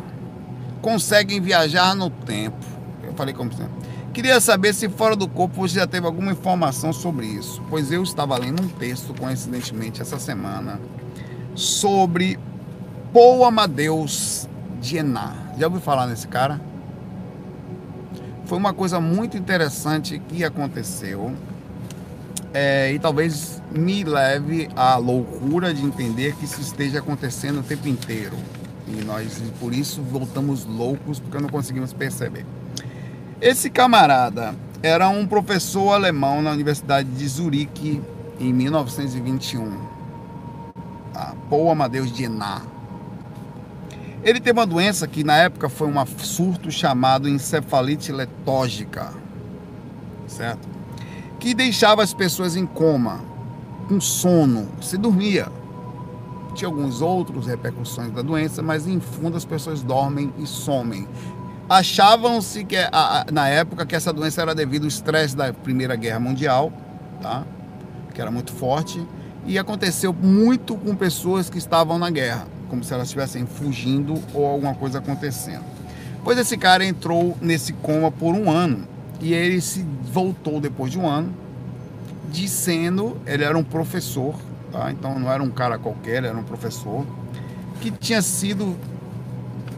conseguem 0.81 1.41
viajar 1.41 1.95
no 1.95 2.09
tempo. 2.09 2.74
Falei 3.15 3.33
como 3.33 3.51
sempre. 3.53 3.73
Queria 4.13 4.39
saber 4.39 4.73
se 4.73 4.87
fora 4.89 5.15
do 5.15 5.27
corpo 5.27 5.55
você 5.55 5.75
já 5.75 5.87
teve 5.87 6.05
alguma 6.05 6.31
informação 6.31 6.93
sobre 6.93 7.25
isso, 7.25 7.61
pois 7.69 7.91
eu 7.91 8.03
estava 8.03 8.37
lendo 8.37 8.61
um 8.61 8.67
texto 8.67 9.13
coincidentemente 9.13 10.01
essa 10.01 10.17
semana 10.19 10.79
sobre 11.53 12.39
Paul 13.13 13.45
Amadeus 13.45 14.47
Diená. 14.81 15.35
Já 15.57 15.67
ouviu 15.67 15.81
falar 15.81 16.07
nesse 16.07 16.27
cara? 16.27 16.61
Foi 18.45 18.57
uma 18.57 18.73
coisa 18.73 18.99
muito 18.99 19.35
interessante 19.37 20.19
que 20.19 20.43
aconteceu 20.43 21.33
é, 22.53 22.93
e 22.93 22.99
talvez 22.99 23.61
me 23.69 24.03
leve 24.03 24.69
à 24.75 24.95
loucura 24.95 25.73
de 25.73 25.83
entender 25.83 26.35
que 26.35 26.45
isso 26.45 26.61
esteja 26.61 26.99
acontecendo 26.99 27.59
o 27.59 27.63
tempo 27.63 27.87
inteiro. 27.87 28.37
E 28.87 29.03
nós, 29.03 29.41
por 29.59 29.73
isso, 29.73 30.01
voltamos 30.01 30.63
loucos 30.63 31.19
porque 31.19 31.37
não 31.37 31.49
conseguimos 31.49 31.91
perceber. 31.91 32.45
Esse 33.45 33.69
camarada 33.69 34.55
era 34.81 35.07
um 35.07 35.27
professor 35.27 35.91
alemão 35.91 36.41
na 36.41 36.49
Universidade 36.49 37.07
de 37.07 37.27
Zurique 37.27 38.01
em 38.39 38.51
1921. 38.51 39.71
Tá? 41.13 41.35
Paul 41.47 41.69
Amadeus 41.69 42.11
Diená. 42.11 42.63
Ele 44.23 44.39
teve 44.39 44.57
uma 44.57 44.65
doença 44.65 45.07
que 45.07 45.23
na 45.23 45.37
época 45.37 45.69
foi 45.69 45.87
um 45.87 46.05
surto 46.17 46.71
chamado 46.71 47.29
encefalite 47.29 48.11
letógica, 48.11 49.13
certo? 50.25 50.67
Que 51.39 51.53
deixava 51.53 52.01
as 52.01 52.15
pessoas 52.15 52.55
em 52.55 52.65
coma, 52.65 53.19
com 53.87 54.01
sono, 54.01 54.67
se 54.81 54.97
dormia. 54.97 55.51
Tinha 56.55 56.67
alguns 56.67 56.99
outros 56.99 57.45
repercussões 57.45 58.09
da 58.11 58.23
doença, 58.23 58.63
mas 58.63 58.87
em 58.87 58.99
fundo 58.99 59.37
as 59.37 59.45
pessoas 59.45 59.83
dormem 59.83 60.33
e 60.39 60.47
somem. 60.47 61.07
Achavam-se 61.67 62.63
que 62.63 62.75
na 63.31 63.47
época 63.47 63.85
que 63.85 63.95
essa 63.95 64.13
doença 64.13 64.41
era 64.41 64.53
devido 64.53 64.83
ao 64.83 64.87
estresse 64.87 65.35
da 65.35 65.51
Primeira 65.51 65.95
Guerra 65.95 66.19
Mundial, 66.19 66.71
tá? 67.21 67.43
Que 68.13 68.21
era 68.21 68.29
muito 68.29 68.51
forte 68.53 69.03
e 69.47 69.57
aconteceu 69.57 70.13
muito 70.13 70.75
com 70.75 70.95
pessoas 70.95 71.49
que 71.49 71.57
estavam 71.57 71.97
na 71.97 72.09
guerra, 72.09 72.47
como 72.69 72.83
se 72.83 72.93
elas 72.93 73.07
estivessem 73.07 73.45
fugindo 73.45 74.21
ou 74.33 74.45
alguma 74.45 74.75
coisa 74.75 74.99
acontecendo. 74.99 75.63
Pois 76.23 76.37
esse 76.37 76.57
cara 76.57 76.85
entrou 76.85 77.37
nesse 77.41 77.73
coma 77.73 78.11
por 78.11 78.35
um 78.35 78.49
ano 78.49 78.87
e 79.19 79.33
ele 79.33 79.59
se 79.59 79.85
voltou 80.11 80.59
depois 80.59 80.91
de 80.91 80.99
um 80.99 81.07
ano, 81.07 81.33
dizendo, 82.31 83.17
ele 83.25 83.43
era 83.43 83.57
um 83.57 83.63
professor, 83.63 84.35
tá? 84.71 84.91
Então 84.91 85.17
não 85.17 85.31
era 85.31 85.41
um 85.41 85.49
cara 85.49 85.77
qualquer, 85.79 86.23
era 86.23 86.37
um 86.37 86.43
professor 86.43 87.05
que 87.81 87.91
tinha 87.91 88.21
sido 88.21 88.75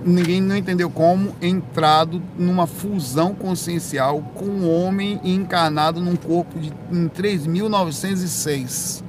ninguém 0.05 0.41
não 0.41 0.55
entendeu 0.55 0.89
como, 0.89 1.35
entrado 1.41 2.21
numa 2.37 2.67
fusão 2.67 3.33
consciencial 3.33 4.21
com 4.35 4.45
um 4.45 4.69
homem 4.69 5.19
encarnado 5.23 5.99
num 5.99 6.15
corpo 6.15 6.59
de, 6.59 6.71
em 6.91 7.07
3.906. 7.09 9.03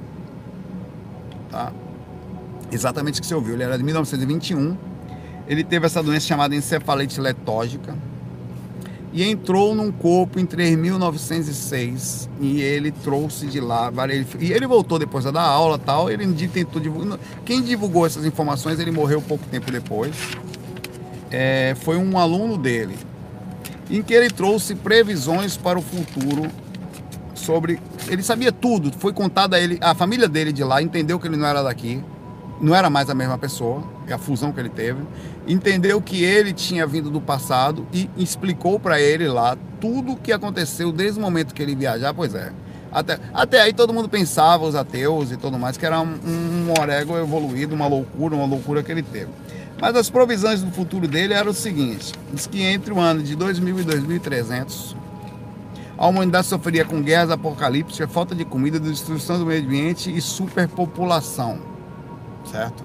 Tá? 1.49 1.71
Exatamente 2.71 3.19
o 3.19 3.21
que 3.21 3.27
você 3.27 3.35
ouviu. 3.35 3.55
Ele 3.55 3.63
era 3.63 3.77
de 3.77 3.83
1921. 3.83 4.77
Ele 5.47 5.63
teve 5.63 5.85
essa 5.85 6.03
doença 6.03 6.27
chamada 6.27 6.55
encefalite 6.55 7.19
letógica 7.19 7.95
e 9.11 9.23
entrou 9.23 9.73
num 9.73 9.91
corpo 9.91 10.39
em 10.39 10.45
3.906 10.45 12.29
e 12.39 12.61
ele 12.61 12.91
trouxe 12.91 13.47
de 13.47 13.59
lá 13.59 13.91
e 14.39 14.53
ele 14.53 14.67
voltou 14.67 14.99
depois 14.99 15.25
a 15.25 15.31
dar 15.31 15.41
aula 15.41 15.79
tal 15.79 16.11
ele 16.11 16.27
tentou 16.47 16.79
divulgar 16.79 17.17
quem 17.43 17.61
divulgou 17.61 18.05
essas 18.05 18.23
informações 18.23 18.79
ele 18.79 18.91
morreu 18.91 19.19
pouco 19.19 19.43
tempo 19.47 19.71
depois 19.71 20.13
é, 21.31 21.75
foi 21.79 21.97
um 21.97 22.17
aluno 22.17 22.57
dele, 22.57 22.97
em 23.89 24.01
que 24.01 24.13
ele 24.13 24.29
trouxe 24.29 24.75
previsões 24.75 25.57
para 25.57 25.77
o 25.77 25.81
futuro 25.81 26.49
sobre. 27.33 27.79
Ele 28.07 28.23
sabia 28.23 28.51
tudo, 28.51 28.91
foi 28.97 29.13
contado 29.13 29.53
a 29.53 29.59
ele, 29.59 29.77
a 29.81 29.93
família 29.93 30.27
dele 30.27 30.51
de 30.51 30.63
lá 30.63 30.81
entendeu 30.81 31.19
que 31.19 31.27
ele 31.27 31.37
não 31.37 31.47
era 31.47 31.61
daqui, 31.61 32.03
não 32.61 32.75
era 32.75 32.89
mais 32.89 33.09
a 33.09 33.15
mesma 33.15 33.37
pessoa, 33.37 33.83
é 34.07 34.13
a 34.13 34.17
fusão 34.17 34.51
que 34.51 34.59
ele 34.59 34.69
teve, 34.69 35.01
entendeu 35.47 36.01
que 36.01 36.23
ele 36.23 36.51
tinha 36.53 36.85
vindo 36.85 37.09
do 37.09 37.21
passado 37.21 37.87
e 37.93 38.09
explicou 38.17 38.79
para 38.79 38.99
ele 38.99 39.27
lá 39.27 39.57
tudo 39.79 40.13
o 40.13 40.17
que 40.17 40.31
aconteceu 40.31 40.91
desde 40.91 41.19
o 41.19 41.21
momento 41.21 41.53
que 41.53 41.61
ele 41.61 41.75
viajar, 41.75 42.13
pois 42.13 42.35
é. 42.35 42.51
Até, 42.91 43.19
até 43.33 43.61
aí 43.61 43.71
todo 43.71 43.93
mundo 43.93 44.09
pensava, 44.09 44.65
os 44.65 44.73
ateus 44.73 45.31
e 45.31 45.37
tudo 45.37 45.59
mais, 45.59 45.77
que 45.77 45.85
era 45.85 46.01
um, 46.01 46.17
um 46.25 47.17
evoluído, 47.21 47.75
uma 47.75 47.87
loucura, 47.87 48.35
uma 48.35 48.47
loucura 48.47 48.81
que 48.81 48.91
ele 48.91 49.03
teve. 49.03 49.29
Mas 49.81 49.95
as 49.95 50.09
provisões 50.09 50.61
do 50.61 50.71
futuro 50.71 51.07
dele 51.07 51.33
eram 51.33 51.51
o 51.51 51.53
seguinte: 51.53 52.13
diz 52.33 52.47
que 52.47 52.61
entre 52.61 52.93
o 52.93 52.99
ano 52.99 53.23
de 53.23 53.35
2000 53.35 53.79
e 53.79 53.83
2300, 53.83 54.95
a 55.97 56.07
humanidade 56.07 56.47
sofreria 56.47 56.85
com 56.85 57.01
guerras 57.01 57.31
apocalípticas, 57.31 58.11
falta 58.11 58.35
de 58.35 58.45
comida, 58.45 58.79
destruição 58.79 59.37
do 59.39 59.45
meio 59.45 59.63
ambiente 59.63 60.15
e 60.15 60.21
superpopulação. 60.21 61.59
Certo? 62.45 62.83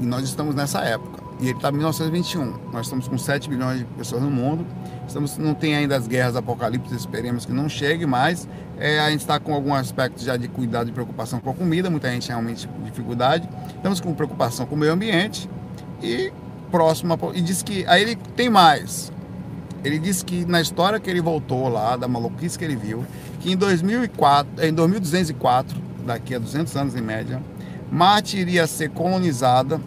E 0.00 0.06
nós 0.06 0.24
estamos 0.24 0.54
nessa 0.54 0.80
época. 0.80 1.22
E 1.40 1.48
ele 1.48 1.56
está 1.56 1.68
em 1.68 1.72
1921. 1.72 2.54
Nós 2.72 2.86
estamos 2.86 3.06
com 3.06 3.16
7 3.16 3.48
bilhões 3.48 3.78
de 3.80 3.84
pessoas 3.84 4.22
no 4.22 4.30
mundo. 4.30 4.66
Estamos, 5.08 5.38
não 5.38 5.54
tem 5.54 5.74
ainda 5.74 5.96
as 5.96 6.06
guerras 6.06 6.36
apocalípticas, 6.36 7.00
esperemos 7.00 7.46
que 7.46 7.52
não 7.52 7.66
chegue, 7.66 8.04
mas 8.04 8.46
é, 8.78 9.00
a 9.00 9.10
gente 9.10 9.20
está 9.20 9.40
com 9.40 9.54
algum 9.54 9.72
aspecto 9.72 10.22
já 10.22 10.36
de 10.36 10.48
cuidado 10.48 10.90
e 10.90 10.92
preocupação 10.92 11.40
com 11.40 11.48
a 11.48 11.54
comida, 11.54 11.88
muita 11.88 12.10
gente 12.10 12.28
realmente 12.28 12.68
com 12.68 12.82
dificuldade. 12.82 13.48
Estamos 13.74 14.02
com 14.02 14.12
preocupação 14.12 14.66
com 14.66 14.74
o 14.74 14.78
meio 14.78 14.92
ambiente 14.92 15.48
e 16.02 16.30
próximo. 16.70 17.18
E 17.34 17.40
diz 17.40 17.62
que. 17.62 17.86
Aí 17.86 18.02
ele 18.02 18.16
tem 18.36 18.50
mais. 18.50 19.10
Ele 19.82 19.98
disse 19.98 20.24
que 20.24 20.44
na 20.44 20.60
história 20.60 21.00
que 21.00 21.08
ele 21.08 21.22
voltou 21.22 21.68
lá, 21.68 21.96
da 21.96 22.06
maluquice 22.06 22.58
que 22.58 22.64
ele 22.64 22.76
viu, 22.76 23.04
que 23.40 23.50
em 23.50 23.56
2004, 23.56 24.62
em 24.62 24.74
2204, 24.74 25.74
daqui 26.04 26.34
a 26.34 26.38
200 26.38 26.76
anos 26.76 26.94
em 26.94 27.00
média, 27.00 27.40
Marte 27.90 28.36
iria 28.36 28.66
ser 28.66 28.90
colonizada 28.90 29.80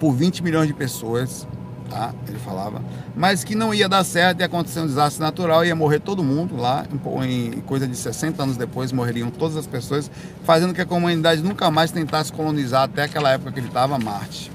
por 0.00 0.12
20 0.12 0.42
milhões 0.42 0.68
de 0.68 0.74
pessoas, 0.74 1.46
tá? 1.92 2.14
Ele 2.26 2.38
falava, 2.38 2.82
mas 3.14 3.44
que 3.44 3.54
não 3.54 3.74
ia 3.74 3.88
dar 3.88 4.02
certo, 4.02 4.40
ia 4.40 4.46
acontecer 4.46 4.80
um 4.80 4.86
desastre 4.86 5.20
natural, 5.22 5.64
ia 5.64 5.76
morrer 5.76 6.00
todo 6.00 6.24
mundo 6.24 6.56
lá, 6.56 6.86
em 7.26 7.60
coisa 7.60 7.86
de 7.86 7.94
60 7.94 8.42
anos 8.42 8.56
depois 8.56 8.90
morreriam 8.92 9.30
todas 9.30 9.56
as 9.56 9.66
pessoas, 9.66 10.10
fazendo 10.42 10.72
que 10.72 10.80
a 10.80 10.86
comunidade 10.86 11.42
nunca 11.42 11.70
mais 11.70 11.90
tentasse 11.90 12.32
colonizar 12.32 12.84
até 12.84 13.02
aquela 13.02 13.30
época 13.30 13.52
que 13.52 13.60
ele 13.60 13.68
estava 13.68 13.98
Marte. 13.98 14.50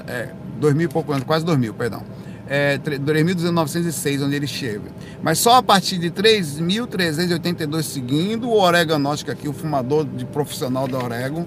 É, 0.07 0.31
2000 0.63 0.85
e 0.85 0.89
pouco 0.89 1.13
anos, 1.13 1.25
quase 1.25 1.45
2000, 1.45 1.75
perdão. 1.75 2.03
É, 2.49 2.79
3.906, 2.79 4.25
onde 4.25 4.37
ele 4.37 4.47
chega. 4.47 4.91
Mas 5.23 5.39
só 5.39 5.57
a 5.57 5.63
partir 5.63 5.97
de 5.99 6.11
3.382, 6.11 7.83
seguindo 7.83 8.49
o 8.49 8.61
Oregonóstico 8.61 9.31
aqui, 9.31 9.49
o 9.49 9.53
fumador 9.53 10.05
de 10.05 10.25
profissional 10.27 10.87
da 10.87 10.99
Oregon, 10.99 11.47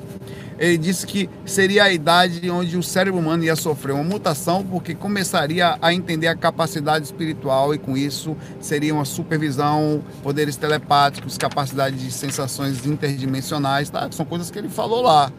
ele 0.58 0.78
disse 0.78 1.06
que 1.06 1.30
seria 1.46 1.84
a 1.84 1.94
idade 1.94 2.50
onde 2.50 2.78
o 2.78 2.84
cérebro 2.84 3.20
humano 3.20 3.44
ia 3.44 3.56
sofrer 3.56 3.94
uma 3.94 4.04
mutação, 4.04 4.64
porque 4.64 4.96
começaria 4.96 5.78
a 5.82 5.94
entender 5.94 6.28
a 6.28 6.36
capacidade 6.36 7.06
espiritual 7.06 7.74
e 7.74 7.78
com 7.78 7.96
isso 7.96 8.36
seria 8.60 8.94
uma 8.94 9.06
supervisão, 9.06 10.04
poderes 10.24 10.56
telepáticos, 10.56 11.38
capacidade 11.38 11.98
de 11.98 12.12
sensações 12.12 12.86
interdimensionais, 12.86 13.90
tá? 13.90 14.10
São 14.12 14.26
coisas 14.26 14.50
que 14.50 14.58
ele 14.58 14.70
falou 14.70 15.04
lá 15.04 15.32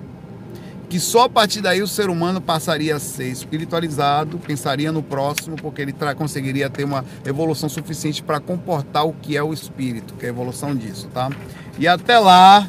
que 0.89 1.01
só 1.01 1.24
a 1.24 1.28
partir 1.28 1.61
daí 1.61 1.82
o 1.82 1.89
ser 1.89 2.09
humano 2.09 2.41
passaria 2.41 2.97
a 2.97 3.01
ser 3.01 3.28
espiritualizado, 3.28 4.39
pensaria 4.39 4.93
no 4.93 5.03
próximo, 5.03 5.57
porque 5.57 5.82
ele 5.82 5.95
conseguiria 6.16 6.70
ter 6.70 6.84
uma 6.84 7.05
evolução 7.24 7.68
suficiente 7.68 8.22
para 8.22 8.39
comportar 8.39 9.07
o 9.07 9.12
que 9.12 9.37
é 9.37 9.43
o 9.43 9.53
espírito, 9.53 10.14
que 10.14 10.24
é 10.24 10.28
a 10.28 10.32
evolução 10.32 10.74
disso, 10.74 11.09
tá? 11.12 11.30
E 11.78 11.89
até 11.89 12.18
lá, 12.18 12.68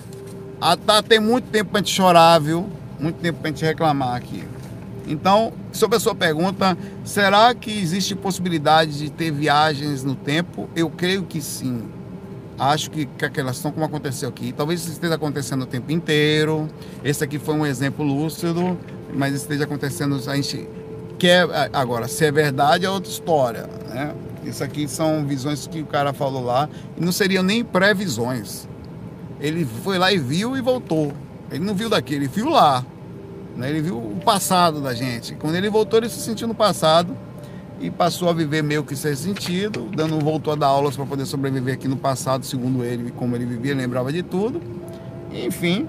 até 0.59 1.01
tem 1.01 1.19
muito 1.19 1.49
tempo 1.49 1.71
para 1.71 1.79
gente 1.79 1.93
chorar, 1.93 2.39
viu? 2.39 2.67
Muito 2.99 3.17
tempo 3.17 3.39
para 3.39 3.49
gente 3.49 3.63
reclamar 3.63 4.15
aqui. 4.15 4.43
Então, 5.07 5.53
sobre 5.71 5.95
a 5.95 5.99
sua 5.99 6.13
pergunta, 6.13 6.77
será 7.05 7.53
que 7.55 7.71
existe 7.71 8.15
possibilidade 8.15 8.97
de 8.97 9.09
ter 9.09 9.31
viagens 9.31 10.03
no 10.03 10.15
tempo? 10.15 10.69
Eu 10.75 10.89
creio 10.89 11.23
que 11.23 11.41
sim 11.41 11.83
acho 12.57 12.89
que, 12.89 13.05
que 13.05 13.25
aquela 13.25 13.51
ação 13.51 13.71
como 13.71 13.85
aconteceu 13.85 14.29
aqui, 14.29 14.51
talvez 14.51 14.81
isso 14.81 14.91
esteja 14.91 15.15
acontecendo 15.15 15.61
o 15.61 15.65
tempo 15.65 15.91
inteiro. 15.91 16.67
Esse 17.03 17.23
aqui 17.23 17.37
foi 17.37 17.55
um 17.55 17.65
exemplo 17.65 18.03
lúcido, 18.03 18.77
mas 19.13 19.33
esteja 19.33 19.65
acontecendo 19.65 20.19
a 20.27 20.35
gente 20.35 20.67
quer 21.19 21.47
agora 21.73 22.07
se 22.07 22.25
é 22.25 22.31
verdade 22.31 22.85
é 22.85 22.89
outra 22.89 23.11
história, 23.11 23.67
né? 23.89 24.13
Isso 24.43 24.63
aqui 24.63 24.87
são 24.87 25.25
visões 25.25 25.67
que 25.67 25.81
o 25.81 25.85
cara 25.85 26.13
falou 26.13 26.43
lá 26.43 26.69
e 26.95 27.03
não 27.03 27.11
seriam 27.11 27.43
nem 27.43 27.63
previsões. 27.63 28.67
Ele 29.41 29.65
foi 29.83 29.97
lá 29.97 30.11
e 30.11 30.17
viu 30.17 30.55
e 30.55 30.61
voltou. 30.61 31.13
Ele 31.51 31.63
não 31.63 31.75
viu 31.75 31.89
daqui, 31.89 32.13
ele 32.15 32.27
viu 32.27 32.49
lá. 32.49 32.85
Né? 33.57 33.69
Ele 33.69 33.81
viu 33.81 33.97
o 33.97 34.21
passado 34.23 34.79
da 34.79 34.93
gente. 34.93 35.35
Quando 35.35 35.55
ele 35.55 35.69
voltou, 35.69 35.99
ele 35.99 36.07
se 36.07 36.19
sentiu 36.21 36.47
no 36.47 36.55
passado 36.55 37.15
e 37.79 37.91
passou 37.91 38.29
a 38.29 38.33
viver 38.33 38.63
meio 38.63 38.83
que 38.83 38.95
sem 38.95 39.15
sentido, 39.15 39.89
dando 39.95 40.19
voltou 40.19 40.53
a 40.53 40.55
dar 40.55 40.67
aulas 40.67 40.95
para 40.95 41.05
poder 41.05 41.25
sobreviver 41.25 41.75
aqui 41.75 41.87
no 41.87 41.97
passado, 41.97 42.45
segundo 42.45 42.83
ele, 42.83 43.11
como 43.11 43.35
ele 43.35 43.45
vivia, 43.45 43.75
lembrava 43.75 44.11
de 44.11 44.23
tudo. 44.23 44.61
Enfim, 45.31 45.87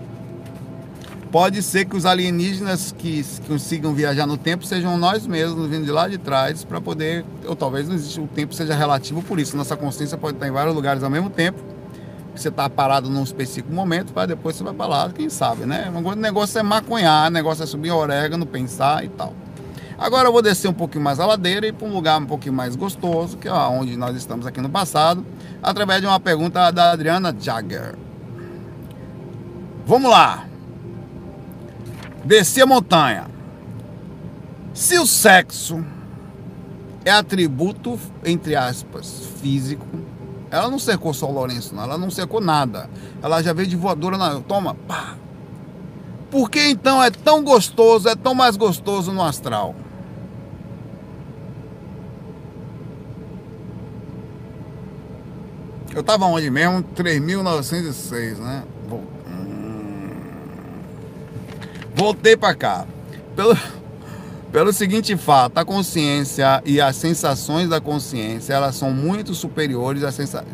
pode 1.31 1.63
ser 1.63 1.87
que 1.87 1.97
os 1.97 2.05
alienígenas 2.05 2.95
que 2.97 3.25
consigam 3.47 3.95
viajar 3.95 4.27
no 4.27 4.37
tempo 4.37 4.65
sejam 4.67 4.99
nós 4.99 5.27
mesmos 5.27 5.69
vindo 5.69 5.85
de 5.85 5.91
lá 5.91 6.09
de 6.09 6.19
trás 6.19 6.65
para 6.65 6.81
poder, 6.81 7.25
ou 7.47 7.57
talvez 7.57 7.89
não 7.89 7.95
existe, 7.95 8.21
o 8.21 8.27
tempo 8.27 8.55
seja 8.55 8.75
relativo 8.75 9.23
por 9.23 9.39
isso. 9.39 9.57
Nossa 9.57 9.77
consciência 9.77 10.19
pode 10.19 10.37
estar 10.37 10.49
em 10.49 10.53
vários 10.53 10.75
lugares 10.75 11.03
ao 11.03 11.11
mesmo 11.11 11.31
tempo. 11.31 11.59
Você 12.35 12.51
está 12.51 12.71
parado 12.71 13.11
num 13.11 13.25
específico 13.25 13.73
momento, 13.73 14.13
vai 14.13 14.27
depois 14.27 14.55
você 14.55 14.63
vai 14.63 14.73
para 14.73 14.87
lá, 14.87 15.11
quem 15.11 15.29
sabe, 15.29 15.67
né? 15.67 15.91
O 15.93 16.15
negócio 16.15 16.59
é 16.59 16.63
maconhar, 16.63 17.29
o 17.29 17.33
negócio 17.33 17.65
é 17.65 17.67
subir 17.67 17.91
orégano, 17.91 18.47
pensar 18.47 19.05
e 19.05 19.09
tal. 19.09 19.35
Agora 19.99 20.29
eu 20.29 20.33
vou 20.33 20.41
descer 20.41 20.69
um 20.69 20.73
pouquinho 20.73 21.03
mais 21.03 21.19
a 21.19 21.27
ladeira 21.27 21.67
e 21.67 21.73
para 21.73 21.87
um 21.87 21.93
lugar 21.93 22.21
um 22.21 22.27
pouquinho 22.27 22.55
mais 22.55 22.77
gostoso, 22.77 23.37
que 23.37 23.49
é 23.49 23.53
onde 23.53 23.97
nós 23.97 24.17
estamos 24.17 24.47
aqui 24.47 24.61
no 24.61 24.71
passado, 24.71 25.27
através 25.61 26.01
de 26.01 26.07
uma 26.07 26.21
pergunta 26.21 26.71
da 26.71 26.93
Adriana 26.93 27.35
Jagger. 27.37 27.97
Vamos 29.85 30.09
lá. 30.09 30.47
Descer 32.25 32.63
a 32.63 32.67
montanha. 32.67 33.27
Se 34.73 34.97
o 34.99 35.07
sexo 35.07 35.85
é 37.05 37.11
atributo, 37.11 37.99
entre 38.25 38.55
aspas, 38.55 39.25
físico, 39.41 39.85
ela 40.49 40.71
não 40.71 40.79
cercou 40.79 41.13
só 41.13 41.27
o 41.27 41.33
Lourenço, 41.33 41.75
não. 41.75 41.83
Ela 41.83 41.99
não 41.99 42.11
cercou 42.11 42.41
nada. 42.41 42.89
Ela 43.21 43.43
já 43.43 43.53
veio 43.53 43.67
de 43.67 43.75
voadora 43.75 44.17
na. 44.17 44.41
Toma, 44.41 44.75
pá. 44.75 45.17
Por 46.31 46.51
que 46.51 46.69
então 46.69 47.03
é 47.03 47.11
tão 47.11 47.43
gostoso, 47.43 48.09
é 48.09 48.15
tão 48.15 48.35
mais 48.35 48.57
gostoso 48.57 49.11
no 49.11 49.23
astral? 49.23 49.75
Eu 55.99 56.03
tava 56.05 56.27
onde 56.27 56.49
mesmo? 56.49 56.81
3.906, 56.95 58.37
né? 58.37 58.63
Hum. 59.29 60.11
Voltei 61.93 62.37
para 62.37 62.55
cá. 62.55 62.87
Pelo, 63.35 63.59
pelo 64.53 64.73
seguinte 64.73 65.17
fato, 65.17 65.59
a 65.59 65.65
consciência 65.65 66.63
e 66.65 66.81
as 66.81 66.95
sensações 66.95 67.69
da 67.69 67.81
consciência, 67.81 68.55
elas 68.55 68.77
são 68.77 68.93
muito 68.93 69.35
superiores 69.35 70.05
à 70.05 70.13
sensa... 70.13 70.45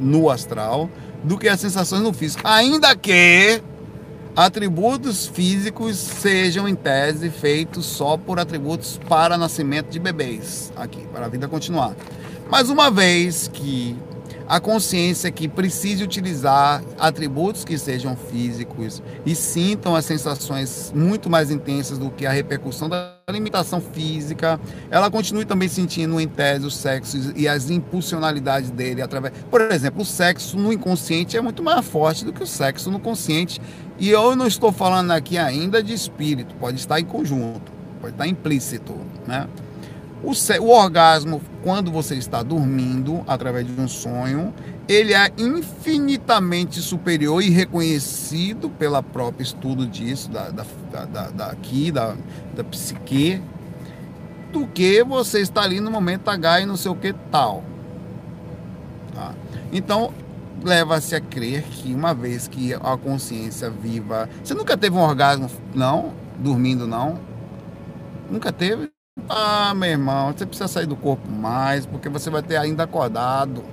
no 0.00 0.30
astral 0.30 0.88
do 1.22 1.36
que 1.36 1.50
as 1.50 1.60
sensações 1.60 2.00
no 2.00 2.14
físico. 2.14 2.40
Ainda 2.42 2.96
que 2.96 3.60
atributos 4.34 5.26
físicos 5.26 5.98
sejam, 5.98 6.66
em 6.66 6.74
tese, 6.74 7.28
feitos 7.28 7.84
só 7.84 8.16
por 8.16 8.40
atributos 8.40 8.98
para 9.06 9.36
nascimento 9.36 9.90
de 9.90 9.98
bebês, 9.98 10.72
aqui, 10.74 11.06
para 11.12 11.26
a 11.26 11.28
vida 11.28 11.46
continuar. 11.46 11.94
Mas 12.50 12.70
uma 12.70 12.90
vez 12.90 13.50
que 13.52 13.94
a 14.46 14.60
consciência 14.60 15.30
que 15.30 15.48
precise 15.48 16.02
utilizar 16.02 16.82
atributos 16.98 17.64
que 17.64 17.78
sejam 17.78 18.16
físicos 18.16 19.02
e 19.24 19.34
sintam 19.34 19.94
as 19.96 20.04
sensações 20.04 20.92
muito 20.94 21.30
mais 21.30 21.50
intensas 21.50 21.98
do 21.98 22.10
que 22.10 22.26
a 22.26 22.32
repercussão 22.32 22.88
da 22.88 23.14
limitação 23.30 23.80
física, 23.80 24.60
ela 24.90 25.10
continue 25.10 25.44
também 25.44 25.68
sentindo 25.68 26.20
em 26.20 26.28
tese 26.28 26.66
o 26.66 26.70
sexo 26.70 27.32
e 27.34 27.48
as 27.48 27.70
impulsionalidades 27.70 28.70
dele 28.70 29.00
através. 29.00 29.32
Por 29.50 29.60
exemplo, 29.62 30.02
o 30.02 30.04
sexo 30.04 30.58
no 30.58 30.72
inconsciente 30.72 31.36
é 31.36 31.40
muito 31.40 31.62
mais 31.62 31.84
forte 31.86 32.24
do 32.24 32.32
que 32.32 32.42
o 32.42 32.46
sexo 32.46 32.90
no 32.90 33.00
consciente. 33.00 33.60
E 33.98 34.10
eu 34.10 34.36
não 34.36 34.46
estou 34.46 34.72
falando 34.72 35.12
aqui 35.12 35.38
ainda 35.38 35.82
de 35.82 35.94
espírito, 35.94 36.54
pode 36.56 36.78
estar 36.78 37.00
em 37.00 37.04
conjunto, 37.04 37.72
pode 38.00 38.12
estar 38.12 38.26
implícito, 38.26 38.94
né? 39.26 39.48
O, 40.24 40.32
o 40.62 40.70
orgasmo, 40.70 41.40
quando 41.62 41.92
você 41.92 42.14
está 42.14 42.42
dormindo, 42.42 43.22
através 43.26 43.66
de 43.66 43.78
um 43.78 43.86
sonho, 43.86 44.54
ele 44.88 45.12
é 45.12 45.30
infinitamente 45.36 46.80
superior 46.80 47.42
e 47.42 47.50
reconhecido 47.50 48.70
pelo 48.70 49.02
próprio 49.02 49.42
estudo 49.42 49.86
disso, 49.86 50.30
da, 50.30 50.48
da, 50.48 50.64
da, 51.04 51.30
da 51.30 51.46
aqui, 51.46 51.92
da, 51.92 52.14
da 52.54 52.64
psique, 52.64 53.40
do 54.50 54.66
que 54.66 55.04
você 55.04 55.40
está 55.40 55.62
ali 55.62 55.78
no 55.78 55.90
momento 55.90 56.28
H 56.28 56.60
e 56.62 56.66
não 56.66 56.76
sei 56.76 56.90
o 56.90 56.96
que 56.96 57.12
tal. 57.30 57.62
Tá? 59.14 59.34
Então, 59.72 60.12
leva-se 60.62 61.14
a 61.14 61.20
crer 61.20 61.62
que 61.64 61.92
uma 61.94 62.14
vez 62.14 62.48
que 62.48 62.72
a 62.72 62.96
consciência 62.96 63.68
viva. 63.68 64.28
Você 64.42 64.54
nunca 64.54 64.76
teve 64.76 64.96
um 64.96 65.02
orgasmo, 65.02 65.50
não? 65.74 66.12
Dormindo, 66.38 66.86
não? 66.86 67.20
Nunca 68.30 68.50
teve? 68.50 68.93
Ah, 69.28 69.72
meu 69.74 69.88
irmão, 69.88 70.32
você 70.32 70.44
precisa 70.44 70.68
sair 70.68 70.86
do 70.86 70.96
corpo 70.96 71.30
mais, 71.30 71.86
porque 71.86 72.08
você 72.08 72.28
vai 72.28 72.42
ter 72.42 72.56
ainda 72.56 72.82
acordado. 72.82 73.64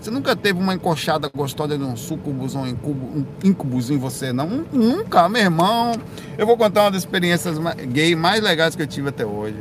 Você 0.00 0.10
nunca 0.10 0.34
teve 0.34 0.58
uma 0.58 0.74
encoxada 0.74 1.30
gostosa 1.34 1.78
de 1.78 1.84
um 1.84 1.96
sucubus 1.96 2.54
ou 2.54 2.62
um 2.62 3.26
incubus 3.44 3.90
em 3.90 3.96
você, 3.98 4.32
não? 4.32 4.66
Nunca, 4.72 5.28
meu 5.28 5.42
irmão. 5.42 5.92
Eu 6.36 6.46
vou 6.46 6.56
contar 6.56 6.82
uma 6.82 6.90
das 6.90 7.02
experiências 7.02 7.58
gay 7.88 8.14
mais 8.16 8.42
legais 8.42 8.74
que 8.74 8.82
eu 8.82 8.86
tive 8.86 9.08
até 9.08 9.24
hoje. 9.24 9.56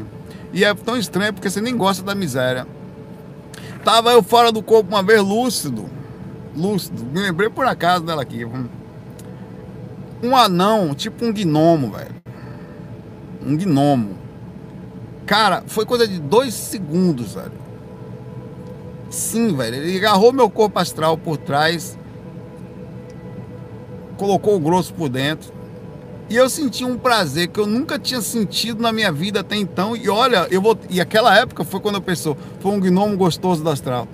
E 0.51 0.63
é 0.63 0.73
tão 0.73 0.97
estranho 0.97 1.33
porque 1.33 1.49
você 1.49 1.61
nem 1.61 1.77
gosta 1.77 2.03
da 2.03 2.15
miséria. 2.15 2.67
Tava 3.83 4.11
eu 4.11 4.23
fora 4.23 4.51
do 4.51 4.63
corpo 4.63 4.89
uma 4.89 5.03
vez 5.03 5.21
lúcido. 5.21 5.89
Lúcido. 6.55 7.05
Me 7.05 7.21
lembrei 7.21 7.49
por 7.49 7.65
acaso 7.65 8.03
dela 8.03 8.21
aqui. 8.21 8.45
Um 10.23 10.35
anão, 10.35 10.95
tipo 10.95 11.23
um 11.23 11.31
gnomo, 11.31 11.91
velho. 11.91 12.15
Um 13.45 13.55
gnomo. 13.55 14.24
Cara, 15.25 15.63
foi 15.67 15.85
coisa 15.85 16.07
de 16.07 16.19
dois 16.19 16.53
segundos, 16.53 17.33
velho 17.33 17.65
Sim, 19.09 19.55
velho. 19.55 19.77
Ele 19.77 19.97
agarrou 19.97 20.33
meu 20.33 20.49
corpo 20.49 20.77
astral 20.77 21.17
por 21.17 21.37
trás, 21.37 21.97
colocou 24.17 24.55
o 24.55 24.59
grosso 24.59 24.93
por 24.93 25.09
dentro. 25.09 25.53
E 26.29 26.35
eu 26.35 26.49
senti 26.49 26.83
um 26.83 26.97
prazer 26.97 27.47
que 27.49 27.59
eu 27.59 27.67
nunca 27.67 27.99
tinha 27.99 28.19
sentido 28.19 28.81
na 28.81 28.91
minha 28.91 29.11
vida 29.11 29.39
até 29.39 29.55
então. 29.55 29.95
E 29.95 30.09
olha, 30.09 30.47
eu 30.49 30.61
vou. 30.61 30.77
E 30.89 30.99
aquela 30.99 31.37
época 31.37 31.63
foi 31.63 31.79
quando 31.79 31.95
eu 31.95 32.01
pensou, 32.01 32.35
foi 32.59 32.71
um 32.71 32.79
gnomo 32.79 33.15
gostoso 33.15 33.63
do 33.63 33.69
astral. 33.69 34.07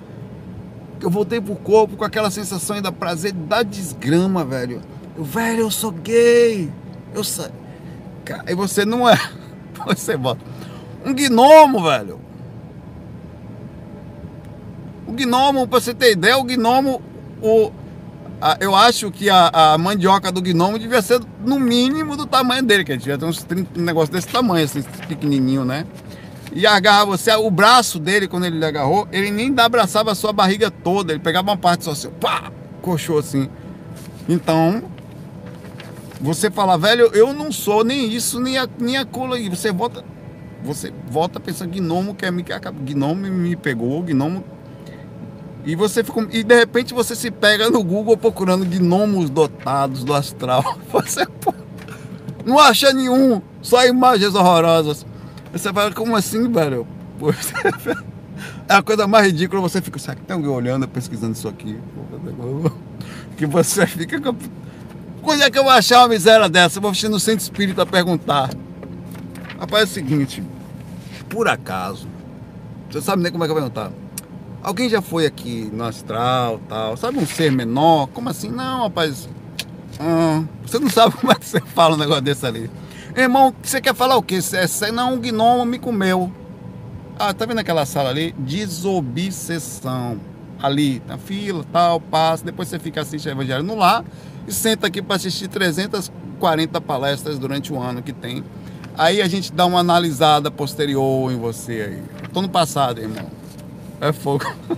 Eu 1.00 1.10
voltei 1.10 1.40
pro 1.40 1.56
corpo 1.56 1.96
com 1.96 2.04
aquela 2.04 2.30
sensação 2.30 2.76
ainda 2.76 2.92
prazer 2.92 3.32
da 3.32 3.62
desgrama, 3.62 4.44
velho. 4.44 4.80
Eu, 5.16 5.24
velho, 5.24 5.60
eu 5.60 5.70
sou 5.70 5.90
gay. 5.90 6.70
Eu 7.12 7.24
sou. 7.24 7.46
E 8.46 8.54
você 8.54 8.84
não 8.84 9.08
é. 9.08 9.18
Você 9.84 10.16
bota. 10.16 10.40
Um 11.04 11.14
gnomo, 11.14 11.82
velho. 11.82 12.20
O 15.06 15.12
gnomo, 15.12 15.66
para 15.66 15.80
você 15.80 15.92
ter 15.92 16.12
ideia, 16.12 16.38
o 16.38 16.44
gnomo, 16.44 17.02
o, 17.42 17.70
a, 18.40 18.56
eu 18.60 18.74
acho 18.74 19.10
que 19.10 19.28
a, 19.28 19.50
a, 19.52 19.78
mandioca 19.78 20.32
do 20.32 20.40
gnomo 20.40 20.78
devia 20.78 21.02
ser 21.02 21.20
no 21.44 21.58
mínimo 21.58 22.16
do 22.16 22.26
tamanho 22.26 22.62
dele, 22.62 22.84
que 22.84 22.92
ele 22.92 22.98
devia 22.98 23.18
ter 23.18 23.24
uns 23.24 23.42
30, 23.42 23.80
um 23.80 23.84
negócio 23.84 24.12
desse 24.12 24.28
tamanho, 24.28 24.64
assim, 24.64 24.82
pequenininho, 25.08 25.64
né? 25.64 25.86
E 26.54 26.66
agarra 26.66 27.06
você, 27.06 27.32
o 27.34 27.50
braço 27.50 27.98
dele, 27.98 28.28
quando 28.28 28.44
ele 28.44 28.64
agarrou, 28.64 29.08
ele 29.10 29.30
nem 29.30 29.54
abraçava 29.58 30.12
a 30.12 30.14
sua 30.14 30.32
barriga 30.32 30.70
toda, 30.70 31.12
ele 31.12 31.20
pegava 31.20 31.50
uma 31.50 31.56
parte 31.56 31.84
só 31.84 31.92
assim, 31.92 32.10
pá, 32.20 32.52
coxou 32.80 33.18
assim. 33.18 33.48
Então, 34.28 34.82
você 36.22 36.50
fala, 36.50 36.78
velho, 36.78 37.10
eu 37.14 37.32
não 37.32 37.50
sou 37.50 37.82
nem 37.82 38.08
isso, 38.12 38.38
nem 38.38 38.56
a, 38.56 38.68
nem 38.78 38.96
a 38.96 39.04
cola 39.04 39.36
aí. 39.36 39.48
Você 39.48 39.72
volta, 39.72 40.04
você 40.62 40.92
volta 41.08 41.40
pensando, 41.40 41.70
gnomo 41.70 42.14
quer 42.14 42.30
me, 42.30 42.44
gnomo 42.84 43.20
me 43.20 43.56
pegou, 43.56 44.02
gnomo 44.02 44.44
e 45.64 45.76
você 45.76 46.04
e 46.32 46.42
de 46.42 46.54
repente 46.56 46.92
você 46.92 47.14
se 47.14 47.30
pega 47.30 47.70
no 47.70 47.84
Google 47.84 48.16
procurando 48.16 48.64
gnomos 48.64 49.30
dotados 49.30 50.02
do 50.02 50.12
astral. 50.12 50.78
Você 50.90 51.24
pô, 51.24 51.54
não 52.44 52.58
acha 52.58 52.92
nenhum, 52.92 53.40
só 53.60 53.86
imagens 53.86 54.34
horrorosas. 54.34 55.06
Você 55.52 55.72
fala, 55.72 55.92
como 55.92 56.16
assim, 56.16 56.50
velho? 56.50 56.86
Pô, 57.16 57.30
é 58.68 58.74
a 58.74 58.82
coisa 58.82 59.06
mais 59.06 59.26
ridícula, 59.26 59.60
você 59.60 59.80
fica, 59.80 59.98
será 60.00 60.16
que 60.16 60.22
tem 60.22 60.34
alguém 60.34 60.50
olhando, 60.50 60.88
pesquisando 60.88 61.32
isso 61.32 61.48
aqui? 61.48 61.78
Que 63.36 63.46
você 63.46 63.86
fica. 63.86 64.20
Quando 65.22 65.42
é 65.42 65.50
que 65.50 65.58
eu 65.58 65.64
vou 65.64 65.72
achar 65.72 66.00
uma 66.00 66.08
miséria 66.08 66.48
dessa? 66.48 66.78
Eu 66.78 66.82
vou 66.82 66.92
no 66.92 67.18
centro 67.18 67.42
espírita 67.42 67.86
perguntar. 67.86 68.50
Rapaz, 69.62 69.82
é 69.82 69.84
o 69.84 69.94
seguinte, 69.94 70.42
por 71.30 71.46
acaso, 71.46 72.08
você 72.90 73.00
sabe 73.00 73.22
nem 73.22 73.30
como 73.30 73.44
é 73.44 73.46
que 73.46 73.52
eu 73.52 73.54
vou 73.54 73.70
perguntar? 73.70 73.92
Alguém 74.60 74.88
já 74.88 75.00
foi 75.00 75.24
aqui 75.24 75.70
no 75.72 75.84
astral 75.84 76.60
tal? 76.68 76.96
Sabe 76.96 77.18
um 77.18 77.24
ser 77.24 77.52
menor? 77.52 78.08
Como 78.08 78.28
assim? 78.28 78.50
Não, 78.50 78.82
rapaz. 78.82 79.28
Hum, 80.00 80.48
você 80.66 80.80
não 80.80 80.90
sabe 80.90 81.14
como 81.14 81.30
é 81.30 81.36
que 81.36 81.46
você 81.46 81.60
fala 81.60 81.94
um 81.94 81.96
negócio 81.96 82.22
desse 82.22 82.44
ali. 82.44 82.68
Irmão, 83.16 83.54
você 83.62 83.80
quer 83.80 83.94
falar 83.94 84.16
o 84.16 84.22
quê? 84.22 84.42
Você 84.42 84.90
não, 84.90 85.14
um 85.14 85.20
gnomo 85.20 85.64
me 85.64 85.78
comeu. 85.78 86.32
Ah, 87.16 87.32
tá 87.32 87.46
vendo 87.46 87.60
aquela 87.60 87.86
sala 87.86 88.10
ali? 88.10 88.34
Desobsessão. 88.38 90.18
Ali, 90.60 91.00
na 91.06 91.18
fila, 91.18 91.64
tal, 91.72 92.00
passa. 92.00 92.44
Depois 92.44 92.66
você 92.66 92.80
fica 92.80 93.02
assistindo 93.02 93.30
Evangelho 93.30 93.62
no 93.62 93.76
lar 93.76 94.04
e 94.44 94.52
senta 94.52 94.88
aqui 94.88 95.00
para 95.00 95.14
assistir 95.14 95.46
340 95.46 96.80
palestras 96.80 97.38
durante 97.38 97.72
o 97.72 97.80
ano 97.80 98.02
que 98.02 98.12
tem. 98.12 98.42
Aí 98.96 99.22
a 99.22 99.28
gente 99.28 99.52
dá 99.52 99.64
uma 99.64 99.80
analisada 99.80 100.50
posterior 100.50 101.32
em 101.32 101.36
você 101.36 101.72
aí. 101.72 102.02
Tô 102.32 102.42
no 102.42 102.48
passado, 102.48 103.00
irmão. 103.00 103.26
É 104.00 104.12
fogo. 104.12 104.44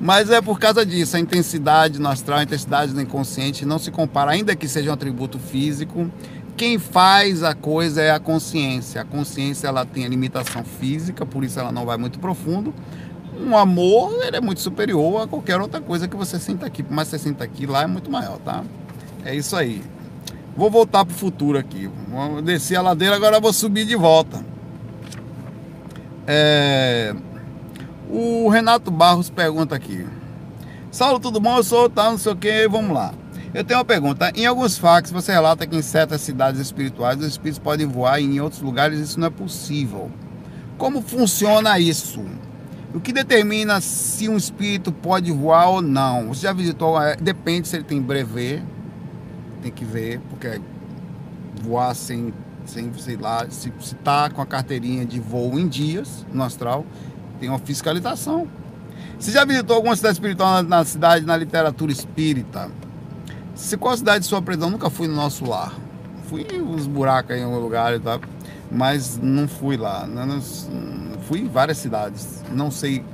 Mas 0.00 0.30
é 0.30 0.40
por 0.40 0.60
causa 0.60 0.86
disso, 0.86 1.16
a 1.16 1.20
intensidade 1.20 1.98
no 1.98 2.08
astral, 2.08 2.38
a 2.38 2.42
intensidade 2.44 2.94
no 2.94 3.00
inconsciente 3.00 3.66
não 3.66 3.78
se 3.78 3.90
compara, 3.90 4.30
ainda 4.30 4.54
que 4.54 4.68
seja 4.68 4.90
um 4.90 4.94
atributo 4.94 5.38
físico. 5.38 6.08
Quem 6.56 6.78
faz 6.78 7.42
a 7.42 7.54
coisa 7.54 8.00
é 8.00 8.10
a 8.12 8.18
consciência. 8.18 9.00
A 9.00 9.04
consciência 9.04 9.66
ela 9.66 9.84
tem 9.84 10.04
a 10.04 10.08
limitação 10.08 10.64
física, 10.64 11.26
por 11.26 11.44
isso 11.44 11.58
ela 11.58 11.72
não 11.72 11.84
vai 11.84 11.96
muito 11.96 12.18
profundo. 12.18 12.72
Um 13.40 13.56
amor 13.56 14.24
ele 14.24 14.36
é 14.36 14.40
muito 14.40 14.60
superior 14.60 15.22
a 15.22 15.26
qualquer 15.26 15.60
outra 15.60 15.80
coisa 15.80 16.08
que 16.08 16.16
você 16.16 16.38
sinta 16.38 16.66
aqui. 16.66 16.82
Por 16.82 16.94
mais 16.94 17.08
que 17.08 17.18
você 17.18 17.28
sinta 17.28 17.44
aqui, 17.44 17.66
lá 17.66 17.82
é 17.82 17.86
muito 17.86 18.10
maior, 18.10 18.38
tá? 18.38 18.64
É 19.24 19.34
isso 19.34 19.54
aí. 19.56 19.82
Vou 20.58 20.72
voltar 20.72 21.04
para 21.04 21.14
o 21.14 21.16
futuro 21.16 21.56
aqui. 21.56 21.88
Vou 22.08 22.42
descer 22.42 22.74
a 22.74 22.82
ladeira, 22.82 23.14
agora 23.14 23.38
vou 23.38 23.52
subir 23.52 23.86
de 23.86 23.94
volta. 23.94 24.44
É... 26.26 27.14
O 28.10 28.48
Renato 28.48 28.90
Barros 28.90 29.30
pergunta 29.30 29.76
aqui. 29.76 30.04
Saulo, 30.90 31.20
tudo 31.20 31.38
bom? 31.38 31.58
Eu 31.58 31.62
sou 31.62 31.88
tal, 31.88 32.10
não 32.10 32.18
sei 32.18 32.32
o 32.32 32.36
que, 32.36 32.66
vamos 32.66 32.92
lá. 32.92 33.14
Eu 33.54 33.62
tenho 33.62 33.78
uma 33.78 33.84
pergunta. 33.84 34.32
Em 34.34 34.46
alguns 34.46 34.76
fax 34.76 35.12
você 35.12 35.30
relata 35.30 35.64
que 35.64 35.76
em 35.76 35.80
certas 35.80 36.22
cidades 36.22 36.60
espirituais 36.60 37.20
os 37.20 37.26
espíritos 37.26 37.60
podem 37.60 37.86
voar 37.86 38.20
e 38.20 38.24
em 38.24 38.40
outros 38.40 38.60
lugares 38.60 38.98
isso 38.98 39.20
não 39.20 39.28
é 39.28 39.30
possível. 39.30 40.10
Como 40.76 41.02
funciona 41.02 41.78
isso? 41.78 42.24
O 42.92 42.98
que 42.98 43.12
determina 43.12 43.80
se 43.80 44.28
um 44.28 44.36
espírito 44.36 44.90
pode 44.90 45.30
voar 45.30 45.68
ou 45.68 45.80
não? 45.80 46.28
Você 46.28 46.42
já 46.42 46.52
visitou? 46.52 46.96
Depende 47.20 47.68
se 47.68 47.76
ele 47.76 47.84
tem 47.84 48.02
brevet. 48.02 48.60
Tem 49.62 49.70
que 49.70 49.84
ver, 49.84 50.20
porque 50.30 50.60
voar 51.62 51.94
sem, 51.94 52.32
sem 52.64 52.92
sei 52.94 53.16
lá, 53.16 53.48
se 53.50 53.72
está 53.80 54.30
com 54.30 54.40
a 54.40 54.46
carteirinha 54.46 55.04
de 55.04 55.18
voo 55.18 55.58
em 55.58 55.66
dias 55.66 56.24
no 56.32 56.42
astral, 56.42 56.86
tem 57.40 57.48
uma 57.48 57.58
fiscalização. 57.58 58.46
Você 59.18 59.32
já 59.32 59.44
visitou 59.44 59.76
alguma 59.76 59.96
cidade 59.96 60.14
espiritual 60.14 60.54
na, 60.54 60.62
na 60.62 60.84
cidade, 60.84 61.26
na 61.26 61.36
literatura 61.36 61.90
espírita? 61.90 62.70
Se 63.54 63.76
qual 63.76 63.96
cidade 63.96 64.20
de 64.20 64.26
sua 64.26 64.40
prisão? 64.40 64.70
Nunca 64.70 64.88
fui 64.88 65.08
no 65.08 65.14
nosso 65.14 65.44
lar. 65.44 65.74
Fui 66.28 66.46
uns 66.60 66.86
buracos 66.86 67.34
em 67.34 67.42
algum 67.42 67.58
lugar, 67.58 67.98
tá? 68.00 68.20
mas 68.70 69.18
não 69.20 69.48
fui 69.48 69.76
lá. 69.76 70.06
Não, 70.06 70.26
não, 70.26 70.40
fui 70.40 71.40
em 71.40 71.48
várias 71.48 71.78
cidades. 71.78 72.42
Não 72.52 72.70
sei. 72.70 73.04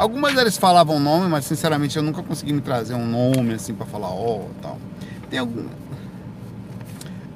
Algumas 0.00 0.34
deles 0.34 0.56
falavam 0.56 0.98
nome, 0.98 1.28
mas 1.28 1.44
sinceramente 1.44 1.94
eu 1.94 2.02
nunca 2.02 2.22
consegui 2.22 2.54
me 2.54 2.62
trazer 2.62 2.94
um 2.94 3.04
nome 3.04 3.52
assim 3.52 3.74
para 3.74 3.84
falar 3.84 4.08
ó 4.08 4.38
oh, 4.38 4.48
tal. 4.62 4.78
Tem 5.28 5.38
algum. 5.38 5.66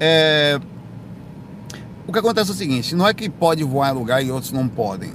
É, 0.01 0.59
o 2.07 2.13
que 2.13 2.19
acontece 2.19 2.51
é 2.51 2.55
o 2.55 2.57
seguinte: 2.57 2.95
não 2.95 3.07
é 3.07 3.13
que 3.13 3.29
pode 3.29 3.63
voar 3.63 3.91
em 3.91 3.99
lugar 3.99 4.25
e 4.25 4.31
outros 4.31 4.51
não 4.51 4.67
podem. 4.67 5.13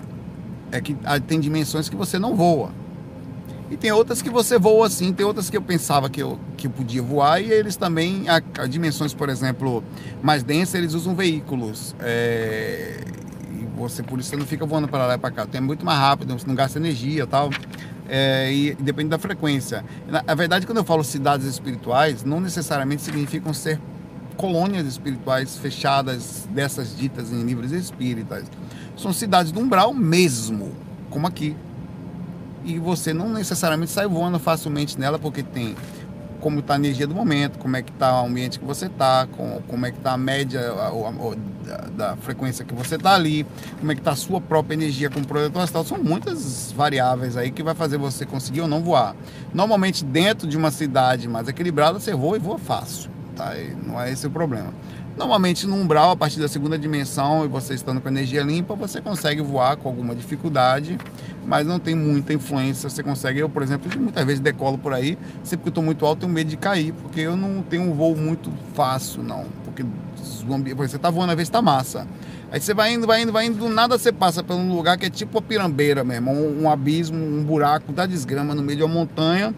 É 0.71 0.79
que 0.79 0.95
tem 1.25 1.39
dimensões 1.39 1.89
que 1.89 1.95
você 1.95 2.19
não 2.19 2.35
voa. 2.35 2.69
E 3.71 3.75
tem 3.75 3.91
outras 3.91 4.21
que 4.21 4.29
você 4.29 4.59
voa 4.59 4.85
assim, 4.85 5.11
tem 5.11 5.25
outras 5.25 5.49
que 5.49 5.57
eu 5.57 5.61
pensava 5.63 6.07
que 6.07 6.21
eu, 6.21 6.39
que 6.55 6.67
eu 6.67 6.71
podia 6.71 7.01
voar 7.01 7.41
e 7.41 7.51
eles 7.51 7.75
também, 7.75 8.29
a, 8.29 8.43
a 8.61 8.67
dimensões, 8.67 9.11
por 9.11 9.27
exemplo, 9.27 9.83
mais 10.21 10.43
densas, 10.43 10.75
eles 10.75 10.93
usam 10.93 11.15
veículos. 11.15 11.95
É, 11.99 13.05
você, 13.79 14.03
por 14.03 14.19
isso, 14.19 14.29
você 14.29 14.35
não 14.35 14.45
fica 14.45 14.65
voando 14.65 14.87
para 14.87 15.05
lá 15.05 15.15
e 15.15 15.17
para 15.17 15.31
cá. 15.31 15.45
Tem 15.45 15.61
muito 15.61 15.85
mais 15.85 15.97
rápido, 15.97 16.37
você 16.37 16.45
não 16.45 16.53
gasta 16.53 16.77
energia 16.77 17.25
tal. 17.25 17.49
É, 18.07 18.51
e 18.51 18.75
depende 18.75 19.09
da 19.09 19.17
frequência. 19.17 19.85
Na, 20.07 20.21
na 20.21 20.35
verdade, 20.35 20.65
quando 20.65 20.79
eu 20.79 20.83
falo 20.83 21.03
cidades 21.03 21.45
espirituais, 21.45 22.23
não 22.23 22.41
necessariamente 22.41 23.01
significam 23.01 23.53
ser 23.53 23.79
colônias 24.35 24.85
espirituais 24.85 25.57
fechadas 25.57 26.47
dessas 26.51 26.95
ditas 26.95 27.31
em 27.31 27.43
livros 27.43 27.71
espíritas. 27.71 28.45
São 28.97 29.13
cidades 29.13 29.51
do 29.51 29.59
umbral 29.59 29.93
mesmo, 29.93 30.73
como 31.09 31.27
aqui. 31.27 31.55
E 32.65 32.77
você 32.77 33.13
não 33.13 33.29
necessariamente 33.29 33.91
sai 33.91 34.07
voando 34.07 34.39
facilmente 34.39 34.99
nela, 34.99 35.17
porque 35.17 35.41
tem 35.41 35.75
como 36.39 36.59
está 36.59 36.73
a 36.73 36.77
energia 36.77 37.05
do 37.05 37.13
momento, 37.15 37.57
como 37.59 37.75
é 37.75 37.81
que 37.81 37.91
está 37.91 38.21
o 38.21 38.25
ambiente 38.25 38.59
que 38.59 38.65
você 38.65 38.85
está, 38.85 39.27
com, 39.27 39.61
como 39.67 39.85
é 39.85 39.91
que 39.91 39.97
está 39.97 40.13
a 40.13 40.17
média 40.17 40.59
a, 40.71 40.87
a, 40.87 41.09
a, 41.09 41.89
da, 41.89 42.17
frequência 42.17 42.65
que 42.65 42.73
você 42.73 42.95
está 42.95 43.13
ali, 43.13 43.45
como 43.79 43.91
é 43.91 43.95
que 43.95 44.01
está 44.01 44.11
a 44.11 44.15
sua 44.15 44.39
própria 44.41 44.73
energia 44.73 45.09
com 45.09 45.19
o 45.19 45.27
projetor 45.27 45.61
astral. 45.61 45.83
São 45.83 45.97
muitas 45.97 46.71
variáveis 46.71 47.37
aí 47.37 47.51
que 47.51 47.61
vai 47.61 47.75
fazer 47.75 47.97
você 47.97 48.25
conseguir 48.25 48.61
ou 48.61 48.67
não 48.67 48.81
voar. 48.81 49.15
Normalmente 49.53 50.03
dentro 50.03 50.47
de 50.47 50.57
uma 50.57 50.71
cidade 50.71 51.27
mais 51.27 51.47
equilibrada, 51.47 51.99
você 51.99 52.13
voa 52.13 52.37
e 52.37 52.39
voa 52.39 52.57
fácil. 52.57 53.09
Tá? 53.35 53.57
E 53.57 53.75
não 53.85 53.99
é 53.99 54.11
esse 54.11 54.27
o 54.27 54.31
problema. 54.31 54.73
Normalmente 55.19 55.67
no 55.67 55.75
umbral, 55.75 56.11
a 56.11 56.15
partir 56.15 56.39
da 56.39 56.47
segunda 56.47 56.79
dimensão 56.79 57.43
e 57.43 57.47
você 57.49 57.73
estando 57.73 57.99
com 57.99 58.07
energia 58.07 58.41
limpa, 58.41 58.73
você 58.73 59.01
consegue 59.01 59.41
voar 59.41 59.75
com 59.75 59.89
alguma 59.89 60.15
dificuldade, 60.15 60.97
mas 61.45 61.67
não 61.67 61.77
tem 61.77 61.93
muita 61.93 62.31
influência. 62.31 62.89
Você 62.89 63.03
consegue, 63.03 63.37
eu 63.39 63.49
por 63.49 63.61
exemplo, 63.61 63.91
muitas 63.99 64.23
vezes 64.23 64.39
decolo 64.39 64.77
por 64.77 64.93
aí, 64.93 65.17
sempre 65.43 65.63
que 65.63 65.67
eu 65.67 65.71
estou 65.71 65.83
muito 65.83 66.05
alto, 66.05 66.21
tenho 66.21 66.31
medo 66.31 66.49
de 66.49 66.55
cair, 66.55 66.93
porque 66.93 67.19
eu 67.19 67.35
não 67.35 67.61
tenho 67.61 67.83
um 67.83 67.93
voo 67.93 68.15
muito 68.15 68.49
fácil, 68.73 69.21
não. 69.21 69.43
Porque 69.65 69.83
você 70.19 70.95
está 70.95 71.09
voando, 71.09 71.31
às 71.31 71.35
vezes 71.35 71.49
está 71.49 71.61
massa. 71.61 72.07
Aí 72.51 72.59
você 72.59 72.73
vai 72.73 72.93
indo, 72.93 73.05
vai 73.05 73.21
indo, 73.21 73.31
vai 73.31 73.45
indo, 73.45 73.59
do 73.59 73.69
nada 73.69 73.97
você 73.97 74.11
passa 74.11 74.43
por 74.43 74.55
um 74.55 74.73
lugar 74.73 74.97
que 74.97 75.05
é 75.05 75.09
tipo 75.09 75.37
a 75.37 75.41
pirambeira 75.41 76.03
mesmo, 76.03 76.31
um, 76.31 76.63
um 76.63 76.69
abismo, 76.69 77.17
um 77.17 77.43
buraco 77.43 77.91
da 77.91 78.07
desgrama 78.07 78.55
no 78.55 78.63
meio 78.63 78.77
de 78.77 78.83
uma 78.83 78.93
montanha. 78.93 79.53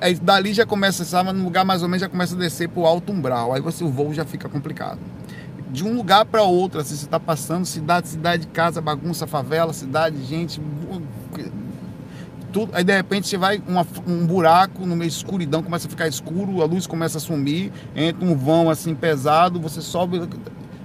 Aí 0.00 0.14
dali 0.14 0.54
já 0.54 0.64
começa, 0.64 1.04
sabe, 1.04 1.32
no 1.32 1.44
lugar 1.44 1.64
mais 1.64 1.82
ou 1.82 1.88
menos 1.88 2.00
já 2.00 2.08
começa 2.08 2.34
a 2.34 2.38
descer 2.38 2.68
para 2.68 2.80
o 2.80 2.86
alto 2.86 3.12
umbral. 3.12 3.52
Aí 3.52 3.60
você 3.60 3.84
o 3.84 3.88
voo 3.88 4.14
já 4.14 4.24
fica 4.24 4.48
complicado. 4.48 4.98
De 5.70 5.84
um 5.84 5.94
lugar 5.94 6.24
para 6.24 6.42
outro, 6.42 6.80
assim, 6.80 6.94
você 6.94 7.04
está 7.04 7.20
passando 7.20 7.66
cidade, 7.66 8.08
cidade, 8.08 8.46
casa, 8.46 8.80
bagunça, 8.80 9.26
favela, 9.26 9.72
cidade, 9.72 10.24
gente, 10.24 10.60
tudo. 12.54 12.70
Aí 12.72 12.84
de 12.84 12.94
repente 12.94 13.26
você 13.26 13.36
vai 13.36 13.60
uma, 13.66 13.84
um 14.06 14.24
buraco 14.24 14.86
no 14.86 14.94
meio 14.94 15.08
escuridão, 15.08 15.60
começa 15.60 15.88
a 15.88 15.90
ficar 15.90 16.06
escuro, 16.06 16.62
a 16.62 16.64
luz 16.64 16.86
começa 16.86 17.18
a 17.18 17.20
sumir, 17.20 17.72
entra 17.96 18.24
um 18.24 18.36
vão 18.36 18.70
assim 18.70 18.94
pesado, 18.94 19.60
você 19.60 19.82
sobe 19.82 20.20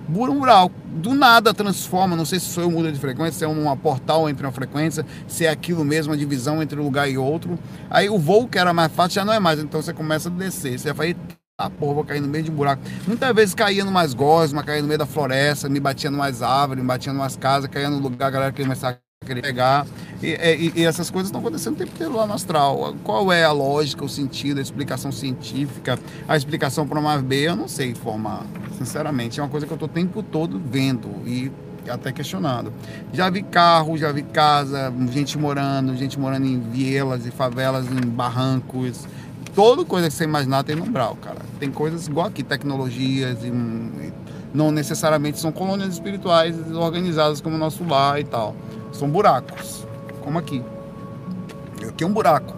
mural. 0.09 0.71
Do 0.87 1.13
nada 1.13 1.53
transforma, 1.53 2.15
não 2.15 2.25
sei 2.25 2.39
se 2.39 2.47
sou 2.47 2.63
eu 2.63 2.71
muda 2.71 2.91
de 2.91 2.99
frequência, 2.99 3.33
se 3.33 3.45
é 3.45 3.47
uma 3.47 3.77
portal 3.77 4.27
entre 4.27 4.43
uma 4.43 4.51
frequência, 4.51 5.05
se 5.27 5.45
é 5.45 5.49
aquilo 5.49 5.85
mesmo, 5.85 6.11
a 6.11 6.17
divisão 6.17 6.61
entre 6.63 6.79
um 6.79 6.83
lugar 6.83 7.07
e 7.07 7.17
outro. 7.17 7.59
Aí 7.87 8.09
o 8.09 8.17
voo 8.17 8.47
que 8.47 8.57
era 8.57 8.73
mais 8.73 8.91
fácil 8.91 9.15
já 9.15 9.25
não 9.25 9.31
é 9.31 9.39
mais, 9.39 9.59
então 9.59 9.79
você 9.79 9.93
começa 9.93 10.27
a 10.27 10.31
descer. 10.31 10.79
Você 10.79 10.91
vai 10.91 11.15
ah, 11.61 11.69
porra, 11.69 11.93
vou 11.93 12.05
cair 12.05 12.21
no 12.21 12.27
meio 12.27 12.45
de 12.45 12.51
um 12.51 12.55
buraco. 12.55 12.81
Muitas 13.05 13.35
vezes 13.35 13.53
caía 13.53 13.83
no 13.83 13.91
mais 13.91 14.13
gosma, 14.13 14.63
caía 14.63 14.81
no 14.81 14.87
meio 14.87 14.97
da 14.97 15.05
floresta, 15.05 15.69
me 15.69 15.79
batia 15.79 16.09
no 16.09 16.17
mais 16.17 16.41
árvore, 16.41 16.81
me 16.81 16.87
batia 16.87 17.11
no 17.11 17.19
mais 17.19 17.35
casa, 17.35 17.67
caía 17.67 17.89
no 17.89 17.99
lugar, 17.99 18.27
a 18.27 18.31
galera 18.31 18.51
queria 18.51 18.65
começar 18.65 18.89
a 18.91 19.08
querer 19.29 19.41
pegar. 19.41 19.85
E, 20.21 20.27
e, 20.27 20.81
e, 20.81 20.85
essas 20.85 21.09
coisas 21.09 21.27
estão 21.27 21.39
acontecendo 21.39 21.75
o 21.75 21.77
tempo 21.77 21.91
inteiro 21.93 22.15
lá 22.15 22.25
no 22.25 22.33
astral. 22.33 22.95
Qual 23.03 23.31
é 23.31 23.43
a 23.43 23.51
lógica, 23.51 24.03
o 24.03 24.09
sentido, 24.09 24.59
a 24.59 24.61
explicação 24.61 25.11
científica, 25.11 25.97
a 26.27 26.35
explicação 26.35 26.87
para 26.87 26.99
uma 26.99 27.17
B, 27.17 27.47
eu 27.47 27.55
não 27.55 27.67
sei 27.67 27.91
informar. 27.91 28.45
Sinceramente, 28.77 29.39
é 29.39 29.43
uma 29.43 29.49
coisa 29.49 29.65
que 29.65 29.71
eu 29.71 29.75
estou 29.75 29.87
o 29.87 29.91
tempo 29.91 30.21
todo 30.23 30.59
vendo 30.59 31.09
e 31.25 31.51
até 31.89 32.11
questionando. 32.11 32.73
Já 33.13 33.29
vi 33.29 33.43
carro, 33.43 33.97
já 33.97 34.11
vi 34.11 34.23
casa, 34.23 34.93
gente 35.11 35.37
morando, 35.37 35.95
gente 35.95 36.19
morando 36.19 36.45
em 36.45 36.59
vielas 36.59 37.25
e 37.25 37.31
favelas, 37.31 37.87
em 37.87 38.07
barrancos. 38.07 39.07
Toda 39.55 39.83
coisa 39.83 40.07
que 40.07 40.13
você 40.13 40.23
imaginar 40.23 40.63
tem 40.63 40.75
no 40.75 40.83
umbral, 40.83 41.17
cara. 41.21 41.39
Tem 41.59 41.71
coisas 41.71 42.07
igual 42.07 42.27
aqui, 42.27 42.43
tecnologias 42.43 43.43
e 43.43 43.51
não 44.53 44.71
necessariamente 44.71 45.39
são 45.39 45.51
colônias 45.51 45.93
espirituais 45.93 46.55
organizadas 46.71 47.41
como 47.41 47.55
o 47.55 47.59
nosso 47.59 47.83
lar 47.83 48.19
e 48.19 48.23
tal. 48.23 48.55
São 48.91 49.09
buracos 49.09 49.85
como 50.23 50.37
aqui. 50.37 50.63
Aqui 51.87 52.03
é 52.03 52.07
um 52.07 52.13
buraco. 52.13 52.55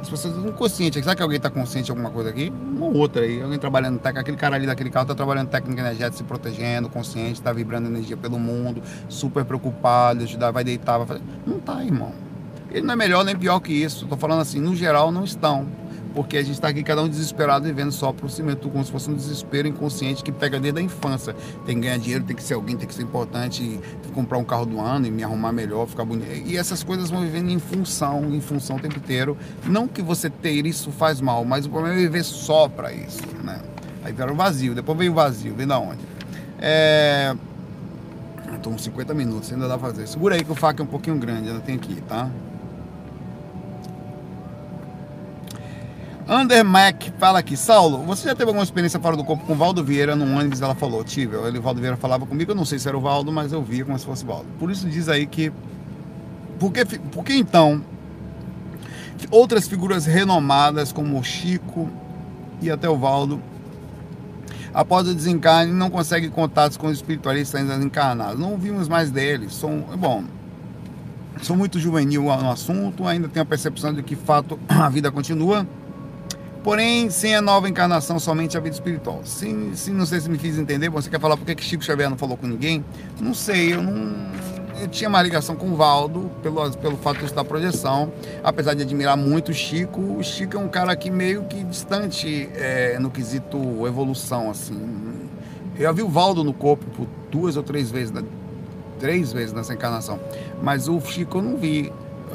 As 0.00 0.08
pessoas 0.08 0.34
estão 0.34 0.52
conscientes. 0.52 1.04
Sabe 1.04 1.16
que 1.16 1.22
alguém 1.22 1.36
está 1.36 1.50
consciente 1.50 1.86
de 1.86 1.90
alguma 1.92 2.10
coisa 2.10 2.30
aqui? 2.30 2.50
Uma 2.50 2.86
ou 2.86 2.96
outra 2.96 3.22
aí. 3.22 3.42
Alguém 3.42 3.58
trabalhando 3.58 3.98
técnica. 3.98 4.20
Aquele 4.20 4.36
cara 4.36 4.56
ali 4.56 4.66
daquele 4.66 4.90
carro 4.90 5.04
está 5.04 5.14
trabalhando 5.14 5.48
técnica 5.48 5.82
energética, 5.82 6.16
se 6.16 6.24
protegendo, 6.24 6.88
consciente, 6.88 7.34
está 7.34 7.52
vibrando 7.52 7.88
energia 7.88 8.16
pelo 8.16 8.38
mundo, 8.38 8.82
super 9.08 9.44
preocupado, 9.44 10.24
ajudar, 10.24 10.50
vai 10.50 10.64
deitar, 10.64 10.98
vai 10.98 11.06
fazer. 11.06 11.22
Não 11.46 11.58
está, 11.58 11.84
irmão. 11.84 12.12
Ele 12.70 12.86
não 12.86 12.94
é 12.94 12.96
melhor 12.96 13.24
nem 13.24 13.36
pior 13.36 13.60
que 13.60 13.72
isso. 13.72 14.04
Estou 14.04 14.16
falando 14.16 14.40
assim, 14.40 14.58
no 14.58 14.74
geral, 14.74 15.12
não 15.12 15.24
estão 15.24 15.66
porque 16.14 16.36
a 16.36 16.42
gente 16.42 16.54
está 16.54 16.68
aqui 16.68 16.82
cada 16.82 17.02
um 17.02 17.08
desesperado 17.08 17.64
vivendo 17.64 17.92
só 17.92 18.12
por 18.12 18.30
cimento, 18.30 18.68
como 18.68 18.84
se 18.84 18.90
fosse 18.90 19.10
um 19.10 19.14
desespero 19.14 19.68
inconsciente 19.68 20.22
que 20.22 20.32
pega 20.32 20.58
desde 20.58 20.80
a 20.80 20.82
infância. 20.82 21.34
Tem 21.64 21.76
que 21.76 21.82
ganhar 21.82 21.98
dinheiro, 21.98 22.24
tem 22.24 22.34
que 22.34 22.42
ser 22.42 22.54
alguém, 22.54 22.76
tem 22.76 22.86
que 22.86 22.94
ser 22.94 23.02
importante, 23.02 23.78
comprar 24.14 24.38
um 24.38 24.44
carro 24.44 24.66
do 24.66 24.80
ano 24.80 25.06
e 25.06 25.10
me 25.10 25.22
arrumar 25.22 25.52
melhor, 25.52 25.86
ficar 25.86 26.04
bonito. 26.04 26.30
E 26.46 26.56
essas 26.56 26.82
coisas 26.82 27.10
vão 27.10 27.20
vivendo 27.20 27.50
em 27.50 27.58
função, 27.58 28.34
em 28.34 28.40
função 28.40 28.76
o 28.76 28.80
tempo 28.80 28.96
inteiro. 28.96 29.36
Não 29.64 29.86
que 29.86 30.02
você 30.02 30.28
ter 30.28 30.66
isso 30.66 30.90
faz 30.90 31.20
mal, 31.20 31.44
mas 31.44 31.66
o 31.66 31.70
problema 31.70 31.96
é 31.96 31.98
viver 31.98 32.24
só 32.24 32.68
para 32.68 32.92
isso, 32.92 33.22
né? 33.42 33.60
Aí 34.02 34.12
vira 34.12 34.32
o 34.32 34.36
vazio, 34.36 34.74
depois 34.74 34.98
vem 34.98 35.08
o 35.08 35.14
vazio, 35.14 35.54
vem 35.54 35.66
da 35.66 35.78
onde? 35.78 36.00
É... 36.58 37.34
Estou 38.54 38.72
uns 38.72 38.82
50 38.82 39.14
minutos, 39.14 39.50
ainda 39.52 39.66
dá 39.66 39.78
pra 39.78 39.88
fazer. 39.88 40.06
Segura 40.06 40.34
aí 40.34 40.44
que 40.44 40.52
o 40.52 40.54
faca 40.54 40.82
é 40.82 40.84
um 40.84 40.88
pouquinho 40.88 41.16
grande, 41.16 41.48
ainda 41.48 41.60
tem 41.60 41.76
aqui, 41.76 42.00
tá? 42.02 42.28
Ander 46.28 46.64
Mac 46.64 47.08
fala 47.18 47.38
aqui, 47.38 47.56
Saulo, 47.56 47.98
você 48.04 48.28
já 48.28 48.34
teve 48.34 48.48
alguma 48.48 48.62
experiência 48.62 49.00
fora 49.00 49.16
do 49.16 49.24
corpo 49.24 49.44
com 49.44 49.52
o 49.52 49.56
Valdo 49.56 49.82
Vieira 49.82 50.14
no 50.14 50.24
ônibus? 50.36 50.60
Ela 50.60 50.74
falou, 50.74 51.02
tive. 51.02 51.36
O 51.36 51.62
Valdo 51.62 51.80
Vieira 51.80 51.96
falava 51.96 52.26
comigo, 52.26 52.52
eu 52.52 52.54
não 52.54 52.64
sei 52.64 52.78
se 52.78 52.86
era 52.86 52.96
o 52.96 53.00
Valdo, 53.00 53.32
mas 53.32 53.52
eu 53.52 53.62
via 53.62 53.84
como 53.84 53.98
se 53.98 54.04
fosse 54.04 54.24
o 54.24 54.26
Valdo. 54.26 54.46
Por 54.58 54.70
isso 54.70 54.88
diz 54.88 55.08
aí 55.08 55.26
que. 55.26 55.52
Por 56.58 56.72
que, 56.72 56.84
por 56.84 57.24
que 57.24 57.34
então 57.34 57.82
outras 59.30 59.66
figuras 59.66 60.06
renomadas 60.06 60.92
como 60.92 61.18
o 61.18 61.22
Chico 61.22 61.88
e 62.60 62.70
até 62.70 62.88
o 62.88 62.96
Valdo, 62.96 63.40
após 64.72 65.08
o 65.08 65.14
desencarne, 65.14 65.72
não 65.72 65.90
conseguem 65.90 66.30
contatos 66.30 66.76
com 66.76 66.86
os 66.86 66.96
espiritualistas 66.98 67.60
ainda 67.60 67.82
encarnados? 67.82 68.38
Não 68.38 68.52
ouvimos 68.52 68.88
mais 68.88 69.10
deles. 69.10 69.54
São, 69.54 69.80
bom, 69.96 70.24
sou 71.40 71.56
muito 71.56 71.80
juvenil 71.80 72.24
no 72.24 72.50
assunto, 72.50 73.06
ainda 73.06 73.26
tenho 73.26 73.42
a 73.42 73.46
percepção 73.46 73.94
de 73.94 74.02
que 74.02 74.14
fato 74.14 74.58
a 74.68 74.88
vida 74.90 75.10
continua 75.10 75.66
Porém, 76.62 77.08
sem 77.08 77.34
a 77.34 77.40
nova 77.40 77.68
encarnação, 77.68 78.18
somente 78.18 78.56
a 78.56 78.60
vida 78.60 78.74
espiritual. 78.74 79.22
Se, 79.24 79.70
se 79.74 79.90
não 79.90 80.04
sei 80.04 80.20
se 80.20 80.28
me 80.28 80.36
fiz 80.36 80.58
entender, 80.58 80.90
você 80.90 81.08
quer 81.08 81.18
falar 81.18 81.36
por 81.36 81.46
que 81.46 81.62
Chico 81.62 81.82
Xavier 81.82 82.10
não 82.10 82.18
falou 82.18 82.36
com 82.36 82.46
ninguém? 82.46 82.84
Não 83.18 83.32
sei, 83.32 83.72
eu 83.72 83.82
não. 83.82 84.30
Eu 84.78 84.88
tinha 84.88 85.08
uma 85.08 85.20
ligação 85.20 85.56
com 85.56 85.70
o 85.72 85.76
Valdo, 85.76 86.30
pelo, 86.42 86.70
pelo 86.72 86.96
fato 86.96 87.18
de 87.18 87.26
estar 87.26 87.44
projeção. 87.44 88.10
Apesar 88.42 88.72
de 88.74 88.82
admirar 88.82 89.16
muito 89.16 89.50
o 89.50 89.54
Chico, 89.54 90.00
o 90.00 90.22
Chico 90.22 90.56
é 90.56 90.60
um 90.60 90.68
cara 90.68 90.96
que 90.96 91.10
meio 91.10 91.44
que 91.44 91.62
distante 91.64 92.48
é, 92.54 92.98
no 92.98 93.10
quesito 93.10 93.86
evolução, 93.86 94.50
assim. 94.50 94.78
Eu 95.76 95.82
já 95.84 95.92
vi 95.92 96.02
o 96.02 96.08
Valdo 96.08 96.42
no 96.44 96.52
corpo 96.52 96.84
por 96.96 97.06
duas 97.30 97.56
ou 97.56 97.62
três 97.62 97.90
vezes, 97.90 98.12
três 98.98 99.32
vezes 99.32 99.52
nessa 99.52 99.72
encarnação. 99.74 100.20
Mas 100.62 100.88
o 100.88 101.00
Chico 101.00 101.38
eu 101.38 101.42
não 101.42 101.56
vi. 101.56 101.92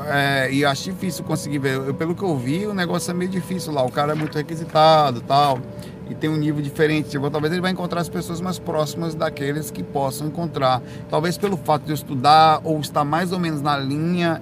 É, 0.08 0.52
e 0.52 0.66
acho 0.66 0.91
difícil 0.91 1.24
conseguir 1.24 1.60
ver. 1.60 1.76
Eu, 1.76 1.93
pelo 1.93 2.16
que 2.16 2.24
eu 2.24 2.38
vi, 2.38 2.66
o 2.66 2.74
negócio 2.74 3.12
é 3.12 3.14
meio 3.14 3.32
difícil 3.32 3.72
lá. 3.74 3.84
O 3.84 3.91
cara 3.91 4.12
é 4.12 4.16
muito 4.16 4.38
requisitado 4.38 5.22
tal. 5.22 5.60
E 6.10 6.14
tem 6.14 6.30
um 6.30 6.36
nível 6.36 6.62
diferente. 6.62 7.10
Tipo, 7.10 7.30
talvez 7.30 7.52
ele 7.54 7.62
vai 7.62 7.72
encontrar 7.72 8.02
as 8.02 8.10
pessoas 8.10 8.41
mais 8.41 8.60
próximas 8.60 9.16
daqueles 9.16 9.72
que 9.72 9.82
possam 9.84 10.28
encontrar. 10.28 10.82
Talvez 11.10 11.38
pelo 11.38 11.58
fato 11.58 11.84
de 11.84 11.91
eu 11.91 11.96
estudar 11.96 12.62
ou 12.64 12.80
estar 12.80 13.04
mais 13.04 13.32
ou 13.32 13.39
menos 13.39 13.62
na 13.62 13.78
linha, 13.78 14.41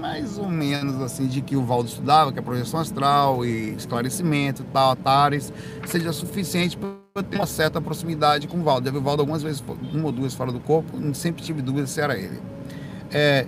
mais 0.00 0.36
ou 0.38 0.48
menos 0.48 1.00
assim, 1.00 1.26
de 1.26 1.40
que 1.40 1.56
o 1.56 1.64
Valdo 1.64 1.88
estudava, 1.88 2.30
que 2.30 2.38
é 2.38 2.42
projeção 2.42 2.78
astral 2.78 3.44
e 3.44 3.74
esclarecimento 3.74 4.62
tal, 4.72 4.90
Atares, 4.90 5.50
seja 5.86 6.12
suficiente 6.12 6.76
para 6.76 7.22
ter 7.22 7.36
uma 7.36 7.46
certa 7.46 7.80
proximidade 7.80 8.46
com 8.46 8.58
o 8.58 8.62
Valdo. 8.62 8.84
Já 8.84 8.92
vi 8.92 8.98
o 8.98 9.00
Valdo 9.00 9.22
algumas 9.22 9.42
vezes, 9.42 9.64
uma 9.92 10.06
ou 10.06 10.12
duas 10.12 10.34
fora 10.34 10.52
do 10.52 10.60
corpo, 10.60 10.92
sempre 11.14 11.42
tive 11.42 11.62
dúvidas 11.62 11.90
se 11.90 12.00
era 12.02 12.18
ele. 12.18 12.38
É, 13.10 13.46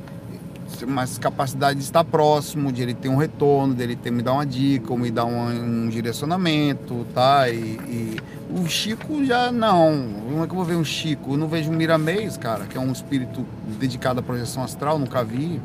mais 0.86 1.18
capacidade 1.18 1.78
de 1.78 1.84
estar 1.84 2.04
próximo, 2.04 2.72
de 2.72 2.82
ele 2.82 2.94
ter 2.94 3.08
um 3.08 3.16
retorno, 3.16 3.74
dele 3.74 3.96
ter 3.96 4.10
me 4.10 4.22
dar 4.22 4.34
uma 4.34 4.46
dica, 4.46 4.92
ou 4.92 4.98
me 4.98 5.10
dar 5.10 5.24
um, 5.24 5.84
um 5.84 5.88
direcionamento, 5.88 7.06
tá? 7.14 7.48
E, 7.48 7.56
e, 7.56 8.16
o 8.50 8.66
Chico 8.68 9.24
já 9.24 9.50
não. 9.50 10.08
Como 10.28 10.44
é 10.44 10.46
que 10.46 10.52
eu 10.52 10.56
vou 10.56 10.64
ver 10.64 10.76
um 10.76 10.84
Chico? 10.84 11.32
Eu 11.32 11.36
não 11.36 11.48
vejo 11.48 11.70
um 11.70 11.74
Miramês, 11.74 12.36
cara, 12.36 12.64
que 12.64 12.76
é 12.76 12.80
um 12.80 12.92
espírito 12.92 13.44
dedicado 13.78 14.20
à 14.20 14.22
projeção 14.22 14.62
astral, 14.62 14.98
nunca 14.98 15.22
vi, 15.24 15.60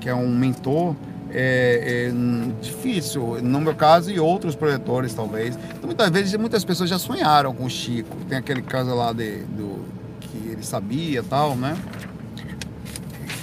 que 0.00 0.08
é 0.08 0.14
um 0.14 0.28
mentor. 0.34 0.94
É, 1.34 2.10
é, 2.10 2.60
difícil, 2.60 3.38
no 3.42 3.58
meu 3.58 3.74
caso 3.74 4.10
e 4.10 4.20
outros 4.20 4.54
projetores 4.54 5.14
talvez. 5.14 5.56
Então, 5.56 5.86
muitas 5.86 6.10
vezes 6.10 6.34
muitas 6.36 6.62
pessoas 6.62 6.90
já 6.90 6.98
sonharam 6.98 7.54
com 7.54 7.64
o 7.64 7.70
Chico. 7.70 8.14
Tem 8.28 8.36
aquele 8.36 8.60
caso 8.60 8.94
lá 8.94 9.14
de, 9.14 9.38
do 9.44 9.82
que 10.20 10.48
ele 10.50 10.62
sabia 10.62 11.22
tal, 11.22 11.56
né? 11.56 11.74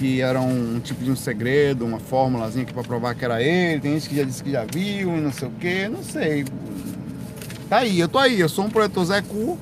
Que 0.00 0.22
era 0.22 0.40
um 0.40 0.80
tipo 0.80 1.04
de 1.04 1.10
um 1.10 1.16
segredo, 1.16 1.84
uma 1.84 2.00
fórmulazinha 2.00 2.64
para 2.64 2.82
provar 2.82 3.14
que 3.14 3.22
era 3.22 3.42
ele. 3.42 3.80
Tem 3.80 3.92
gente 3.92 4.08
que 4.08 4.16
já 4.16 4.24
disse 4.24 4.42
que 4.42 4.50
já 4.50 4.64
viu 4.64 5.14
e 5.14 5.20
não 5.20 5.30
sei 5.30 5.46
o 5.46 5.50
que, 5.50 5.88
não 5.88 6.02
sei. 6.02 6.46
Tá 7.68 7.78
aí, 7.78 8.00
eu 8.00 8.08
tô 8.08 8.18
aí, 8.18 8.40
eu 8.40 8.48
sou 8.48 8.64
um 8.64 8.70
projetor 8.70 9.04
Zé 9.04 9.20
Cu. 9.20 9.58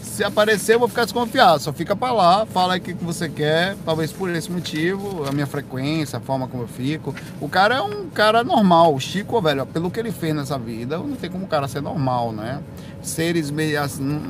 Se 0.00 0.22
aparecer, 0.22 0.76
eu 0.76 0.78
vou 0.78 0.86
ficar 0.86 1.02
desconfiado. 1.02 1.60
Só 1.60 1.72
fica 1.72 1.96
para 1.96 2.12
lá, 2.12 2.46
fala 2.46 2.76
o 2.76 2.80
que 2.80 2.92
você 2.94 3.28
quer, 3.28 3.76
talvez 3.84 4.12
por 4.12 4.30
esse 4.30 4.48
motivo, 4.48 5.24
a 5.28 5.32
minha 5.32 5.46
frequência, 5.46 6.18
a 6.18 6.20
forma 6.20 6.46
como 6.46 6.62
eu 6.62 6.68
fico. 6.68 7.12
O 7.40 7.48
cara 7.48 7.78
é 7.78 7.82
um 7.82 8.08
cara 8.10 8.44
normal. 8.44 8.94
O 8.94 9.00
Chico, 9.00 9.42
velho, 9.42 9.66
pelo 9.66 9.90
que 9.90 9.98
ele 9.98 10.12
fez 10.12 10.36
nessa 10.36 10.56
vida, 10.56 10.98
não 10.98 11.16
tem 11.16 11.28
como 11.28 11.46
o 11.46 11.48
cara 11.48 11.66
ser 11.66 11.82
normal, 11.82 12.30
né? 12.30 12.60
Seres 13.02 13.50
meio 13.50 13.82
assim, 13.82 14.22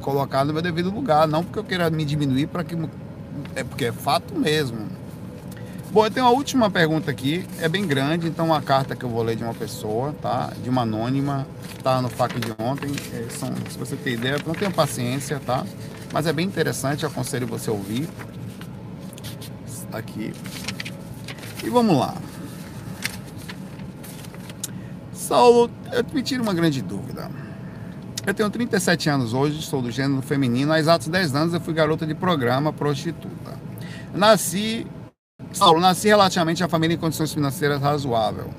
colocar 0.00 0.44
no 0.44 0.52
meu 0.52 0.62
devido 0.62 0.88
lugar, 0.90 1.26
não 1.26 1.42
porque 1.42 1.58
eu 1.58 1.64
queira 1.64 1.90
me 1.90 2.04
diminuir 2.04 2.46
para 2.46 2.62
que 2.62 2.76
é 3.54 3.64
porque 3.64 3.86
é 3.86 3.92
fato 3.92 4.34
mesmo. 4.34 4.86
Bom, 5.90 6.04
eu 6.04 6.10
tenho 6.10 6.26
uma 6.26 6.32
última 6.32 6.68
pergunta 6.68 7.08
aqui, 7.10 7.46
é 7.60 7.68
bem 7.68 7.86
grande, 7.86 8.26
então 8.26 8.46
uma 8.46 8.60
carta 8.60 8.96
que 8.96 9.04
eu 9.04 9.08
vou 9.08 9.22
ler 9.22 9.36
de 9.36 9.44
uma 9.44 9.54
pessoa, 9.54 10.12
tá? 10.20 10.52
De 10.60 10.68
uma 10.68 10.82
anônima, 10.82 11.46
tá 11.84 12.02
no 12.02 12.08
FAQ 12.08 12.40
de 12.40 12.52
ontem. 12.58 12.90
É, 13.12 13.28
são, 13.30 13.54
se 13.70 13.78
você 13.78 13.94
tem 13.94 14.14
ideia, 14.14 14.36
não 14.44 14.54
tenho 14.54 14.72
paciência, 14.72 15.38
tá? 15.38 15.64
Mas 16.12 16.26
é 16.26 16.32
bem 16.32 16.46
interessante, 16.46 17.06
aconselho 17.06 17.46
você 17.46 17.70
a 17.70 17.72
ouvir. 17.72 18.08
Aqui. 19.92 20.32
E 21.62 21.70
vamos 21.70 21.96
lá. 21.96 22.14
Saulo, 25.12 25.70
eu 25.92 26.04
me 26.12 26.22
tiro 26.22 26.42
uma 26.42 26.52
grande 26.52 26.82
dúvida. 26.82 27.30
Eu 28.26 28.32
tenho 28.32 28.48
37 28.48 29.10
anos 29.10 29.34
hoje, 29.34 29.60
sou 29.60 29.82
do 29.82 29.90
gênero 29.90 30.22
feminino. 30.22 30.72
Há 30.72 30.78
exatos 30.78 31.08
10 31.08 31.34
anos 31.34 31.54
eu 31.54 31.60
fui 31.60 31.74
garota 31.74 32.06
de 32.06 32.14
programa 32.14 32.72
prostituta. 32.72 33.58
Nasci 34.14 34.86
Saulo, 35.52 35.80
nasci 35.80 36.08
relativamente 36.08 36.64
a 36.64 36.68
família 36.68 36.94
em 36.94 36.98
condições 36.98 37.32
financeiras 37.32 37.80
razoável. 37.80 38.50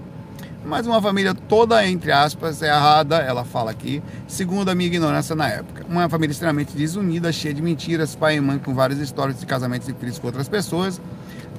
Mas 0.64 0.88
uma 0.88 1.02
família 1.02 1.34
toda, 1.34 1.86
entre 1.88 2.12
aspas, 2.12 2.62
errada, 2.62 3.18
ela 3.18 3.44
fala 3.44 3.70
aqui, 3.70 4.02
segundo 4.28 4.70
a 4.70 4.76
minha 4.76 4.88
ignorância 4.88 5.36
na 5.36 5.48
época. 5.48 5.86
Uma 5.88 6.10
família 6.10 6.32
extremamente 6.32 6.76
desunida, 6.76 7.32
cheia 7.32 7.54
de 7.54 7.62
mentiras, 7.62 8.16
pai 8.16 8.38
e 8.38 8.42
mãe 8.42 8.58
com 8.58 8.74
várias 8.74 9.00
histórias 9.00 9.40
de 9.40 9.46
casamentos 9.46 9.88
e 9.88 9.94
filhos 9.94 10.18
com 10.18 10.28
outras 10.28 10.48
pessoas, 10.48 11.00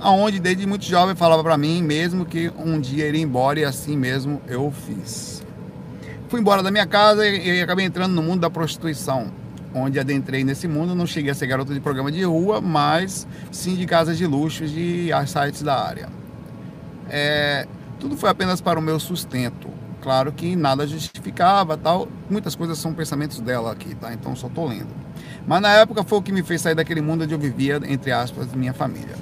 aonde 0.00 0.40
desde 0.40 0.66
muito 0.66 0.84
jovem 0.84 1.14
falava 1.14 1.42
para 1.42 1.57
mim 1.57 1.82
mesmo 1.82 2.24
que 2.24 2.52
um 2.59 2.80
dia 2.80 3.07
iria 3.07 3.22
embora 3.22 3.61
e 3.61 3.64
assim 3.64 3.96
mesmo 3.96 4.40
eu 4.48 4.72
fiz. 4.72 5.36
Fui 6.29 6.41
embora 6.41 6.62
da 6.62 6.70
minha 6.70 6.87
casa 6.87 7.27
e, 7.27 7.59
e 7.59 7.62
acabei 7.62 7.85
entrando 7.85 8.12
no 8.12 8.22
mundo 8.22 8.41
da 8.41 8.51
prostituição 8.51 9.31
onde 9.74 10.01
adentrei 10.01 10.43
nesse 10.43 10.66
mundo. 10.66 10.95
Não 10.95 11.07
cheguei 11.07 11.31
a 11.31 11.35
ser 11.35 11.47
garota 11.47 11.72
de 11.72 11.81
programa 11.81 12.11
de 12.11 12.22
rua, 12.24 12.61
mas 12.61 13.27
sim 13.53 13.77
de 13.77 13.87
casas 13.87 14.16
de 14.16 14.27
luxo 14.27 14.66
de 14.66 15.11
sites 15.27 15.62
da 15.62 15.79
área. 15.79 16.09
É, 17.09 17.66
tudo 18.01 18.16
foi 18.16 18.31
apenas 18.31 18.61
para 18.61 18.79
o 18.79 18.83
meu 18.83 18.99
sustento. 18.99 19.68
Claro 20.03 20.33
que 20.33 20.55
nada 20.55 20.87
justificava, 20.87 21.77
tal. 21.77 22.09
Muitas 22.31 22.55
coisas 22.55 22.79
são 22.79 22.95
pensamentos 22.95 23.41
dela 23.41 23.72
aqui, 23.72 23.95
tá? 23.95 24.12
Então 24.12 24.35
só 24.37 24.49
tô 24.49 24.64
lendo. 24.66 24.95
Mas 25.47 25.61
na 25.61 25.72
época 25.74 26.05
foi 26.05 26.18
o 26.18 26.22
que 26.22 26.33
me 26.33 26.43
fez 26.43 26.61
sair 26.61 26.74
daquele 26.74 27.01
mundo 27.01 27.24
onde 27.24 27.35
eu 27.35 27.39
vivia, 27.39 27.81
entre 27.87 28.12
aspas, 28.12 28.53
minha 28.55 28.72
família. 28.72 29.16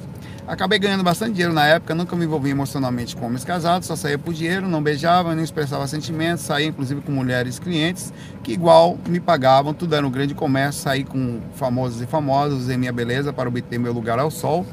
Acabei 0.46 0.78
ganhando 0.78 1.02
bastante 1.02 1.32
dinheiro 1.32 1.54
na 1.54 1.64
época, 1.66 1.94
nunca 1.94 2.14
me 2.14 2.26
envolvi 2.26 2.50
emocionalmente 2.50 3.16
com 3.16 3.24
homens 3.24 3.44
casados, 3.44 3.88
só 3.88 3.96
saía 3.96 4.18
por 4.18 4.34
dinheiro, 4.34 4.68
não 4.68 4.82
beijava, 4.82 5.34
nem 5.34 5.42
expressava 5.42 5.86
sentimentos, 5.86 6.44
saía 6.44 6.66
inclusive 6.66 7.00
com 7.00 7.10
mulheres 7.12 7.58
clientes 7.58 8.12
que 8.42 8.52
igual 8.52 8.98
me 9.08 9.18
pagavam, 9.20 9.72
tudo 9.72 9.94
era 9.94 10.06
um 10.06 10.10
grande 10.10 10.34
comércio, 10.34 10.82
saí 10.82 11.02
com 11.02 11.40
famosos 11.54 12.02
e 12.02 12.06
famosos, 12.06 12.68
em 12.68 12.76
minha 12.76 12.92
beleza 12.92 13.32
para 13.32 13.48
obter 13.48 13.78
meu 13.78 13.92
lugar 13.92 14.18
ao 14.18 14.30
sol. 14.30 14.66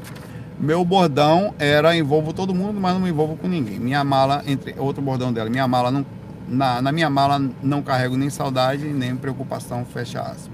Meu 0.60 0.84
bordão 0.84 1.54
era 1.58 1.96
envolvo 1.96 2.34
todo 2.34 2.54
mundo, 2.54 2.78
mas 2.78 2.92
não 2.92 3.00
me 3.00 3.08
envolvo 3.08 3.36
com 3.36 3.48
ninguém. 3.48 3.80
Minha 3.80 4.04
mala, 4.04 4.42
entre 4.46 4.74
outro 4.78 5.02
bordão 5.02 5.32
dela, 5.32 5.48
minha 5.48 5.66
mala 5.66 5.90
não 5.90 6.04
na, 6.46 6.82
na 6.82 6.92
minha 6.92 7.08
mala 7.08 7.40
não 7.62 7.82
carrego 7.82 8.16
nem 8.16 8.28
saudade, 8.28 8.84
nem 8.84 9.16
preocupação, 9.16 9.86
fecha 9.86 10.20
aspas. 10.20 10.50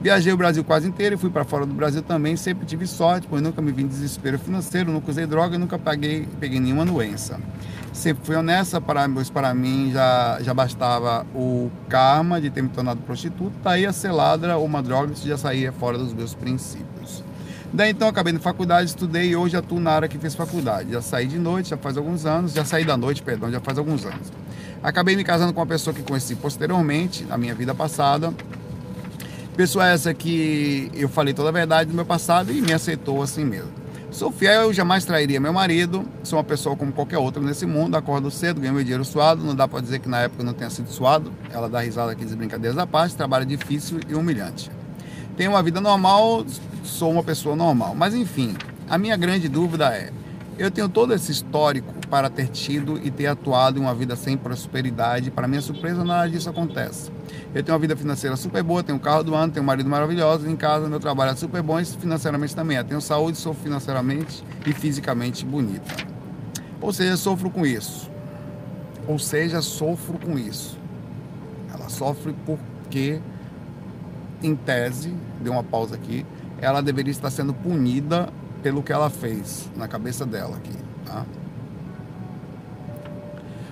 Viajei 0.00 0.32
o 0.32 0.36
Brasil 0.36 0.62
quase 0.62 0.86
inteiro 0.86 1.14
e 1.14 1.18
fui 1.18 1.30
para 1.30 1.44
fora 1.44 1.64
do 1.64 1.74
Brasil 1.74 2.02
também. 2.02 2.36
Sempre 2.36 2.66
tive 2.66 2.86
sorte, 2.86 3.26
pois 3.28 3.40
nunca 3.40 3.62
me 3.62 3.72
vi 3.72 3.82
em 3.82 3.86
desespero 3.86 4.38
financeiro, 4.38 4.92
nunca 4.92 5.10
usei 5.10 5.26
droga 5.26 5.56
e 5.56 5.58
nunca 5.58 5.78
paguei, 5.78 6.28
peguei 6.38 6.60
nenhuma 6.60 6.84
doença. 6.84 7.40
Sempre 7.92 8.26
fui 8.26 8.36
honesta, 8.36 8.78
para, 8.78 9.08
pois 9.08 9.30
para 9.30 9.54
mim 9.54 9.90
já, 9.92 10.38
já 10.42 10.52
bastava 10.52 11.26
o 11.34 11.70
karma 11.88 12.40
de 12.40 12.50
ter 12.50 12.62
me 12.62 12.68
tornado 12.68 13.00
prostituta. 13.00 13.56
Daí 13.64 13.86
a 13.86 13.92
celadra 13.92 14.58
ou 14.58 14.66
uma 14.66 14.82
droga, 14.82 15.14
isso 15.14 15.26
já 15.26 15.38
saía 15.38 15.72
fora 15.72 15.96
dos 15.96 16.12
meus 16.12 16.34
princípios. 16.34 17.24
Daí 17.72 17.90
então 17.90 18.06
acabei 18.06 18.32
na 18.32 18.38
faculdade, 18.38 18.90
estudei 18.90 19.30
e 19.30 19.36
hoje 19.36 19.56
atuo 19.56 19.80
na 19.80 19.92
área 19.92 20.08
que 20.08 20.18
fez 20.18 20.34
faculdade. 20.34 20.92
Já 20.92 21.00
saí 21.00 21.26
de 21.26 21.38
noite, 21.38 21.70
já 21.70 21.76
faz 21.76 21.96
alguns 21.96 22.26
anos, 22.26 22.52
já 22.52 22.64
saí 22.64 22.84
da 22.84 22.96
noite, 22.96 23.22
perdão, 23.22 23.50
já 23.50 23.60
faz 23.60 23.78
alguns 23.78 24.04
anos. 24.04 24.30
Acabei 24.82 25.16
me 25.16 25.24
casando 25.24 25.52
com 25.52 25.60
uma 25.60 25.66
pessoa 25.66 25.92
que 25.92 26.02
conheci 26.02 26.36
posteriormente, 26.36 27.24
na 27.24 27.36
minha 27.38 27.54
vida 27.54 27.74
passada. 27.74 28.32
Pessoa 29.56 29.88
essa 29.88 30.12
que 30.12 30.90
eu 30.94 31.08
falei 31.08 31.32
toda 31.32 31.48
a 31.48 31.52
verdade 31.52 31.88
do 31.88 31.96
meu 31.96 32.04
passado 32.04 32.52
e 32.52 32.60
me 32.60 32.74
aceitou 32.74 33.22
assim 33.22 33.42
mesmo. 33.42 33.70
Sou 34.10 34.30
fiel, 34.30 34.64
eu 34.64 34.72
jamais 34.72 35.06
trairia 35.06 35.40
meu 35.40 35.50
marido. 35.50 36.04
Sou 36.22 36.38
uma 36.38 36.44
pessoa 36.44 36.76
como 36.76 36.92
qualquer 36.92 37.16
outra 37.16 37.42
nesse 37.42 37.64
mundo. 37.64 37.96
Acordo 37.96 38.30
cedo, 38.30 38.60
ganho 38.60 38.74
meu 38.74 38.82
dinheiro 38.82 39.02
suado. 39.02 39.42
Não 39.42 39.54
dá 39.54 39.66
para 39.66 39.80
dizer 39.80 40.00
que 40.00 40.10
na 40.10 40.20
época 40.20 40.44
não 40.44 40.52
tenha 40.52 40.68
sido 40.68 40.90
suado. 40.90 41.32
Ela 41.50 41.70
dá 41.70 41.80
risada 41.80 42.12
aqui 42.12 42.26
de 42.26 42.36
brincadeiras 42.36 42.76
à 42.76 42.86
parte. 42.86 43.16
Trabalho 43.16 43.46
difícil 43.46 43.98
e 44.06 44.14
humilhante. 44.14 44.70
Tenho 45.38 45.52
uma 45.52 45.62
vida 45.62 45.80
normal, 45.80 46.44
sou 46.84 47.10
uma 47.10 47.22
pessoa 47.22 47.56
normal. 47.56 47.94
Mas 47.94 48.14
enfim, 48.14 48.54
a 48.90 48.98
minha 48.98 49.16
grande 49.16 49.48
dúvida 49.48 49.86
é: 49.86 50.10
eu 50.58 50.70
tenho 50.70 50.88
todo 50.88 51.14
esse 51.14 51.32
histórico 51.32 51.94
para 52.10 52.30
ter 52.30 52.48
tido 52.48 52.98
e 53.02 53.10
ter 53.10 53.26
atuado 53.26 53.78
em 53.78 53.82
uma 53.82 53.94
vida 53.94 54.16
sem 54.16 54.36
prosperidade. 54.36 55.30
Para 55.30 55.48
minha 55.48 55.60
surpresa, 55.60 56.04
nada 56.04 56.28
disso 56.28 56.48
acontece. 56.48 57.10
Eu 57.54 57.62
tenho 57.62 57.74
uma 57.74 57.80
vida 57.80 57.96
financeira 57.96 58.36
super 58.36 58.62
boa, 58.62 58.82
tenho 58.82 58.96
um 58.96 59.00
carro 59.00 59.24
do 59.24 59.34
ano, 59.34 59.52
tenho 59.52 59.62
um 59.62 59.66
marido 59.66 59.88
maravilhoso, 59.88 60.48
em 60.48 60.56
casa 60.56 60.88
meu 60.88 61.00
trabalho 61.00 61.32
é 61.32 61.36
super 61.36 61.62
bom 61.62 61.80
e 61.80 61.84
financeiramente 61.84 62.54
também. 62.54 62.76
Eu 62.76 62.84
tenho 62.84 63.00
saúde, 63.00 63.38
sou 63.38 63.54
financeiramente 63.54 64.44
e 64.66 64.72
fisicamente 64.72 65.44
bonita. 65.44 65.92
Ou 66.80 66.92
seja, 66.92 67.16
sofro 67.16 67.50
com 67.50 67.66
isso. 67.66 68.10
Ou 69.06 69.18
seja, 69.18 69.62
sofro 69.62 70.18
com 70.18 70.38
isso. 70.38 70.78
Ela 71.72 71.88
sofre 71.88 72.34
porque, 72.44 73.20
em 74.42 74.54
tese, 74.54 75.14
deu 75.40 75.52
uma 75.52 75.62
pausa 75.62 75.94
aqui, 75.94 76.26
ela 76.60 76.80
deveria 76.80 77.10
estar 77.10 77.30
sendo 77.30 77.52
punida 77.54 78.28
pelo 78.62 78.82
que 78.82 78.92
ela 78.92 79.10
fez 79.10 79.70
na 79.76 79.86
cabeça 79.86 80.26
dela 80.26 80.56
aqui, 80.56 80.76
tá? 81.04 81.24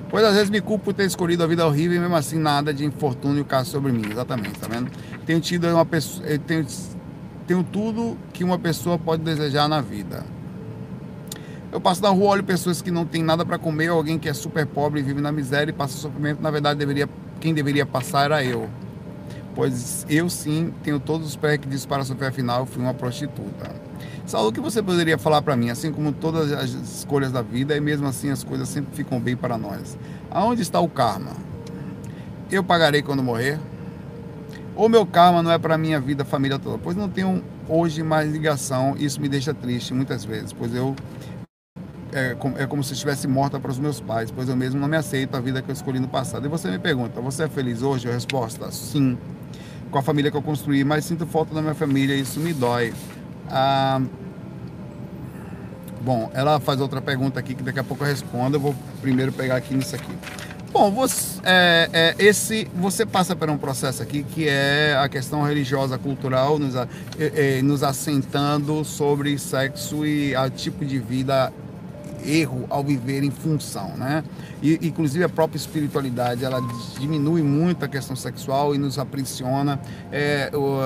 Pois 0.09 0.25
às 0.25 0.35
vezes 0.35 0.51
me 0.51 0.61
culpo 0.61 0.87
por 0.87 0.95
ter 0.95 1.05
escolhido 1.05 1.43
a 1.43 1.47
vida 1.47 1.67
horrível 1.67 1.97
e 1.97 2.01
mesmo 2.01 2.15
assim 2.15 2.39
nada 2.39 2.73
de 2.73 2.85
infortúnio 2.85 3.45
cai 3.45 3.65
sobre 3.65 3.93
mim. 3.93 4.11
Exatamente, 4.11 4.59
tá 4.59 4.69
vendo? 4.69 4.91
Tenho 5.27 5.41
tido 5.41 5.67
uma 5.69 5.85
pessoa. 5.85 6.27
Tenho, 6.47 6.67
tenho 7.47 7.63
tudo 7.65 8.17
que 8.33 8.45
uma 8.45 8.59
pessoa 8.59 8.99
pode 8.99 9.23
desejar 9.23 9.69
na 9.69 9.81
vida. 9.81 10.25
Eu 11.73 11.81
passo 11.81 12.01
na 12.01 12.09
rua, 12.09 12.31
olho 12.31 12.45
pessoas 12.45 12.81
que 12.81 12.91
não 12.91 13.05
têm 13.05 13.23
nada 13.23 13.45
para 13.45 13.59
comer, 13.59 13.89
alguém 13.89 14.17
que 14.17 14.29
é 14.29 14.33
super 14.33 14.65
pobre 14.65 15.01
e 15.01 15.03
vive 15.03 15.21
na 15.21 15.33
miséria 15.33 15.73
e 15.73 15.75
passa 15.75 15.97
sofrimento. 15.97 16.41
Na 16.41 16.49
verdade, 16.49 16.79
deveria, 16.79 17.09
quem 17.41 17.53
deveria 17.53 17.85
passar 17.85 18.27
era 18.27 18.45
eu. 18.45 18.71
Pois 19.57 20.07
eu 20.09 20.31
sim 20.31 20.73
tenho 20.85 21.01
todos 21.01 21.27
os 21.27 21.37
pré-requisitos 21.37 21.87
para 21.87 22.05
sofrer, 22.05 22.29
afinal, 22.29 22.61
eu 22.61 22.67
fui 22.67 22.81
uma 22.81 22.95
prostituta. 22.95 23.71
Saulo, 24.27 24.49
o 24.49 24.53
que 24.53 24.61
você 24.61 24.83
poderia 24.83 25.19
falar 25.19 25.43
para 25.43 25.55
mim, 25.55 25.69
assim 25.69 25.93
como 25.93 26.11
todas 26.11 26.51
as 26.51 26.71
escolhas 26.71 27.31
da 27.31 27.43
vida, 27.43 27.77
e 27.77 27.81
mesmo 27.81 28.07
assim 28.07 28.31
as 28.31 28.43
coisas 28.43 28.69
sempre 28.69 28.95
ficam 28.97 29.21
bem 29.21 29.37
para 29.37 29.59
nós? 29.59 29.99
Aonde 30.31 30.63
está 30.63 30.81
o 30.81 30.89
karma? 30.89 31.33
Eu 32.51 32.65
pagarei 32.65 33.03
quando 33.03 33.23
morrer? 33.23 33.61
Ou 34.75 34.89
meu 34.89 35.05
karma 35.05 35.43
não 35.43 35.51
é 35.51 35.59
para 35.59 35.77
minha 35.77 36.01
vida, 36.01 36.25
família 36.25 36.59
toda? 36.59 36.79
Pois 36.79 36.97
não 36.97 37.09
tenho 37.09 37.45
hoje 37.69 38.03
mais 38.03 38.33
ligação, 38.33 38.97
isso 38.99 39.21
me 39.21 39.29
deixa 39.29 39.53
triste 39.53 39.93
muitas 39.93 40.25
vezes, 40.25 40.53
pois 40.53 40.75
eu 40.75 40.97
é 42.11 42.35
como, 42.35 42.59
é 42.59 42.67
como 42.67 42.83
se 42.83 42.95
estivesse 42.95 43.29
morta 43.29 43.61
para 43.61 43.71
os 43.71 43.79
meus 43.79 44.01
pais, 44.01 44.31
pois 44.31 44.49
eu 44.49 44.57
mesmo 44.57 44.81
não 44.81 44.89
me 44.89 44.97
aceito 44.97 45.37
a 45.37 45.41
vida 45.41 45.61
que 45.61 45.71
eu 45.71 45.73
escolhi 45.73 45.99
no 45.99 46.09
passado. 46.09 46.47
E 46.47 46.49
você 46.49 46.71
me 46.71 46.79
pergunta, 46.79 47.21
você 47.21 47.43
é 47.43 47.49
feliz 47.49 47.83
hoje? 47.83 48.09
A 48.09 48.13
resposta, 48.13 48.71
sim. 48.71 49.19
Com 49.91 49.99
a 49.99 50.03
família 50.03 50.31
que 50.31 50.37
eu 50.37 50.43
construí, 50.43 50.83
mas 50.83 51.05
sinto 51.05 51.27
falta 51.27 51.55
da 51.55 51.61
minha 51.61 51.75
família 51.75 52.15
isso 52.15 52.41
me 52.41 52.55
dói. 52.55 52.95
Ah, 53.51 54.01
bom, 56.01 56.31
ela 56.35 56.61
faz 56.61 56.81
outra 56.81 57.01
pergunta 57.01 57.39
aqui 57.41 57.55
que 57.55 57.63
daqui 57.63 57.79
a 57.79 57.85
pouco 57.85 58.05
eu 58.05 58.09
respondo. 58.09 58.57
Eu 58.57 58.61
vou 58.61 58.75
primeiro 59.01 59.33
pegar 59.33 59.57
aqui 59.57 59.75
nisso 59.75 59.95
aqui. 59.95 60.13
Bom, 60.75 60.91
você, 60.91 61.41
é, 61.45 61.89
é, 61.93 62.15
esse, 62.19 62.69
você 62.75 63.07
passa 63.07 63.37
por 63.37 63.49
um 63.49 63.57
processo 63.57 64.03
aqui 64.03 64.25
que 64.25 64.49
é 64.49 64.97
a 65.01 65.09
questão 65.09 65.43
religiosa, 65.43 65.97
cultural, 65.97 66.59
nos, 66.59 66.75
é, 67.17 67.63
nos 67.63 67.85
assentando 67.85 68.85
sobre 68.85 69.39
sexo 69.39 70.05
e 70.05 70.35
o 70.35 70.51
tipo 70.51 70.85
de 70.85 70.99
vida 70.99 71.53
erro 72.25 72.67
ao 72.69 72.83
viver 72.83 73.23
em 73.23 73.31
função, 73.31 73.97
né? 73.97 74.25
E, 74.63 74.79
inclusive 74.87 75.25
a 75.25 75.29
própria 75.29 75.59
espiritualidade, 75.59 76.45
ela 76.45 76.61
diminui 76.99 77.43
muito 77.43 77.85
a 77.85 77.89
questão 77.89 78.17
sexual 78.17 78.75
e 78.75 78.79
nos 78.79 78.99
aprisiona. 78.99 79.81
É, 80.11 80.51
o, 80.55 80.79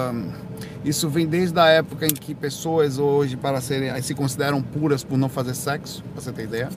isso 0.84 1.08
vem 1.08 1.26
desde 1.26 1.58
a 1.58 1.66
época 1.66 2.06
em 2.06 2.14
que 2.14 2.34
pessoas 2.34 2.98
hoje 2.98 3.36
para 3.36 3.60
serem 3.60 4.00
se 4.02 4.14
consideram 4.14 4.62
puras 4.62 5.04
por 5.04 5.18
não 5.18 5.28
fazer 5.28 5.54
sexo, 5.54 6.02
para 6.12 6.22
você 6.22 6.32
ter 6.32 6.44
ideia. 6.44 6.68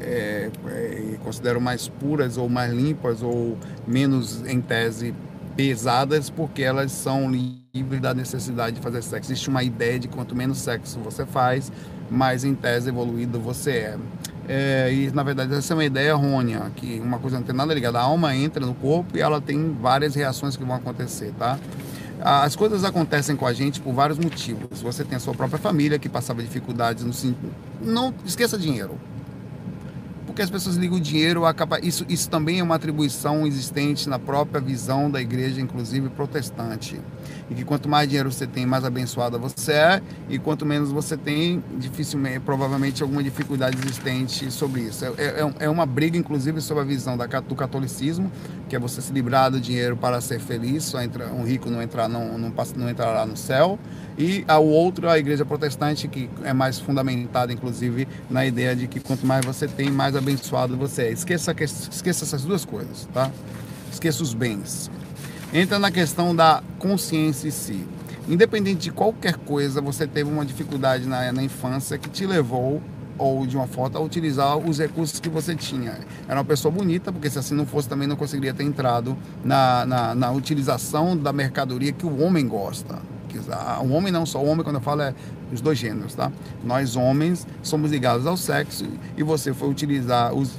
É, 0.00 0.50
é, 0.66 1.16
consideram 1.24 1.58
mais 1.58 1.88
puras 1.88 2.36
ou 2.36 2.50
mais 2.50 2.72
limpas 2.72 3.22
ou 3.22 3.56
menos 3.86 4.44
em 4.46 4.60
tese 4.60 5.14
pesadas 5.56 6.28
porque 6.28 6.62
elas 6.62 6.92
são 6.92 7.30
livres 7.30 8.00
da 8.00 8.12
necessidade 8.12 8.76
de 8.76 8.82
fazer 8.82 9.02
sexo. 9.02 9.32
Existe 9.32 9.48
uma 9.48 9.62
ideia 9.62 9.98
de 9.98 10.06
quanto 10.06 10.36
menos 10.36 10.58
sexo 10.58 11.00
você 11.00 11.24
faz, 11.24 11.72
mais 12.10 12.44
em 12.44 12.54
tese 12.54 12.90
evoluído 12.90 13.40
você 13.40 13.70
é. 13.70 13.98
é. 14.48 14.92
e 14.92 15.10
na 15.10 15.22
verdade 15.22 15.54
essa 15.54 15.72
é 15.72 15.76
uma 15.76 15.84
ideia 15.84 16.10
errônea, 16.10 16.70
que 16.76 17.00
uma 17.00 17.18
coisa 17.18 17.38
não 17.38 17.44
tem 17.44 17.54
nada 17.54 17.72
ligada. 17.72 17.98
A 17.98 18.02
alma 18.02 18.36
entra 18.36 18.64
no 18.64 18.74
corpo 18.74 19.16
e 19.16 19.20
ela 19.20 19.40
tem 19.40 19.74
várias 19.80 20.14
reações 20.14 20.56
que 20.56 20.64
vão 20.64 20.76
acontecer, 20.76 21.32
tá? 21.38 21.58
As 22.20 22.56
coisas 22.56 22.82
acontecem 22.82 23.36
com 23.36 23.46
a 23.46 23.52
gente 23.52 23.80
por 23.80 23.92
vários 23.92 24.18
motivos. 24.18 24.80
Você 24.82 25.04
tem 25.04 25.16
a 25.16 25.20
sua 25.20 25.34
própria 25.34 25.58
família 25.58 25.98
que 25.98 26.08
passava 26.08 26.42
dificuldades 26.42 27.04
no 27.04 27.36
não 27.82 28.12
esqueça 28.24 28.58
dinheiro 28.58 28.98
porque 30.36 30.42
as 30.42 30.50
pessoas 30.50 30.76
ligam 30.76 30.98
o 30.98 31.00
dinheiro, 31.00 31.44
isso, 31.82 32.04
isso 32.10 32.28
também 32.28 32.60
é 32.60 32.62
uma 32.62 32.74
atribuição 32.74 33.46
existente 33.46 34.06
na 34.06 34.18
própria 34.18 34.60
visão 34.60 35.10
da 35.10 35.18
igreja, 35.18 35.62
inclusive 35.62 36.10
protestante. 36.10 37.00
E 37.48 37.54
que 37.54 37.64
quanto 37.64 37.88
mais 37.88 38.06
dinheiro 38.06 38.30
você 38.30 38.46
tem, 38.46 38.66
mais 38.66 38.84
abençoada 38.84 39.38
você 39.38 39.72
é, 39.72 40.02
e 40.28 40.38
quanto 40.38 40.66
menos 40.66 40.92
você 40.92 41.16
tem, 41.16 41.64
dificilmente, 41.78 42.40
provavelmente 42.40 43.02
alguma 43.02 43.22
dificuldade 43.22 43.78
existente 43.78 44.50
sobre 44.50 44.82
isso. 44.82 45.06
É, 45.06 45.08
é, 45.08 45.54
é 45.60 45.70
uma 45.70 45.86
briga, 45.86 46.18
inclusive, 46.18 46.60
sobre 46.60 46.82
a 46.82 46.86
visão 46.86 47.16
da, 47.16 47.24
do 47.24 47.54
catolicismo, 47.54 48.30
que 48.68 48.76
é 48.76 48.78
você 48.78 49.00
se 49.00 49.14
livrar 49.14 49.50
do 49.50 49.58
dinheiro 49.58 49.96
para 49.96 50.20
ser 50.20 50.38
feliz, 50.38 50.84
só 50.84 51.00
entra, 51.00 51.32
um 51.32 51.44
rico 51.44 51.70
não, 51.70 51.80
entrar, 51.80 52.10
não, 52.10 52.36
não, 52.36 52.52
não 52.76 52.90
entrará 52.90 53.24
no 53.24 53.38
céu 53.38 53.78
e 54.18 54.44
ao 54.48 54.64
outro 54.64 55.08
a 55.08 55.18
igreja 55.18 55.44
protestante 55.44 56.08
que 56.08 56.28
é 56.42 56.52
mais 56.52 56.78
fundamentada 56.78 57.52
inclusive 57.52 58.08
na 58.30 58.46
ideia 58.46 58.74
de 58.74 58.86
que 58.86 58.98
quanto 58.98 59.26
mais 59.26 59.44
você 59.44 59.68
tem 59.68 59.90
mais 59.90 60.16
abençoado 60.26 60.76
você 60.76 61.02
é. 61.02 61.12
Esqueça 61.12 61.54
esqueça 61.60 62.24
essas 62.24 62.42
duas 62.42 62.64
coisas 62.64 63.08
tá? 63.14 63.30
Esqueça 63.92 64.22
os 64.22 64.34
bens. 64.34 64.90
Entra 65.54 65.78
na 65.78 65.90
questão 65.90 66.34
da 66.34 66.62
consciência 66.78 67.48
em 67.48 67.52
si. 67.52 67.86
Independente 68.28 68.80
de 68.80 68.90
qualquer 68.90 69.36
coisa 69.36 69.80
você 69.80 70.06
teve 70.06 70.28
uma 70.28 70.44
dificuldade 70.44 71.06
na, 71.06 71.32
na 71.32 71.42
infância 71.42 71.96
que 71.96 72.10
te 72.10 72.26
levou 72.26 72.82
ou 73.16 73.46
de 73.46 73.56
uma 73.56 73.66
foto 73.66 73.96
a 73.96 74.00
utilizar 74.00 74.58
os 74.58 74.78
recursos 74.78 75.20
que 75.20 75.28
você 75.28 75.54
tinha. 75.54 75.98
Era 76.28 76.40
uma 76.40 76.44
pessoa 76.44 76.70
bonita, 76.70 77.10
porque 77.12 77.30
se 77.30 77.38
assim 77.38 77.54
não 77.54 77.64
fosse 77.64 77.88
também 77.88 78.06
não 78.06 78.16
conseguiria 78.16 78.52
ter 78.52 78.64
entrado 78.64 79.16
na, 79.44 79.86
na, 79.86 80.14
na 80.14 80.30
utilização 80.32 81.16
da 81.16 81.32
mercadoria 81.32 81.92
que 81.92 82.04
o 82.04 82.20
homem 82.20 82.46
gosta 82.46 82.98
o 83.82 83.92
homem 83.92 84.12
não 84.12 84.24
só 84.24 84.42
o 84.42 84.46
homem, 84.46 84.64
quando 84.64 84.76
eu 84.76 84.82
falo 84.82 85.02
é 85.02 85.14
os 85.52 85.60
dois 85.60 85.78
gêneros, 85.78 86.14
tá? 86.14 86.32
Nós 86.64 86.96
homens 86.96 87.46
somos 87.62 87.90
ligados 87.90 88.26
ao 88.26 88.36
sexo 88.36 88.86
e 89.16 89.22
você 89.22 89.52
foi 89.52 89.68
utilizar 89.68 90.34
os 90.34 90.50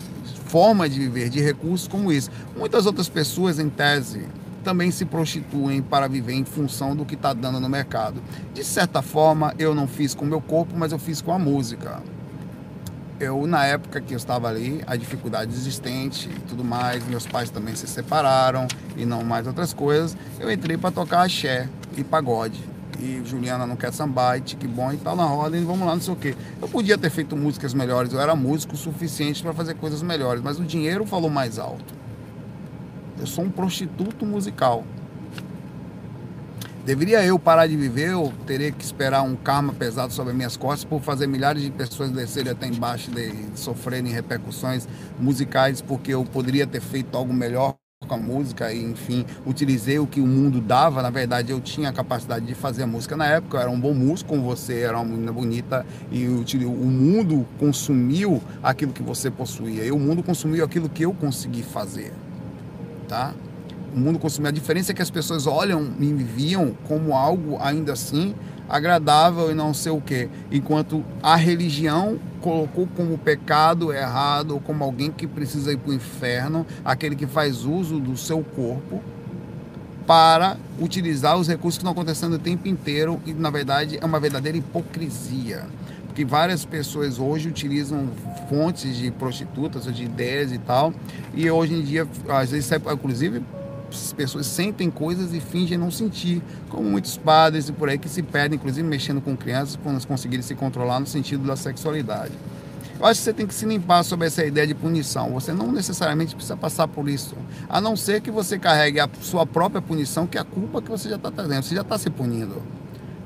forma 0.47 0.87
de 0.87 0.99
viver, 0.99 1.29
de 1.29 1.41
recursos 1.41 1.87
como 1.87 2.11
isso. 2.11 2.29
Muitas 2.57 2.85
outras 2.85 3.09
pessoas, 3.09 3.59
em 3.59 3.69
tese, 3.69 4.25
também 4.63 4.91
se 4.91 5.05
prostituem 5.05 5.81
para 5.81 6.07
viver 6.07 6.33
em 6.33 6.45
função 6.45 6.95
do 6.95 7.05
que 7.05 7.15
está 7.15 7.33
dando 7.33 7.59
no 7.59 7.69
mercado. 7.69 8.21
De 8.53 8.63
certa 8.63 9.01
forma, 9.01 9.53
eu 9.59 9.75
não 9.75 9.87
fiz 9.87 10.15
com 10.15 10.25
o 10.25 10.27
meu 10.27 10.41
corpo, 10.41 10.73
mas 10.75 10.91
eu 10.91 10.99
fiz 10.99 11.21
com 11.21 11.31
a 11.31 11.39
música. 11.39 12.01
Eu, 13.19 13.47
na 13.47 13.65
época 13.65 13.99
que 13.99 14.13
eu 14.13 14.17
estava 14.17 14.47
ali, 14.47 14.83
a 14.85 14.95
dificuldade 14.95 15.51
existente 15.51 16.29
e 16.29 16.39
tudo 16.41 16.63
mais, 16.63 17.03
meus 17.07 17.25
pais 17.25 17.49
também 17.49 17.75
se 17.75 17.87
separaram 17.87 18.67
e 18.95 19.05
não 19.05 19.23
mais 19.23 19.47
outras 19.47 19.73
coisas, 19.73 20.15
eu 20.39 20.51
entrei 20.51 20.77
para 20.77 20.91
tocar 20.91 21.23
axé 21.23 21.67
e 21.97 22.03
pagode. 22.03 22.63
E 22.99 23.21
Juliana 23.25 23.65
não 23.65 23.75
quer 23.75 23.91
sambar, 23.91 24.37
e 24.37 24.41
que 24.41 24.67
bom 24.67 24.91
e 24.91 24.97
tal 24.97 25.15
na 25.15 25.23
roda, 25.23 25.57
e 25.57 25.63
vamos 25.63 25.87
lá, 25.87 25.95
não 25.95 26.01
sei 26.01 26.13
o 26.13 26.17
quê. 26.17 26.35
Eu 26.61 26.67
podia 26.67 26.97
ter 26.97 27.09
feito 27.09 27.35
músicas 27.35 27.73
melhores, 27.73 28.13
eu 28.13 28.21
era 28.21 28.35
músico 28.35 28.75
suficiente 28.75 29.41
para 29.41 29.53
fazer 29.53 29.73
coisas 29.75 30.03
melhores, 30.03 30.41
mas 30.43 30.59
o 30.59 30.63
dinheiro 30.63 31.03
falou 31.05 31.29
mais 31.29 31.57
alto. 31.57 31.95
Eu 33.19 33.25
sou 33.25 33.43
um 33.43 33.49
prostituto 33.49 34.25
musical. 34.27 34.83
Deveria 36.87 37.21
eu 37.21 37.37
parar 37.37 37.67
de 37.67 37.75
viver 37.75 38.13
ou 38.13 38.31
teria 38.45 38.71
que 38.71 38.81
esperar 38.81 39.21
um 39.21 39.35
karma 39.35 39.73
pesado 39.73 40.13
sobre 40.13 40.31
minhas 40.31 40.55
costas 40.55 40.85
por 40.85 41.01
fazer 41.01 41.27
milhares 41.27 41.61
de 41.61 41.69
pessoas 41.69 42.09
descerem 42.11 42.53
até 42.53 42.65
embaixo 42.65 43.11
e 43.19 43.59
sofrerem 43.59 44.09
repercussões 44.09 44.87
musicais 45.19 45.81
porque 45.81 46.13
eu 46.13 46.23
poderia 46.23 46.65
ter 46.65 46.79
feito 46.79 47.17
algo 47.17 47.33
melhor 47.33 47.75
com 48.07 48.13
a 48.13 48.17
música 48.17 48.71
e 48.71 48.81
enfim 48.81 49.25
utilizei 49.45 49.99
o 49.99 50.07
que 50.07 50.21
o 50.21 50.25
mundo 50.25 50.61
dava. 50.61 51.01
Na 51.01 51.09
verdade 51.09 51.51
eu 51.51 51.59
tinha 51.59 51.89
a 51.89 51.91
capacidade 51.91 52.45
de 52.45 52.55
fazer 52.55 52.85
música 52.85 53.17
na 53.17 53.27
época 53.27 53.57
eu 53.57 53.61
era 53.63 53.69
um 53.69 53.77
bom 53.77 53.93
músico 53.93 54.29
como 54.29 54.43
você 54.43 54.79
era 54.79 54.95
uma 54.97 55.03
menina 55.03 55.33
bonita 55.33 55.85
e 56.09 56.25
o 56.25 56.71
mundo 56.71 57.45
consumiu 57.59 58.41
aquilo 58.63 58.93
que 58.93 59.03
você 59.03 59.29
possuía 59.29 59.83
e 59.83 59.91
o 59.91 59.99
mundo 59.99 60.23
consumiu 60.23 60.63
aquilo 60.63 60.87
que 60.87 61.03
eu 61.03 61.13
consegui 61.13 61.63
fazer 61.63 62.13
tá 63.09 63.33
o 63.93 63.99
mundo 63.99 64.19
consumiu 64.19 64.49
a 64.49 64.51
diferença 64.51 64.91
é 64.91 64.95
que 64.95 65.01
as 65.01 65.09
pessoas 65.09 65.47
olham 65.47 65.91
e 65.99 66.05
me 66.05 66.23
viam 66.23 66.75
como 66.87 67.13
algo 67.13 67.57
ainda 67.59 67.93
assim 67.93 68.35
agradável 68.69 69.49
e 69.49 69.53
não 69.53 69.73
sei 69.73 69.91
o 69.91 70.01
que 70.01 70.29
enquanto 70.51 71.03
a 71.23 71.35
religião 71.35 72.19
colocou 72.41 72.87
como 72.95 73.17
pecado 73.17 73.93
errado, 73.93 74.51
ou 74.51 74.59
como 74.59 74.83
alguém 74.83 75.11
que 75.11 75.25
precisa 75.25 75.71
ir 75.71 75.77
para 75.77 75.91
o 75.91 75.93
inferno, 75.93 76.65
aquele 76.83 77.15
que 77.15 77.25
faz 77.25 77.63
uso 77.63 77.99
do 77.99 78.17
seu 78.17 78.43
corpo 78.43 79.01
para 80.05 80.57
utilizar 80.79 81.37
os 81.37 81.47
recursos 81.47 81.77
que 81.77 81.81
estão 81.81 81.91
acontecendo 81.91 82.33
o 82.33 82.39
tempo 82.39 82.67
inteiro 82.67 83.19
e, 83.25 83.33
na 83.33 83.49
verdade, 83.49 83.97
é 84.01 84.05
uma 84.05 84.19
verdadeira 84.19 84.57
hipocrisia. 84.57 85.65
Porque 86.05 86.23
várias 86.23 86.63
pessoas 86.63 87.19
hoje 87.19 87.49
utilizam 87.49 88.07
fontes 88.49 88.95
de 88.95 89.11
prostitutas 89.11 89.83
de 89.93 90.05
ideias 90.05 90.51
e 90.51 90.57
tal, 90.57 90.93
e 91.35 91.51
hoje 91.51 91.73
em 91.73 91.81
dia, 91.81 92.07
às 92.29 92.51
vezes, 92.51 92.71
inclusive, 92.71 93.43
as 93.89 94.13
pessoas 94.13 94.45
sentem 94.45 94.89
coisas 94.89 95.33
e 95.33 95.39
fingem 95.39 95.77
não 95.77 95.91
sentir, 95.91 96.41
como 96.69 96.89
muitos 96.89 97.17
padres 97.17 97.69
e 97.69 97.73
por 97.73 97.89
aí 97.89 97.97
que 97.97 98.09
se 98.09 98.21
perdem, 98.21 98.57
inclusive 98.57 98.87
mexendo 98.87 99.21
com 99.21 99.35
crianças, 99.35 99.75
para 99.75 99.91
elas 99.91 100.05
conseguirem 100.05 100.43
se 100.43 100.55
controlar 100.55 100.99
no 100.99 101.07
sentido 101.07 101.45
da 101.45 101.55
sexualidade. 101.55 102.33
Eu 102.99 103.05
acho 103.05 103.19
que 103.19 103.25
você 103.25 103.33
tem 103.33 103.45
que 103.45 103.53
se 103.53 103.65
limpar 103.65 104.03
sobre 104.03 104.25
essa 104.25 104.43
ideia 104.43 104.65
de 104.65 104.73
punição. 104.73 105.31
Você 105.33 105.53
não 105.53 105.71
necessariamente 105.71 106.33
precisa 106.33 106.57
passar 106.57 106.87
por 106.87 107.07
isso, 107.07 107.35
a 107.69 107.79
não 107.79 107.95
ser 107.95 108.21
que 108.21 108.31
você 108.31 108.57
carregue 108.57 108.99
a 108.99 109.07
sua 109.21 109.45
própria 109.45 109.81
punição, 109.81 110.25
que 110.25 110.37
é 110.37 110.41
a 110.41 110.43
culpa 110.43 110.81
que 110.81 110.89
você 110.89 111.09
já 111.09 111.15
está 111.15 111.29
trazendo. 111.29 111.61
Você 111.61 111.75
já 111.75 111.81
está 111.81 111.97
se 111.97 112.09
punindo 112.09 112.61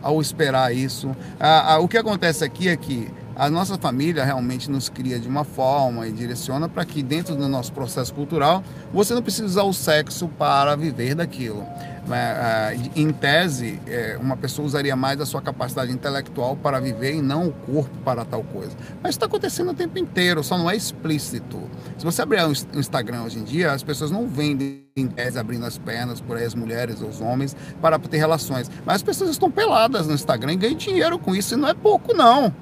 ao 0.01 0.19
esperar 0.19 0.75
isso. 0.75 1.15
Ah, 1.39 1.73
ah, 1.73 1.79
o 1.79 1.87
que 1.87 1.97
acontece 1.97 2.43
aqui 2.43 2.67
é 2.67 2.75
que 2.75 3.09
a 3.41 3.49
nossa 3.49 3.75
família 3.75 4.23
realmente 4.23 4.69
nos 4.69 4.87
cria 4.87 5.19
de 5.19 5.27
uma 5.27 5.43
forma 5.43 6.07
e 6.07 6.11
direciona 6.11 6.69
para 6.69 6.85
que 6.85 7.01
dentro 7.01 7.35
do 7.35 7.47
nosso 7.49 7.73
processo 7.73 8.13
cultural 8.13 8.63
você 8.93 9.15
não 9.15 9.23
precise 9.23 9.45
usar 9.45 9.63
o 9.63 9.73
sexo 9.73 10.27
para 10.27 10.75
viver 10.75 11.15
daquilo. 11.15 11.65
É, 12.11 12.77
em 12.95 13.11
tese, 13.11 13.81
é, 13.87 14.15
uma 14.21 14.37
pessoa 14.37 14.67
usaria 14.67 14.95
mais 14.95 15.19
a 15.19 15.25
sua 15.25 15.41
capacidade 15.41 15.91
intelectual 15.91 16.55
para 16.55 16.79
viver 16.79 17.15
e 17.15 17.21
não 17.21 17.47
o 17.47 17.51
corpo 17.51 17.97
para 18.05 18.23
tal 18.23 18.43
coisa. 18.43 18.77
Mas 19.01 19.15
está 19.15 19.25
acontecendo 19.25 19.71
o 19.71 19.73
tempo 19.73 19.97
inteiro, 19.97 20.43
só 20.43 20.55
não 20.55 20.69
é 20.69 20.75
explícito. 20.75 21.67
Se 21.97 22.05
você 22.05 22.21
abrir 22.21 22.43
o 22.45 22.51
Instagram 22.77 23.23
hoje 23.23 23.39
em 23.39 23.43
dia, 23.43 23.71
as 23.71 23.81
pessoas 23.81 24.11
não 24.11 24.27
vendem 24.27 24.83
em 24.95 25.07
tese 25.07 25.39
abrindo 25.39 25.65
as 25.65 25.79
pernas 25.79 26.21
por 26.21 26.37
aí 26.37 26.45
as 26.45 26.53
mulheres 26.53 27.01
ou 27.01 27.09
os 27.09 27.19
homens 27.19 27.57
para 27.81 27.97
ter 27.97 28.17
relações. 28.17 28.69
Mas 28.85 28.97
as 28.97 29.03
pessoas 29.03 29.31
estão 29.31 29.49
peladas 29.49 30.05
no 30.05 30.13
Instagram 30.13 30.53
e 30.53 30.57
ganham 30.57 30.77
dinheiro 30.77 31.17
com 31.17 31.35
isso 31.35 31.55
e 31.55 31.57
não 31.57 31.67
é 31.67 31.73
pouco 31.73 32.13
não. 32.13 32.53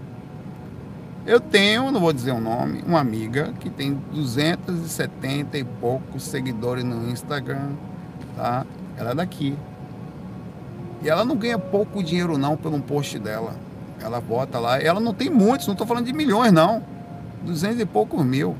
Eu 1.25 1.39
tenho, 1.39 1.91
não 1.91 1.99
vou 1.99 2.13
dizer 2.13 2.31
o 2.31 2.39
nome, 2.39 2.83
uma 2.87 2.99
amiga 2.99 3.53
que 3.59 3.69
tem 3.69 3.93
270 4.11 5.57
e 5.57 5.63
poucos 5.63 6.23
seguidores 6.23 6.83
no 6.83 7.09
Instagram, 7.09 7.71
tá? 8.35 8.65
Ela 8.97 9.11
é 9.11 9.15
daqui. 9.15 9.55
E 11.01 11.09
ela 11.09 11.23
não 11.23 11.35
ganha 11.35 11.57
pouco 11.57 12.03
dinheiro 12.03 12.37
não 12.37 12.57
pelo 12.57 12.79
post 12.81 13.19
dela. 13.19 13.53
Ela 14.01 14.19
bota 14.19 14.59
lá, 14.59 14.81
ela 14.81 14.99
não 14.99 15.13
tem 15.13 15.29
muitos, 15.29 15.67
não 15.67 15.73
estou 15.73 15.85
falando 15.85 16.05
de 16.05 16.13
milhões 16.13 16.51
não. 16.51 16.81
200 17.43 17.79
e 17.79 17.85
poucos 17.85 18.23
mil. 18.25 18.55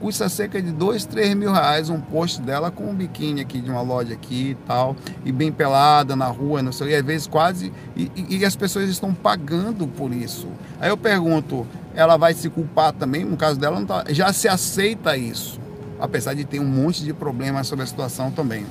Custa 0.00 0.28
cerca 0.28 0.62
de 0.62 0.70
2, 0.70 1.06
3 1.06 1.34
mil 1.34 1.52
reais 1.52 1.90
um 1.90 2.00
post 2.00 2.40
dela 2.40 2.70
com 2.70 2.84
um 2.84 2.94
biquíni 2.94 3.40
aqui 3.40 3.60
de 3.60 3.68
uma 3.68 3.80
loja 3.80 4.14
aqui 4.14 4.50
e 4.50 4.54
tal. 4.66 4.94
E 5.24 5.32
bem 5.32 5.50
pelada 5.50 6.14
na 6.14 6.26
rua, 6.26 6.62
não 6.62 6.70
sei. 6.70 6.90
E 6.90 6.94
às 6.94 7.04
vezes 7.04 7.26
quase. 7.26 7.72
E, 7.96 8.10
e, 8.14 8.36
e 8.38 8.44
as 8.44 8.54
pessoas 8.54 8.88
estão 8.88 9.12
pagando 9.12 9.88
por 9.88 10.12
isso. 10.12 10.46
Aí 10.80 10.88
eu 10.88 10.96
pergunto, 10.96 11.66
ela 11.98 12.16
vai 12.16 12.32
se 12.32 12.48
culpar 12.48 12.92
também, 12.92 13.24
no 13.24 13.36
caso 13.36 13.58
dela, 13.58 13.84
tá, 13.84 14.04
já 14.10 14.32
se 14.32 14.46
aceita 14.46 15.16
isso, 15.16 15.58
apesar 15.98 16.32
de 16.32 16.44
ter 16.44 16.60
um 16.60 16.64
monte 16.64 17.02
de 17.02 17.12
problemas 17.12 17.66
sobre 17.66 17.82
a 17.82 17.86
situação 17.88 18.30
também. 18.30 18.64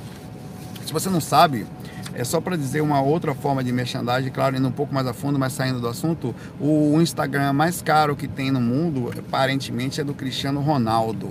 Se 0.86 0.94
você 0.94 1.10
não 1.10 1.20
sabe, 1.20 1.66
é 2.14 2.24
só 2.24 2.40
para 2.40 2.56
dizer 2.56 2.80
uma 2.80 3.02
outra 3.02 3.34
forma 3.34 3.62
de 3.62 3.70
merchandising, 3.70 4.30
claro, 4.30 4.56
indo 4.56 4.66
um 4.66 4.72
pouco 4.72 4.94
mais 4.94 5.06
a 5.06 5.12
fundo, 5.12 5.38
mas 5.38 5.52
saindo 5.52 5.78
do 5.78 5.86
assunto, 5.86 6.34
o 6.58 6.98
Instagram 7.02 7.52
mais 7.52 7.82
caro 7.82 8.16
que 8.16 8.26
tem 8.26 8.50
no 8.50 8.62
mundo, 8.62 9.12
aparentemente, 9.18 10.00
é 10.00 10.04
do 10.04 10.14
Cristiano 10.14 10.62
Ronaldo, 10.62 11.28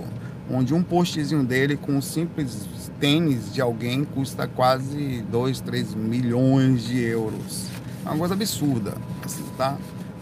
onde 0.48 0.72
um 0.72 0.84
postzinho 0.84 1.42
dele 1.42 1.76
com 1.76 1.96
um 1.96 2.00
simples 2.00 2.64
tênis 3.00 3.52
de 3.52 3.60
alguém 3.60 4.04
custa 4.04 4.46
quase 4.46 5.20
2, 5.22 5.60
3 5.62 5.96
milhões 5.96 6.84
de 6.84 7.00
euros. 7.00 7.66
É 8.06 8.08
uma 8.08 8.18
coisa 8.18 8.34
absurda, 8.34 8.94
assim, 9.24 9.42
tá? 9.56 9.76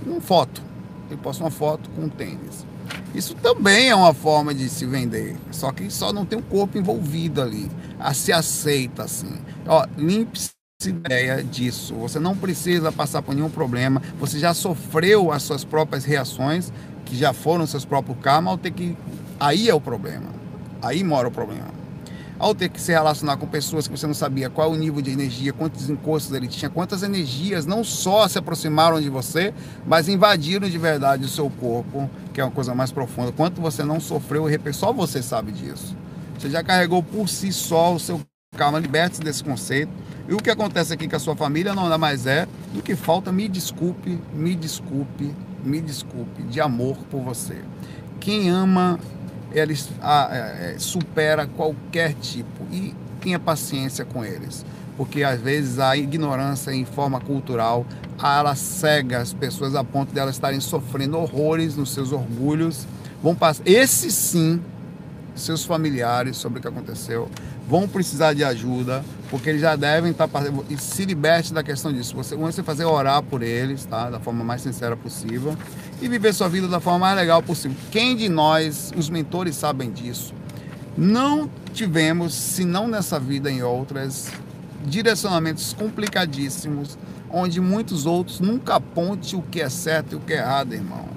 Uma 0.06 0.22
foto 0.22 0.64
ele 1.10 1.20
posta 1.20 1.44
uma 1.44 1.50
foto 1.50 1.88
com 1.90 2.02
um 2.02 2.08
tênis. 2.08 2.66
Isso 3.14 3.34
também 3.34 3.88
é 3.88 3.94
uma 3.94 4.14
forma 4.14 4.54
de 4.54 4.68
se 4.68 4.86
vender, 4.86 5.36
só 5.50 5.72
que 5.72 5.90
só 5.90 6.12
não 6.12 6.24
tem 6.24 6.38
um 6.38 6.42
corpo 6.42 6.78
envolvido 6.78 7.40
ali, 7.40 7.70
a 7.98 8.12
se 8.14 8.32
aceita 8.32 9.04
assim. 9.04 9.34
Ó, 9.66 9.86
limpe-se 9.96 10.50
ideia 10.84 11.42
disso. 11.42 11.94
Você 11.94 12.18
não 12.18 12.36
precisa 12.36 12.92
passar 12.92 13.22
por 13.22 13.34
nenhum 13.34 13.50
problema. 13.50 14.02
Você 14.20 14.38
já 14.38 14.52
sofreu 14.52 15.32
as 15.32 15.42
suas 15.42 15.64
próprias 15.64 16.04
reações, 16.04 16.72
que 17.04 17.16
já 17.16 17.32
foram 17.32 17.66
seus 17.66 17.84
próprios 17.84 18.18
karma, 18.20 18.50
ao 18.50 18.58
ter 18.58 18.70
que. 18.70 18.96
Aí 19.40 19.68
é 19.68 19.74
o 19.74 19.80
problema. 19.80 20.28
Aí 20.82 21.02
mora 21.02 21.28
o 21.28 21.30
problema 21.30 21.75
ao 22.38 22.54
ter 22.54 22.68
que 22.68 22.80
se 22.80 22.92
relacionar 22.92 23.36
com 23.36 23.46
pessoas 23.46 23.86
que 23.86 23.96
você 23.96 24.06
não 24.06 24.14
sabia 24.14 24.50
qual 24.50 24.70
é 24.70 24.74
o 24.74 24.78
nível 24.78 25.00
de 25.00 25.10
energia, 25.10 25.52
quantos 25.52 25.88
encostos 25.88 26.34
ele 26.34 26.48
tinha, 26.48 26.70
quantas 26.70 27.02
energias 27.02 27.66
não 27.66 27.82
só 27.82 28.28
se 28.28 28.38
aproximaram 28.38 29.00
de 29.00 29.08
você, 29.08 29.54
mas 29.86 30.08
invadiram 30.08 30.68
de 30.68 30.78
verdade 30.78 31.24
o 31.24 31.28
seu 31.28 31.48
corpo, 31.50 32.10
que 32.32 32.40
é 32.40 32.44
uma 32.44 32.50
coisa 32.50 32.74
mais 32.74 32.92
profunda. 32.92 33.32
Quanto 33.32 33.60
você 33.60 33.84
não 33.84 34.00
sofreu 34.00 34.46
só 34.72 34.92
você 34.92 35.22
sabe 35.22 35.52
disso. 35.52 35.96
Você 36.38 36.50
já 36.50 36.62
carregou 36.62 37.02
por 37.02 37.28
si 37.28 37.52
só 37.52 37.94
o 37.94 37.98
seu 37.98 38.20
karma, 38.56 38.78
liberte-se 38.78 39.22
desse 39.22 39.42
conceito. 39.42 39.90
E 40.28 40.34
o 40.34 40.38
que 40.38 40.50
acontece 40.50 40.92
aqui 40.92 41.08
com 41.08 41.16
a 41.16 41.20
sua 41.20 41.36
família 41.36 41.74
não 41.74 41.84
nada 41.84 41.98
mais 41.98 42.26
é 42.26 42.46
do 42.72 42.82
que 42.82 42.96
falta, 42.96 43.30
me 43.30 43.48
desculpe, 43.48 44.18
me 44.34 44.54
desculpe, 44.56 45.32
me 45.64 45.80
desculpe, 45.80 46.42
de 46.42 46.60
amor 46.60 46.96
por 47.10 47.20
você. 47.20 47.62
Quem 48.18 48.50
ama 48.50 48.98
eles 49.58 49.88
é, 50.02 50.74
é, 50.74 50.78
supera 50.78 51.46
qualquer 51.46 52.14
tipo 52.14 52.64
e 52.70 52.94
tenha 53.20 53.38
paciência 53.38 54.04
com 54.04 54.24
eles, 54.24 54.64
porque 54.96 55.24
às 55.24 55.40
vezes 55.40 55.78
a 55.78 55.96
ignorância 55.96 56.72
em 56.72 56.84
forma 56.84 57.20
cultural 57.20 57.86
ela 58.22 58.54
cega 58.54 59.18
as 59.18 59.32
pessoas 59.32 59.74
a 59.74 59.84
ponto 59.84 60.12
de 60.12 60.18
elas 60.18 60.36
estarem 60.36 60.60
sofrendo 60.60 61.18
horrores 61.18 61.76
nos 61.76 61.92
seus 61.92 62.12
orgulhos. 62.12 62.86
Vão 63.22 63.34
passar, 63.34 63.62
esse 63.66 64.10
sim, 64.10 64.60
seus 65.34 65.64
familiares 65.64 66.36
sobre 66.36 66.58
o 66.58 66.62
que 66.62 66.68
aconteceu 66.68 67.28
vão 67.68 67.88
precisar 67.88 68.32
de 68.32 68.44
ajuda, 68.44 69.04
porque 69.28 69.50
eles 69.50 69.60
já 69.60 69.74
devem 69.74 70.12
estar 70.12 70.28
passando. 70.28 70.64
E 70.70 70.76
se 70.78 71.04
liberte 71.04 71.52
da 71.52 71.62
questão 71.62 71.92
disso. 71.92 72.14
Você, 72.14 72.36
você 72.36 72.62
fazer 72.62 72.84
orar 72.84 73.22
por 73.22 73.42
eles, 73.42 73.84
tá? 73.84 74.08
Da 74.08 74.20
forma 74.20 74.44
mais 74.44 74.62
sincera 74.62 74.96
possível. 74.96 75.56
E 76.00 76.08
viver 76.08 76.32
sua 76.32 76.48
vida 76.48 76.68
da 76.68 76.80
forma 76.80 77.00
mais 77.00 77.16
legal 77.16 77.42
possível. 77.42 77.76
Quem 77.90 78.16
de 78.16 78.28
nós, 78.28 78.92
os 78.96 79.10
mentores, 79.10 79.56
sabem 79.56 79.90
disso? 79.90 80.32
Não 80.96 81.50
tivemos, 81.72 82.34
se 82.34 82.64
não 82.64 82.88
nessa 82.88 83.18
vida, 83.18 83.50
em 83.50 83.62
outras, 83.62 84.30
direcionamentos 84.84 85.72
complicadíssimos, 85.74 86.96
onde 87.30 87.60
muitos 87.60 88.06
outros 88.06 88.40
nunca 88.40 88.76
aponte 88.76 89.36
o 89.36 89.42
que 89.42 89.60
é 89.60 89.68
certo 89.68 90.12
e 90.12 90.16
o 90.16 90.20
que 90.20 90.32
é 90.32 90.38
errado, 90.38 90.72
irmão 90.72 91.15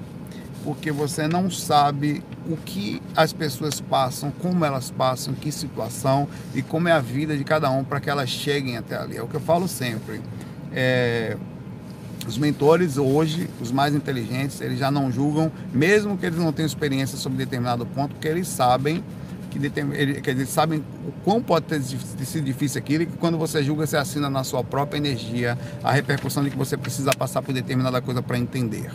porque 0.64 0.92
você 0.92 1.28
não 1.28 1.50
sabe 1.50 2.24
o 2.48 2.58
que 2.58 3.02
as 3.16 3.34
pessoas 3.34 3.80
passam, 3.80 4.32
como 4.32 4.66
elas 4.66 4.92
passam, 4.92 5.34
que 5.34 5.52
situação 5.52 6.28
e 6.54 6.62
como 6.62 6.88
é 6.88 6.92
a 6.92 7.00
vida 7.00 7.38
de 7.38 7.44
cada 7.44 7.70
um 7.70 7.84
para 7.84 8.00
que 8.00 8.10
elas 8.10 8.30
cheguem 8.30 8.78
até 8.78 8.96
ali. 8.96 9.18
É 9.18 9.22
o 9.22 9.28
que 9.28 9.36
eu 9.36 9.42
falo 9.42 9.68
sempre. 9.68 10.22
É, 10.72 11.38
os 12.28 12.38
mentores 12.38 12.98
hoje, 12.98 13.50
os 13.60 13.72
mais 13.72 13.96
inteligentes, 13.96 14.62
eles 14.62 14.78
já 14.78 14.92
não 14.92 15.12
julgam, 15.12 15.52
mesmo 15.74 16.18
que 16.18 16.26
eles 16.26 16.38
não 16.38 16.52
tenham 16.52 16.68
experiência 16.68 17.18
sobre 17.18 17.38
determinado 17.38 17.86
ponto, 17.86 18.14
porque 18.14 18.28
eles 18.28 18.48
sabem 18.48 19.04
que, 19.50 19.60
que 20.22 20.30
eles 20.30 20.50
sabem 20.50 20.84
o 21.08 21.12
quão 21.24 21.42
pode 21.42 21.66
ter 21.66 21.82
sido 21.82 22.46
difícil 22.46 22.80
aquilo 22.80 23.04
e 23.04 23.06
que 23.08 23.18
quando 23.18 23.38
você 23.38 23.64
julga, 23.64 23.88
você 23.88 23.98
assina 23.98 24.30
na 24.30 24.44
sua 24.44 24.64
própria 24.64 24.98
energia 24.98 25.58
a 25.84 25.92
repercussão 25.92 26.44
de 26.44 26.52
que 26.52 26.58
você 26.58 26.78
precisa 26.78 27.12
passar 27.12 27.42
por 27.42 27.54
determinada 27.54 28.00
coisa 28.02 28.22
para 28.22 28.38
entender. 28.38 28.92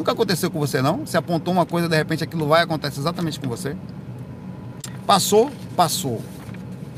Nunca 0.00 0.12
aconteceu 0.12 0.50
com 0.50 0.58
você, 0.58 0.80
não? 0.80 1.04
Você 1.04 1.18
apontou 1.18 1.52
uma 1.52 1.66
coisa, 1.66 1.86
de 1.86 1.94
repente 1.94 2.24
aquilo 2.24 2.48
vai 2.48 2.62
acontecer 2.62 3.00
exatamente 3.00 3.38
com 3.38 3.46
você? 3.46 3.76
Passou, 5.06 5.50
passou. 5.76 6.22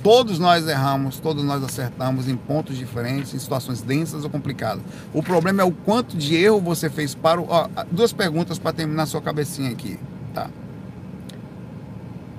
Todos 0.04 0.38
nós 0.38 0.68
erramos, 0.68 1.18
todos 1.18 1.42
nós 1.42 1.64
acertamos 1.64 2.28
em 2.28 2.36
pontos 2.36 2.76
diferentes, 2.78 3.34
em 3.34 3.40
situações 3.40 3.82
densas 3.82 4.22
ou 4.22 4.30
complicadas. 4.30 4.84
O 5.12 5.20
problema 5.20 5.62
é 5.62 5.64
o 5.64 5.72
quanto 5.72 6.16
de 6.16 6.36
erro 6.36 6.60
você 6.60 6.88
fez 6.88 7.12
para 7.12 7.40
o. 7.40 7.46
Ó, 7.48 7.68
duas 7.90 8.12
perguntas 8.12 8.56
para 8.56 8.72
terminar 8.72 9.06
sua 9.06 9.20
cabecinha 9.20 9.72
aqui, 9.72 9.98
tá? 10.32 10.48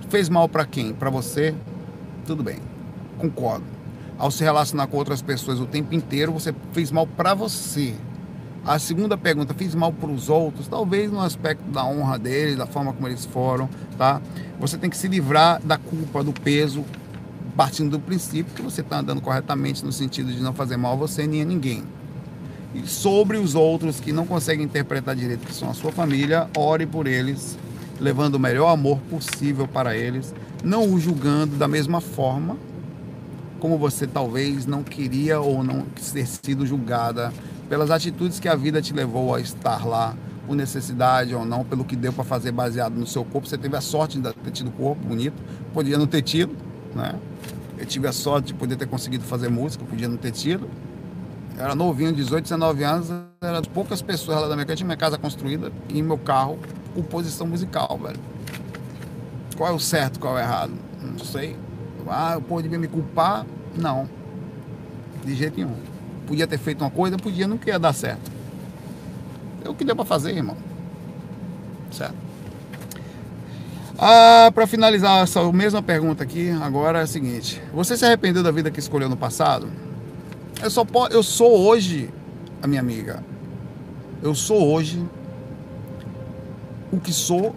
Fez 0.08 0.30
mal 0.30 0.48
para 0.48 0.66
quem? 0.66 0.94
Para 0.94 1.10
você? 1.10 1.54
Tudo 2.26 2.42
bem, 2.42 2.60
concordo. 3.18 3.66
Ao 4.18 4.32
se 4.32 4.46
relacionar 4.46 4.88
com 4.88 4.96
outras 4.96 5.22
pessoas 5.22 5.60
o 5.60 5.66
tempo 5.66 5.94
inteiro, 5.94 6.32
você 6.32 6.56
fez 6.72 6.90
mal 6.90 7.06
para 7.06 7.34
você. 7.34 7.94
A 8.66 8.80
segunda 8.80 9.18
pergunta, 9.18 9.54
fiz 9.54 9.76
mal 9.76 9.92
para 9.92 10.10
os 10.10 10.30
outros? 10.30 10.70
Talvez 10.70 11.12
no 11.12 11.20
aspecto 11.20 11.70
da 11.70 11.84
honra 11.84 12.18
deles, 12.18 12.56
da 12.56 12.66
forma 12.66 12.94
como 12.94 13.06
eles 13.10 13.26
foram, 13.26 13.70
tá? 13.98 14.22
Você 14.58 14.78
tem 14.78 14.90
que 14.90 14.96
se 14.96 15.10
livrar 15.10 15.62
da 15.62 15.78
culpa, 15.78 16.24
do 16.24 16.32
peso, 16.32 16.86
partindo 17.58 17.92
do 17.92 18.00
princípio 18.00 18.54
que 18.56 18.62
você 18.62 18.80
está 18.80 19.00
andando 19.00 19.20
corretamente 19.20 19.84
no 19.84 19.92
sentido 19.92 20.32
de 20.32 20.42
não 20.42 20.54
fazer 20.54 20.78
mal 20.78 20.94
a 20.94 20.96
você 20.96 21.28
nem 21.28 21.42
a 21.42 21.46
ninguém. 21.46 21.84
E 22.74 22.88
sobre 22.88 23.36
os 23.36 23.54
outros 23.54 24.00
que 24.00 24.14
não 24.14 24.26
conseguem 24.26 24.64
interpretar 24.64 25.14
direito, 25.14 25.46
que 25.46 25.54
são 25.54 25.70
a 25.70 25.74
sua 25.74 25.92
família, 25.92 26.48
ore 26.56 26.86
por 26.86 27.06
eles, 27.06 27.58
levando 28.00 28.36
o 28.36 28.40
melhor 28.40 28.70
amor 28.70 28.98
possível 29.10 29.68
para 29.68 29.94
eles, 29.98 30.34
não 30.64 30.90
o 30.90 30.98
julgando 30.98 31.58
da 31.58 31.68
mesma 31.68 32.00
forma 32.00 32.56
como 33.64 33.78
você 33.78 34.06
talvez 34.06 34.66
não 34.66 34.84
queria 34.84 35.40
ou 35.40 35.64
não 35.64 35.86
ter 36.12 36.28
sido 36.28 36.66
julgada 36.66 37.32
pelas 37.70 37.90
atitudes 37.92 38.38
que 38.38 38.50
a 38.50 38.56
vida 38.56 38.82
te 38.82 38.92
levou 38.92 39.34
a 39.34 39.40
estar 39.40 39.88
lá, 39.88 40.18
por 40.46 40.54
necessidade 40.54 41.34
ou 41.34 41.46
não, 41.46 41.64
pelo 41.64 41.86
que 41.86 41.96
deu 41.96 42.12
para 42.12 42.26
fazer 42.26 42.52
baseado 42.52 42.96
no 42.96 43.08
seu 43.08 43.24
corpo. 43.24 43.48
Você 43.48 43.58
teve 43.58 43.78
a 43.78 43.80
sorte 43.80 44.20
de 44.20 44.34
ter 44.34 44.52
tido 44.52 44.70
corpo 44.70 45.02
bonito, 45.08 45.42
podia 45.74 45.98
não 45.98 46.06
ter 46.06 46.22
tido, 46.24 46.54
né? 46.94 47.16
Eu 47.78 47.86
tive 47.86 48.06
a 48.06 48.12
sorte 48.12 48.48
de 48.48 48.54
poder 48.54 48.76
ter 48.76 48.86
conseguido 48.86 49.24
fazer 49.24 49.48
música, 49.48 49.86
podia 49.86 50.10
não 50.10 50.18
ter 50.18 50.32
tido. 50.32 50.70
Eu 51.58 51.64
era 51.64 51.74
novinho, 51.74 52.12
18, 52.12 52.44
19 52.44 52.84
anos, 52.84 53.08
era 53.42 53.62
de 53.62 53.70
poucas 53.70 54.02
pessoas 54.02 54.42
lá 54.42 54.50
da 54.50 54.56
minha 54.56 54.66
casa, 54.66 54.76
tinha 54.76 54.88
minha 54.88 54.98
casa 54.98 55.18
construída 55.18 55.72
e 55.88 56.02
meu 56.02 56.18
carro, 56.18 56.60
composição 56.94 57.48
musical, 57.48 57.98
velho. 57.98 58.20
Qual 59.56 59.72
é 59.72 59.74
o 59.74 59.80
certo, 59.80 60.20
qual 60.20 60.38
é 60.38 60.42
o 60.42 60.44
errado? 60.44 60.74
Não 61.02 61.18
sei. 61.18 61.56
Ah, 62.08 62.40
povo 62.42 62.62
devia 62.62 62.80
me 62.80 62.88
culpar? 62.88 63.46
Não. 63.76 64.08
De 65.24 65.36
jeito 65.36 65.58
nenhum. 65.58 65.76
Podia 66.28 66.48
ter 66.48 66.58
feito 66.58 66.82
uma 66.82 66.92
coisa, 66.92 67.18
podia, 67.18 67.48
não 67.48 67.58
queria 67.58 67.80
dar 67.80 67.94
certo. 67.94 68.32
É 69.64 69.70
o 69.70 69.74
que 69.74 69.84
deu 69.84 69.96
para 69.96 70.06
fazer, 70.06 70.36
irmão. 70.36 70.58
Certo? 71.92 72.16
Ah, 73.98 74.52
para 74.54 74.66
finalizar 74.66 75.24
essa 75.24 75.52
mesma 75.52 75.82
pergunta 75.82 76.24
aqui, 76.24 76.50
agora 76.50 77.00
é 77.00 77.02
a 77.04 77.08
seguinte: 77.08 77.62
Você 77.74 77.96
se 77.96 78.06
arrependeu 78.06 78.44
da 78.44 78.52
vida 78.52 78.72
que 78.72 78.80
escolheu 78.80 79.08
no 79.08 79.16
passado? 79.16 79.68
Eu 80.62 80.70
só 80.70 80.84
posso, 80.84 81.14
eu 81.14 81.24
sou 81.24 81.60
hoje, 81.68 82.10
a 82.62 82.68
minha 82.68 82.82
amiga. 82.82 83.24
Eu 84.22 84.34
sou 84.34 84.72
hoje 84.72 85.04
o 86.92 87.00
que 87.00 87.12
sou 87.12 87.56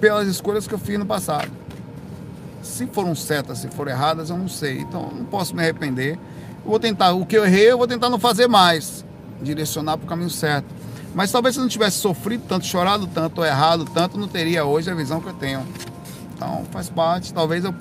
pelas 0.00 0.26
escolhas 0.26 0.66
que 0.66 0.74
eu 0.74 0.78
fiz 0.78 0.98
no 0.98 1.06
passado. 1.06 1.50
Se 2.62 2.86
foram 2.86 3.14
certas, 3.14 3.58
se 3.58 3.68
foram 3.68 3.92
erradas, 3.92 4.30
eu 4.30 4.36
não 4.36 4.48
sei. 4.48 4.80
Então, 4.80 5.10
não 5.14 5.24
posso 5.24 5.54
me 5.54 5.62
arrepender 5.62 6.18
eu 6.64 6.70
vou 6.70 6.78
tentar, 6.78 7.12
o 7.12 7.24
que 7.24 7.36
eu 7.36 7.44
errei, 7.44 7.72
eu 7.72 7.78
vou 7.78 7.86
tentar 7.86 8.10
não 8.10 8.18
fazer 8.18 8.46
mais, 8.46 9.04
direcionar 9.42 9.96
para 9.96 10.04
o 10.04 10.08
caminho 10.08 10.30
certo. 10.30 10.66
Mas 11.14 11.32
talvez 11.32 11.54
se 11.54 11.60
eu 11.60 11.62
não 11.62 11.68
tivesse 11.68 11.98
sofrido 11.98 12.44
tanto, 12.46 12.66
chorado 12.66 13.06
tanto, 13.06 13.44
errado 13.44 13.84
tanto, 13.92 14.18
não 14.18 14.28
teria 14.28 14.64
hoje 14.64 14.90
a 14.90 14.94
visão 14.94 15.20
que 15.20 15.28
eu 15.28 15.32
tenho. 15.32 15.66
Então 16.34 16.64
faz 16.70 16.88
parte. 16.88 17.34
Talvez 17.34 17.64
eu. 17.64 17.74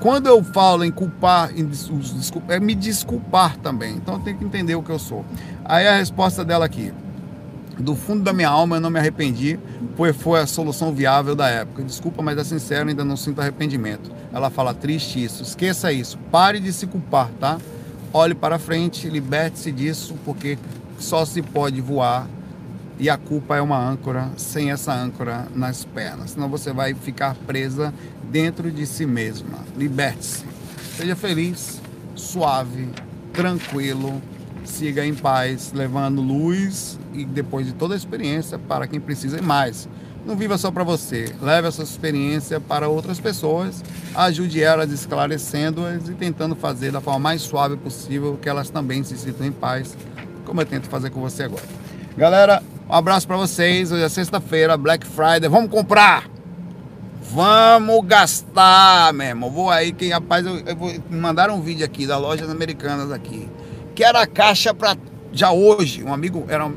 Quando 0.00 0.28
eu 0.28 0.44
falo 0.44 0.84
em 0.84 0.92
culpar, 0.92 1.50
em 1.58 1.66
desculpa, 1.66 2.54
é 2.54 2.60
me 2.60 2.76
desculpar 2.76 3.56
também. 3.56 3.96
Então 3.96 4.14
eu 4.14 4.20
tenho 4.20 4.38
que 4.38 4.44
entender 4.44 4.76
o 4.76 4.82
que 4.82 4.90
eu 4.90 4.98
sou. 4.98 5.24
Aí 5.64 5.88
a 5.88 5.96
resposta 5.96 6.44
dela 6.44 6.64
aqui. 6.64 6.92
Do 7.78 7.94
fundo 7.94 8.22
da 8.22 8.32
minha 8.32 8.48
alma 8.48 8.76
eu 8.76 8.80
não 8.80 8.90
me 8.90 8.98
arrependi, 8.98 9.58
pois 9.96 10.16
foi 10.16 10.40
a 10.40 10.46
solução 10.46 10.92
viável 10.92 11.34
da 11.34 11.48
época. 11.48 11.82
Desculpa, 11.82 12.22
mas 12.22 12.36
é 12.38 12.44
sincero, 12.44 12.88
ainda 12.88 13.04
não 13.04 13.16
sinto 13.16 13.40
arrependimento. 13.40 14.10
Ela 14.32 14.50
fala 14.50 14.74
triste 14.74 15.22
isso. 15.22 15.42
Esqueça 15.42 15.92
isso. 15.92 16.18
Pare 16.30 16.58
de 16.58 16.72
se 16.72 16.86
culpar, 16.86 17.30
tá? 17.38 17.58
olhe 18.12 18.34
para 18.34 18.58
frente, 18.58 19.08
liberte-se 19.08 19.70
disso, 19.72 20.14
porque 20.24 20.58
só 20.98 21.24
se 21.24 21.42
pode 21.42 21.80
voar 21.80 22.26
e 22.98 23.08
a 23.08 23.16
culpa 23.16 23.56
é 23.56 23.60
uma 23.60 23.78
âncora 23.78 24.28
sem 24.36 24.72
essa 24.72 24.92
âncora 24.92 25.46
nas 25.54 25.84
pernas, 25.84 26.32
senão 26.32 26.48
você 26.48 26.72
vai 26.72 26.94
ficar 26.94 27.34
presa 27.46 27.94
dentro 28.24 28.70
de 28.70 28.86
si 28.86 29.06
mesma. 29.06 29.58
Liberte-se, 29.76 30.44
seja 30.96 31.14
feliz, 31.14 31.80
suave, 32.16 32.88
tranquilo, 33.32 34.20
siga 34.68 35.04
em 35.04 35.14
paz, 35.14 35.72
levando 35.74 36.20
luz 36.20 36.98
e 37.12 37.24
depois 37.24 37.66
de 37.66 37.72
toda 37.72 37.94
a 37.94 37.96
experiência 37.96 38.58
para 38.58 38.86
quem 38.86 39.00
precisa 39.00 39.40
mais. 39.42 39.88
Não 40.26 40.36
viva 40.36 40.58
só 40.58 40.70
para 40.70 40.84
você, 40.84 41.34
leve 41.40 41.68
essa 41.68 41.82
experiência 41.82 42.60
para 42.60 42.88
outras 42.88 43.18
pessoas, 43.18 43.82
ajude 44.14 44.62
elas 44.62 44.90
esclarecendo-as 44.90 46.08
e 46.08 46.14
tentando 46.14 46.54
fazer 46.54 46.92
da 46.92 47.00
forma 47.00 47.20
mais 47.20 47.40
suave 47.40 47.76
possível 47.76 48.38
que 48.40 48.48
elas 48.48 48.68
também 48.68 49.02
se 49.02 49.16
sintam 49.16 49.46
em 49.46 49.52
paz, 49.52 49.96
como 50.44 50.60
eu 50.60 50.66
tento 50.66 50.88
fazer 50.88 51.10
com 51.10 51.20
você 51.20 51.44
agora. 51.44 51.64
Galera, 52.16 52.62
um 52.88 52.94
abraço 52.94 53.26
para 53.26 53.36
vocês. 53.36 53.92
Hoje 53.92 54.02
é 54.02 54.08
sexta-feira, 54.08 54.76
Black 54.76 55.06
Friday. 55.06 55.48
Vamos 55.48 55.70
comprar! 55.70 56.24
Vamos 57.30 58.06
gastar, 58.06 59.12
meu 59.12 59.26
irmão. 59.26 59.50
Vou 59.50 59.70
aí, 59.70 59.92
que 59.92 60.08
rapaz, 60.08 60.46
eu, 60.46 60.58
eu 60.60 60.74
vou 60.74 60.88
me 60.88 61.20
mandar 61.20 61.50
um 61.50 61.60
vídeo 61.60 61.84
aqui 61.84 62.06
das 62.06 62.18
lojas 62.18 62.48
americanas 62.48 63.12
aqui. 63.12 63.48
Que 63.98 64.04
era 64.04 64.22
a 64.22 64.26
caixa 64.28 64.72
para 64.72 64.96
já 65.32 65.50
hoje, 65.50 66.04
um 66.04 66.14
amigo 66.14 66.44
era 66.46 66.70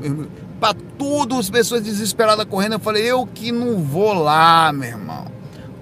para 0.58 0.74
tudo, 0.98 1.38
as 1.38 1.48
pessoas 1.48 1.80
desesperadas 1.80 2.44
correndo. 2.46 2.72
Eu 2.72 2.80
falei, 2.80 3.04
eu 3.04 3.24
que 3.24 3.52
não 3.52 3.78
vou 3.78 4.12
lá, 4.12 4.72
meu 4.72 4.88
irmão. 4.88 5.26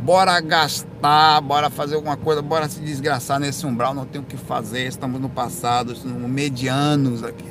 Bora 0.00 0.38
gastar, 0.42 1.40
bora 1.40 1.70
fazer 1.70 1.94
alguma 1.94 2.18
coisa, 2.18 2.42
bora 2.42 2.68
se 2.68 2.78
desgraçar 2.80 3.40
nesse 3.40 3.64
umbral, 3.64 3.94
não 3.94 4.04
tem 4.04 4.20
o 4.20 4.24
que 4.24 4.36
fazer, 4.36 4.86
estamos 4.86 5.18
no 5.18 5.30
passado, 5.30 5.94
estamos 5.94 6.28
medianos 6.28 7.24
aqui. 7.24 7.48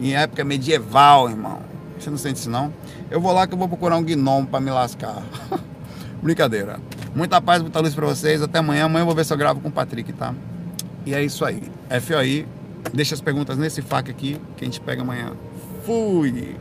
Em 0.00 0.16
época 0.16 0.42
medieval, 0.42 1.28
irmão. 1.28 1.60
Você 1.98 2.08
não 2.08 2.16
sente 2.16 2.38
isso 2.38 2.48
não? 2.48 2.72
Eu 3.10 3.20
vou 3.20 3.34
lá 3.34 3.46
que 3.46 3.52
eu 3.52 3.58
vou 3.58 3.68
procurar 3.68 3.98
um 3.98 4.02
gnomo 4.02 4.46
para 4.46 4.60
me 4.60 4.70
lascar. 4.70 5.22
Brincadeira. 6.22 6.80
Muita 7.14 7.38
paz, 7.42 7.60
muita 7.60 7.80
luz 7.80 7.94
para 7.94 8.06
vocês. 8.06 8.40
Até 8.40 8.60
amanhã. 8.60 8.86
Amanhã 8.86 9.02
eu 9.02 9.06
vou 9.06 9.14
ver 9.14 9.26
se 9.26 9.34
eu 9.34 9.36
gravo 9.36 9.60
com 9.60 9.68
o 9.68 9.72
Patrick, 9.72 10.10
tá? 10.14 10.34
E 11.04 11.14
é 11.14 11.22
isso 11.22 11.44
aí. 11.44 11.62
FOI. 12.00 12.56
Deixa 12.92 13.14
as 13.14 13.20
perguntas 13.20 13.58
nesse 13.58 13.82
fac 13.82 14.10
aqui 14.10 14.40
que 14.56 14.64
a 14.64 14.66
gente 14.66 14.80
pega 14.80 15.02
amanhã. 15.02 15.32
Fui! 15.84 16.56